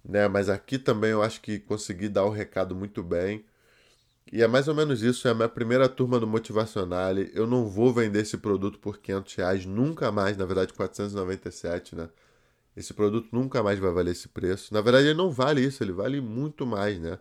Né? 0.05 0.29
Mas 0.29 0.49
aqui 0.49 0.79
também 0.79 1.11
eu 1.11 1.23
acho 1.23 1.41
que 1.41 1.59
consegui 1.59 2.09
dar 2.09 2.25
o 2.25 2.31
recado 2.31 2.75
muito 2.75 3.03
bem. 3.03 3.45
E 4.33 4.43
é 4.43 4.47
mais 4.49 4.69
ou 4.69 4.75
menos 4.75 5.03
isso, 5.03 5.27
é 5.27 5.33
a 5.33 5.35
minha 5.35 5.49
primeira 5.49 5.89
turma 5.89 6.21
do 6.21 6.27
Motivacional. 6.27 7.17
Eu 7.35 7.47
não 7.47 7.67
vou 7.69 7.93
vender 7.93 8.23
esse 8.23 8.39
produto 8.39 8.79
por 8.79 8.99
500 8.99 9.35
reais, 9.35 9.67
nunca 9.67 10.13
mais, 10.13 10.37
na 10.37 10.45
verdade 10.47 10.73
497, 10.73 11.97
né? 11.97 12.09
Esse 12.77 12.95
produto 12.95 13.29
nunca 13.33 13.63
mais 13.63 13.79
vai 13.79 13.93
valer 13.93 14.13
esse 14.13 14.29
preço. 14.29 14.73
Na 14.73 14.81
verdade 14.81 15.09
ele 15.09 15.15
não 15.19 15.31
vale 15.31 15.63
isso, 15.63 15.83
ele 15.83 15.93
vale 15.93 16.21
muito 16.21 16.67
mais, 16.67 16.99
né? 17.01 17.19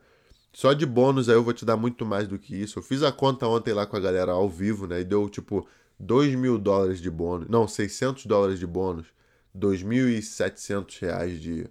Só 0.52 0.74
de 0.74 0.86
bônus 0.86 1.30
aí 1.30 1.36
eu 1.36 1.44
vou 1.44 1.54
te 1.54 1.66
dar 1.66 1.78
muito 1.78 2.06
mais 2.06 2.28
do 2.28 2.40
que 2.40 2.56
isso. 2.56 2.80
Eu 2.80 2.84
fiz 2.84 3.04
a 3.04 3.12
conta 3.12 3.48
ontem 3.48 3.74
lá 3.74 3.86
com 3.86 3.96
a 3.96 4.00
galera 4.00 4.32
ao 4.32 4.50
vivo, 4.50 4.88
né? 4.88 5.02
E 5.02 5.04
deu 5.04 5.30
tipo 5.30 5.68
2 6.00 6.36
mil 6.36 6.58
dólares 6.58 7.00
de 7.00 7.10
bônus. 7.10 7.48
Não, 7.50 7.68
600 7.68 8.26
dólares 8.26 8.60
de 8.60 8.68
bônus. 8.68 9.08
2.700 9.58 11.00
reais 11.02 11.40
de, 11.42 11.68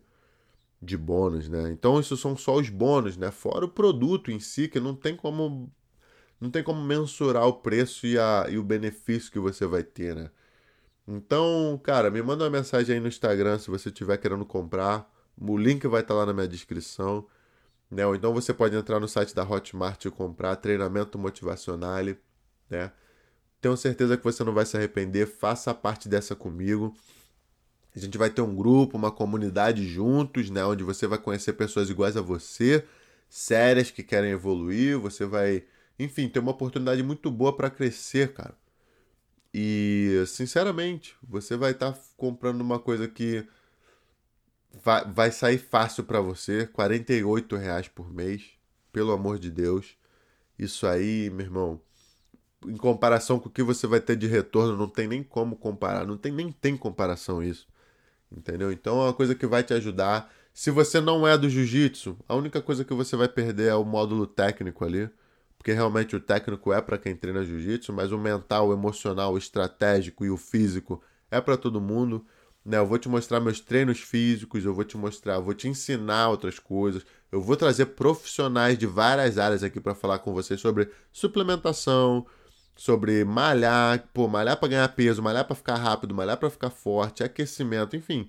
de 0.81 0.97
bônus, 0.97 1.49
né? 1.49 1.71
Então 1.71 1.99
isso 2.01 2.17
são 2.17 2.37
só 2.37 2.57
os 2.57 2.69
bônus, 2.69 3.17
né? 3.17 3.31
Fora 3.31 3.65
o 3.65 3.69
produto 3.69 4.31
em 4.31 4.41
si, 4.41 4.69
que 4.69 4.81
não 4.81 4.95
tem 4.95 5.17
como 5.17 5.71
não 6.41 6.51
tem 6.51 6.63
como 6.63 6.81
mensurar 6.81 7.47
o 7.47 7.55
preço 7.55 8.07
e, 8.07 8.19
a, 8.19 8.47
e 8.49 8.59
o 8.59 8.63
benefício 8.63 9.31
que 9.33 9.41
você 9.41 9.67
vai 9.67 9.83
ter, 9.83 10.15
né? 10.15 10.31
Então, 11.07 11.81
cara, 11.83 12.11
me 12.11 12.23
manda 12.23 12.45
uma 12.45 12.51
mensagem 12.51 12.95
aí 12.95 13.01
no 13.01 13.09
Instagram 13.09 13.59
se 13.59 13.71
você 13.71 13.89
estiver 13.89 14.19
querendo 14.19 14.45
comprar. 14.45 15.11
O 15.41 15.57
link 15.57 15.87
vai 15.89 16.03
estar 16.03 16.15
lá 16.15 16.27
na 16.27 16.35
minha 16.35 16.47
descrição. 16.47 17.27
Né? 17.91 18.07
Ou 18.07 18.15
então 18.15 18.35
você 18.35 18.53
pode 18.53 18.77
entrar 18.77 19.01
no 19.01 19.09
site 19.09 19.35
da 19.35 19.43
Hotmart 19.43 20.05
e 20.05 20.11
comprar 20.11 20.57
treinamento 20.57 21.19
motivacional, 21.19 22.05
né? 22.69 22.93
Tenho 23.61 23.77
certeza 23.77 24.17
que 24.17 24.25
você 24.25 24.45
não 24.45 24.53
vai 24.53 24.65
se 24.65 24.77
arrepender. 24.77 25.27
Faça 25.27 25.75
parte 25.75 26.09
dessa 26.09 26.37
comigo. 26.37 26.95
A 27.95 27.99
gente 27.99 28.17
vai 28.17 28.31
ter 28.31 28.43
um 28.43 28.55
grupo, 28.55 28.97
uma 28.97 29.11
comunidade 29.11 29.87
juntos, 29.87 30.51
né? 30.51 30.65
Onde 30.65 30.85
você 30.85 31.07
vai 31.07 31.19
conhecer 31.19 31.55
pessoas 31.55 31.91
iguais 31.91 32.17
a 32.17 32.21
você, 32.21 32.85
sérias 33.29 33.91
que 33.91 34.03
querem 34.03 34.31
evoluir. 34.31 34.99
Você 34.99 35.27
vai, 35.27 35.65
enfim, 35.99 36.29
ter 36.29 36.39
uma 36.39 36.53
oportunidade 36.53 37.03
muito 37.03 37.31
boa 37.31 37.57
para 37.57 37.71
crescer, 37.71 38.33
cara. 38.33 38.55
E, 39.53 40.23
sinceramente, 40.27 41.17
você 41.23 41.57
vai 41.57 41.73
estar 41.73 41.93
tá 41.93 42.01
comprando 42.17 42.61
uma 42.61 42.79
coisa 42.79 43.09
que 43.09 43.45
vai, 44.83 45.31
sair 45.31 45.59
fácil 45.59 46.05
para 46.05 46.21
você, 46.21 46.67
48 46.67 47.57
reais 47.57 47.89
por 47.89 48.13
mês, 48.13 48.43
pelo 48.93 49.13
amor 49.13 49.39
de 49.39 49.51
Deus. 49.51 49.97
Isso 50.59 50.87
aí, 50.87 51.31
meu 51.31 51.47
irmão, 51.47 51.81
em 52.67 52.77
comparação 52.77 53.39
com 53.39 53.49
o 53.49 53.53
que 53.53 53.63
você 53.63 53.87
vai 53.87 54.01
ter 54.01 54.17
de 54.17 54.27
retorno, 54.27 54.77
não 54.77 54.89
tem 54.89 55.07
nem 55.07 55.23
como 55.23 55.57
comparar, 55.57 56.07
não 56.07 56.17
tem 56.17 56.33
nem 56.33 56.51
tem 56.51 56.77
comparação 56.77 57.43
isso. 57.43 57.67
Entendeu? 58.31 58.73
Então 58.73 59.01
é 59.01 59.05
uma 59.05 59.15
coisa 59.15 59.35
que 59.35 59.47
vai 59.47 59.63
te 59.63 59.73
ajudar. 59.75 60.31
Se 60.53 60.71
você 60.71 61.01
não 61.01 61.27
é 61.27 61.39
do 61.39 61.49
jiu-jitsu, 61.49 62.17
a 62.29 62.35
única 62.35 62.61
coisa 62.61 62.85
que 62.85 62.93
você 62.93 63.17
vai 63.17 63.29
perder 63.29 63.69
é 63.69 63.75
o 63.75 63.85
módulo 63.85 64.27
técnico 64.27 64.85
ali, 64.85 65.09
porque 65.57 65.73
realmente 65.73 66.17
o 66.17 66.21
técnico 66.21 66.73
é 66.73 66.81
para 66.81 66.99
quem 66.99 67.17
treina 67.17 67.45
jiu-jitsu, 67.45 67.93
mas 67.93 68.13
o 68.13 68.19
mental, 68.19 68.69
o 68.69 68.73
emocional, 68.73 69.33
o 69.33 69.39
estratégico 69.39 70.25
e 70.25 70.31
o 70.31 70.37
físico 70.37 71.03
é 71.31 71.41
para 71.41 71.57
todo 71.57 71.81
mundo. 71.81 72.25
Né? 72.69 72.77
Eu 72.77 72.87
vou 72.87 72.99
te 72.99 73.09
mostrar 73.09 73.41
meus 73.41 73.61
treinos 73.61 73.99
físicos, 73.99 74.63
eu 74.63 74.75
vou 74.75 74.85
te 74.85 74.95
mostrar, 74.95 75.41
vou 75.41 75.55
te 75.55 75.67
ensinar 75.67 76.29
outras 76.29 76.59
coisas, 76.59 77.03
eu 77.33 77.41
vou 77.41 77.57
trazer 77.57 77.87
profissionais 77.87 78.77
de 78.77 78.85
várias 78.85 79.39
áreas 79.39 79.63
aqui 79.63 79.81
para 79.81 79.95
falar 79.95 80.19
com 80.19 80.35
vocês 80.35 80.61
sobre 80.61 80.91
suplementação, 81.11 82.27
sobre 82.77 83.25
malhar, 83.25 84.07
pô, 84.13 84.29
malhar 84.29 84.59
para 84.59 84.69
ganhar 84.69 84.89
peso, 84.91 85.23
malhar 85.23 85.47
para 85.47 85.57
ficar 85.57 85.77
rápido, 85.77 86.15
malhar 86.15 86.37
para 86.37 86.51
ficar 86.51 86.69
forte, 86.69 87.25
aquecimento, 87.25 87.97
enfim. 87.97 88.29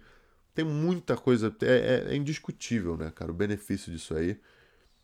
Tem 0.56 0.64
muita 0.64 1.18
coisa, 1.18 1.54
é, 1.62 2.06
é, 2.08 2.14
é, 2.14 2.16
indiscutível, 2.16 2.96
né, 2.96 3.12
cara, 3.14 3.32
o 3.32 3.36
benefício 3.36 3.92
disso 3.92 4.16
aí. 4.16 4.40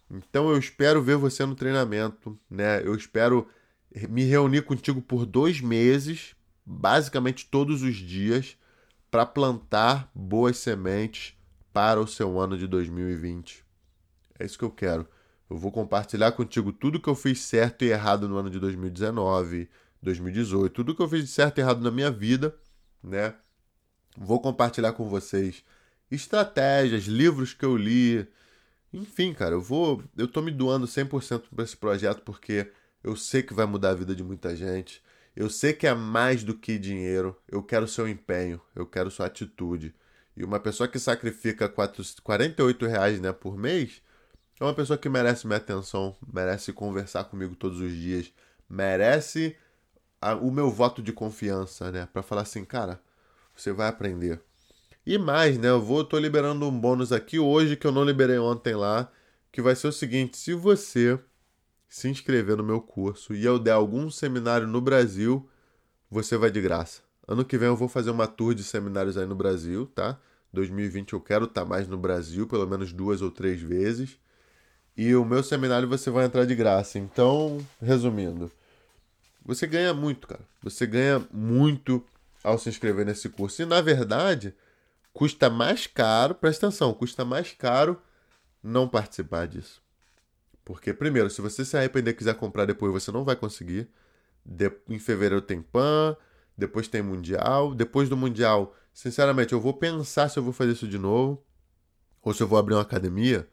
Então 0.09 0.49
eu 0.49 0.57
espero 0.57 1.03
ver 1.03 1.17
você 1.17 1.45
no 1.45 1.55
treinamento, 1.55 2.39
né? 2.49 2.81
Eu 2.87 2.95
espero 2.95 3.49
me 4.09 4.23
reunir 4.23 4.61
contigo 4.61 5.01
por 5.01 5.25
dois 5.25 5.59
meses, 5.59 6.35
basicamente 6.65 7.45
todos 7.51 7.81
os 7.81 7.95
dias, 7.95 8.57
para 9.15 9.25
plantar 9.25 10.11
boas 10.13 10.57
sementes 10.57 11.37
para 11.71 12.01
o 12.01 12.05
seu 12.05 12.37
ano 12.37 12.57
de 12.57 12.67
2020. 12.67 13.63
É 14.37 14.45
isso 14.45 14.59
que 14.59 14.65
eu 14.65 14.69
quero. 14.69 15.07
Eu 15.49 15.55
vou 15.55 15.71
compartilhar 15.71 16.33
contigo 16.33 16.73
tudo 16.73 16.99
que 16.99 17.07
eu 17.07 17.15
fiz 17.15 17.39
certo 17.39 17.85
e 17.85 17.91
errado 17.91 18.27
no 18.27 18.35
ano 18.35 18.49
de 18.49 18.59
2019, 18.59 19.69
2018, 20.01 20.73
tudo 20.73 20.93
que 20.93 21.01
eu 21.01 21.07
fiz 21.07 21.21
de 21.21 21.29
certo 21.29 21.59
e 21.59 21.61
errado 21.61 21.81
na 21.81 21.89
minha 21.91 22.11
vida, 22.11 22.53
né? 23.01 23.33
Vou 24.17 24.41
compartilhar 24.41 24.91
com 24.91 25.07
vocês 25.07 25.63
estratégias, 26.11 27.05
livros 27.05 27.53
que 27.53 27.63
eu 27.63 27.77
li. 27.77 28.27
Enfim, 28.91 29.33
cara, 29.33 29.55
eu 29.55 29.61
vou, 29.61 30.03
eu 30.17 30.27
tô 30.27 30.41
me 30.41 30.51
doando 30.51 30.85
100% 30.87 31.43
para 31.55 31.63
esse 31.63 31.77
projeto 31.77 32.21
porque 32.21 32.69
eu 33.01 33.15
sei 33.15 33.41
que 33.41 33.53
vai 33.53 33.65
mudar 33.65 33.91
a 33.91 33.95
vida 33.95 34.13
de 34.13 34.25
muita 34.25 34.53
gente. 34.57 35.01
Eu 35.35 35.49
sei 35.49 35.73
que 35.73 35.85
é 35.85 35.93
mais 35.93 36.43
do 36.43 36.53
que 36.55 36.77
dinheiro. 36.79 37.35
Eu 37.47 37.61
quero 37.61 37.87
seu 37.87 38.07
empenho, 38.07 38.61
eu 38.75 38.85
quero 38.85 39.11
sua 39.11 39.25
atitude. 39.25 39.93
E 40.35 40.43
uma 40.43 40.59
pessoa 40.59 40.87
que 40.87 40.99
sacrifica 40.99 41.69
48 41.69 42.85
reais 42.85 43.19
né, 43.19 43.31
por 43.31 43.57
mês, 43.57 44.01
é 44.59 44.63
uma 44.63 44.73
pessoa 44.73 44.97
que 44.97 45.09
merece 45.09 45.45
minha 45.45 45.57
atenção, 45.57 46.15
merece 46.31 46.71
conversar 46.71 47.25
comigo 47.25 47.55
todos 47.55 47.79
os 47.79 47.91
dias, 47.91 48.31
merece 48.69 49.55
a, 50.21 50.35
o 50.35 50.51
meu 50.51 50.71
voto 50.71 51.01
de 51.01 51.11
confiança, 51.11 51.91
né? 51.91 52.07
Para 52.11 52.23
falar 52.23 52.41
assim, 52.41 52.63
cara, 52.63 53.01
você 53.55 53.71
vai 53.71 53.87
aprender. 53.87 54.41
E 55.05 55.17
mais, 55.17 55.57
né? 55.57 55.69
Eu 55.69 55.81
vou, 55.81 56.03
tô 56.03 56.17
liberando 56.17 56.67
um 56.67 56.79
bônus 56.79 57.11
aqui 57.11 57.37
hoje 57.37 57.75
que 57.75 57.85
eu 57.85 57.91
não 57.91 58.03
liberei 58.03 58.37
ontem 58.37 58.75
lá, 58.75 59.11
que 59.51 59.61
vai 59.61 59.75
ser 59.75 59.87
o 59.87 59.91
seguinte: 59.91 60.37
se 60.37 60.53
você 60.53 61.19
se 61.95 62.09
inscrever 62.09 62.57
no 62.57 62.63
meu 62.63 62.81
curso 62.81 63.33
e 63.33 63.45
eu 63.45 63.57
der 63.57 63.71
algum 63.71 64.11
seminário 64.11 64.67
no 64.67 64.81
Brasil, 64.81 65.49
você 66.11 66.35
vai 66.35 66.51
de 66.51 66.59
graça. 66.59 67.01
Ano 67.25 67.45
que 67.45 67.57
vem 67.57 67.69
eu 67.69 67.75
vou 67.77 67.87
fazer 67.87 68.09
uma 68.11 68.27
tour 68.27 68.53
de 68.53 68.65
seminários 68.65 69.17
aí 69.17 69.25
no 69.25 69.33
Brasil, 69.33 69.85
tá? 69.95 70.19
2020 70.51 71.13
eu 71.13 71.21
quero 71.21 71.45
estar 71.45 71.61
tá 71.61 71.65
mais 71.65 71.87
no 71.87 71.97
Brasil, 71.97 72.45
pelo 72.47 72.67
menos 72.67 72.91
duas 72.91 73.21
ou 73.21 73.31
três 73.31 73.61
vezes. 73.61 74.19
E 74.97 75.15
o 75.15 75.23
meu 75.23 75.41
seminário 75.41 75.87
você 75.87 76.09
vai 76.09 76.25
entrar 76.25 76.43
de 76.43 76.53
graça. 76.53 76.99
Então, 76.99 77.65
resumindo, 77.81 78.51
você 79.45 79.65
ganha 79.65 79.93
muito, 79.93 80.27
cara. 80.27 80.43
Você 80.63 80.85
ganha 80.85 81.25
muito 81.31 82.03
ao 82.43 82.59
se 82.59 82.67
inscrever 82.67 83.05
nesse 83.05 83.29
curso. 83.29 83.61
E 83.61 83.65
na 83.65 83.79
verdade, 83.79 84.53
custa 85.13 85.49
mais 85.49 85.87
caro, 85.87 86.35
presta 86.35 86.67
atenção, 86.67 86.93
custa 86.93 87.23
mais 87.23 87.53
caro 87.53 87.97
não 88.61 88.85
participar 88.85 89.47
disso. 89.47 89.84
Porque, 90.65 90.91
primeiro, 90.93 91.29
se 91.29 91.41
você 91.41 91.63
se 91.63 91.77
arrepender 91.77 92.11
e 92.11 92.13
quiser 92.15 92.33
comprar 92.33 92.65
depois, 92.65 92.91
você 92.91 93.11
não 93.11 93.23
vai 93.23 93.35
conseguir. 93.35 93.87
De... 94.43 94.71
Em 94.89 94.97
fevereiro 94.97 95.41
tem 95.41 95.61
PAN, 95.61 96.17
depois 96.57 96.87
tem 96.87 97.03
Mundial. 97.03 97.75
Depois 97.75 98.09
do 98.09 98.17
Mundial, 98.17 98.75
sinceramente, 98.91 99.53
eu 99.53 99.61
vou 99.61 99.75
pensar 99.75 100.27
se 100.27 100.39
eu 100.39 100.43
vou 100.43 100.51
fazer 100.51 100.71
isso 100.71 100.87
de 100.87 100.97
novo, 100.97 101.45
ou 102.21 102.33
se 102.33 102.41
eu 102.41 102.47
vou 102.47 102.57
abrir 102.57 102.73
uma 102.73 102.81
academia, 102.81 103.47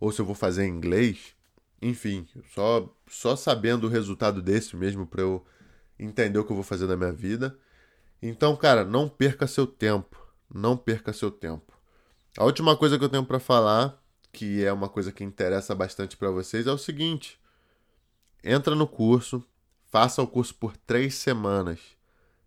ou 0.00 0.10
se 0.10 0.20
eu 0.20 0.26
vou 0.26 0.34
fazer 0.34 0.64
em 0.64 0.70
inglês. 0.70 1.36
Enfim, 1.80 2.26
só, 2.52 2.92
só 3.08 3.36
sabendo 3.36 3.86
o 3.86 3.90
resultado 3.90 4.42
desse 4.42 4.76
mesmo 4.76 5.06
para 5.06 5.22
eu 5.22 5.46
entender 5.98 6.38
o 6.38 6.44
que 6.44 6.50
eu 6.50 6.56
vou 6.56 6.64
fazer 6.64 6.86
na 6.88 6.96
minha 6.96 7.12
vida. 7.12 7.56
Então, 8.20 8.56
cara, 8.56 8.84
não 8.84 9.08
perca 9.08 9.46
seu 9.46 9.68
tempo. 9.68 10.20
Não 10.52 10.76
perca 10.76 11.12
seu 11.12 11.30
tempo. 11.30 11.78
A 12.36 12.44
última 12.44 12.76
coisa 12.76 12.98
que 12.98 13.04
eu 13.04 13.08
tenho 13.08 13.24
para 13.24 13.38
falar, 13.38 14.02
que 14.36 14.62
é 14.62 14.70
uma 14.70 14.86
coisa 14.86 15.10
que 15.10 15.24
interessa 15.24 15.74
bastante 15.74 16.14
para 16.14 16.30
vocês, 16.30 16.66
é 16.66 16.70
o 16.72 16.76
seguinte: 16.76 17.40
entra 18.44 18.74
no 18.74 18.86
curso, 18.86 19.42
faça 19.86 20.20
o 20.20 20.26
curso 20.26 20.54
por 20.54 20.76
três 20.76 21.14
semanas. 21.14 21.80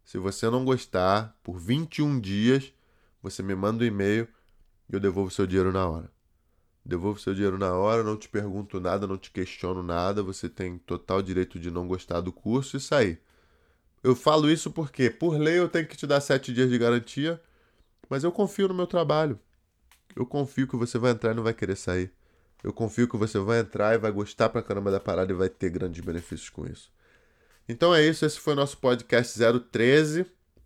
Se 0.06 0.20
você 0.20 0.48
não 0.52 0.64
gostar, 0.64 1.36
por 1.42 1.58
21 1.58 2.20
dias, 2.20 2.72
você 3.24 3.42
me 3.42 3.56
manda 3.56 3.84
um 3.84 3.88
e-mail 3.88 4.28
e 4.88 4.94
eu 4.94 5.00
devolvo 5.00 5.32
seu 5.32 5.48
dinheiro 5.48 5.72
na 5.72 5.88
hora. 5.88 6.12
Devolvo 6.86 7.20
seu 7.20 7.34
dinheiro 7.34 7.58
na 7.58 7.74
hora, 7.74 8.04
não 8.04 8.16
te 8.16 8.30
pergunto 8.30 8.80
nada, 8.80 9.08
não 9.08 9.18
te 9.18 9.32
questiono 9.32 9.82
nada, 9.82 10.22
você 10.22 10.48
tem 10.48 10.78
total 10.78 11.24
direito 11.24 11.60
de 11.60 11.72
não 11.72 11.88
gostar 11.88 12.22
do 12.22 12.32
curso 12.32 12.78
e 12.78 12.80
sair. 12.80 13.20
Eu 14.04 14.16
falo 14.16 14.50
isso 14.50 14.70
porque, 14.70 15.10
por 15.10 15.40
lei, 15.40 15.58
eu 15.58 15.68
tenho 15.68 15.88
que 15.88 15.98
te 15.98 16.06
dar 16.06 16.22
sete 16.22 16.54
dias 16.54 16.70
de 16.70 16.78
garantia, 16.78 17.42
mas 18.08 18.24
eu 18.24 18.32
confio 18.32 18.68
no 18.68 18.76
meu 18.76 18.88
trabalho. 18.88 19.40
Eu 20.16 20.26
confio 20.26 20.68
que 20.68 20.76
você 20.76 20.98
vai 20.98 21.12
entrar 21.12 21.32
e 21.32 21.36
não 21.36 21.44
vai 21.44 21.54
querer 21.54 21.76
sair. 21.76 22.12
Eu 22.64 22.74
confio 22.74 23.08
que 23.08 23.18
você 23.18 23.40
vai 23.40 23.60
entrar 23.60 23.96
e 23.96 23.98
vai 23.98 24.12
gostar 24.12 24.50
pra 24.50 24.62
caramba 24.62 24.92
da 24.92 25.00
parada 25.00 25.32
e 25.32 25.36
vai 25.36 25.50
ter 25.50 25.70
grandes 25.70 26.04
benefícios 26.04 26.50
com 26.50 26.66
isso. 26.66 26.92
Então 27.68 27.94
é 27.94 28.04
isso, 28.04 28.26
esse 28.26 28.40
foi 28.40 28.54
o 28.54 28.56
nosso 28.56 28.78
podcast 28.80 29.40
013, 29.72 30.26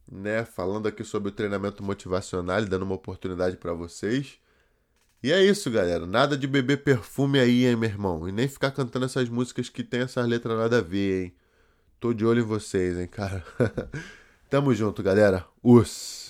né, 0.10 0.46
falando 0.46 0.88
aqui 0.88 1.04
sobre 1.04 1.30
o 1.30 1.32
treinamento 1.32 1.84
motivacional 1.84 2.62
e 2.62 2.66
dando 2.66 2.84
uma 2.84 2.96
oportunidade 2.96 3.58
para 3.58 3.74
vocês. 3.74 4.40
E 5.22 5.32
é 5.32 5.42
isso, 5.42 5.72
galera. 5.72 6.06
Nada 6.06 6.38
de 6.38 6.48
beber 6.48 6.84
perfume 6.84 7.40
aí, 7.40 7.66
hein, 7.66 7.78
meu 7.78 7.90
irmão. 7.90 8.28
E 8.28 8.32
nem 8.32 8.48
ficar 8.48 8.72
cantando 8.72 9.06
essas 9.06 9.30
músicas 9.30 9.70
que 9.70 9.84
tem 9.84 10.02
essas 10.02 10.28
letras 10.28 10.58
nada 10.58 10.80
a 10.80 10.82
ver, 10.82 11.26
hein. 11.26 11.36
Tô 11.98 12.14
de 12.14 12.26
olho 12.26 12.42
em 12.42 12.46
vocês, 12.46 12.98
hein, 12.98 13.08
cara. 13.08 13.42
Tamo 14.50 14.74
junto, 14.74 15.02
galera. 15.02 15.46
Us. 15.64 16.23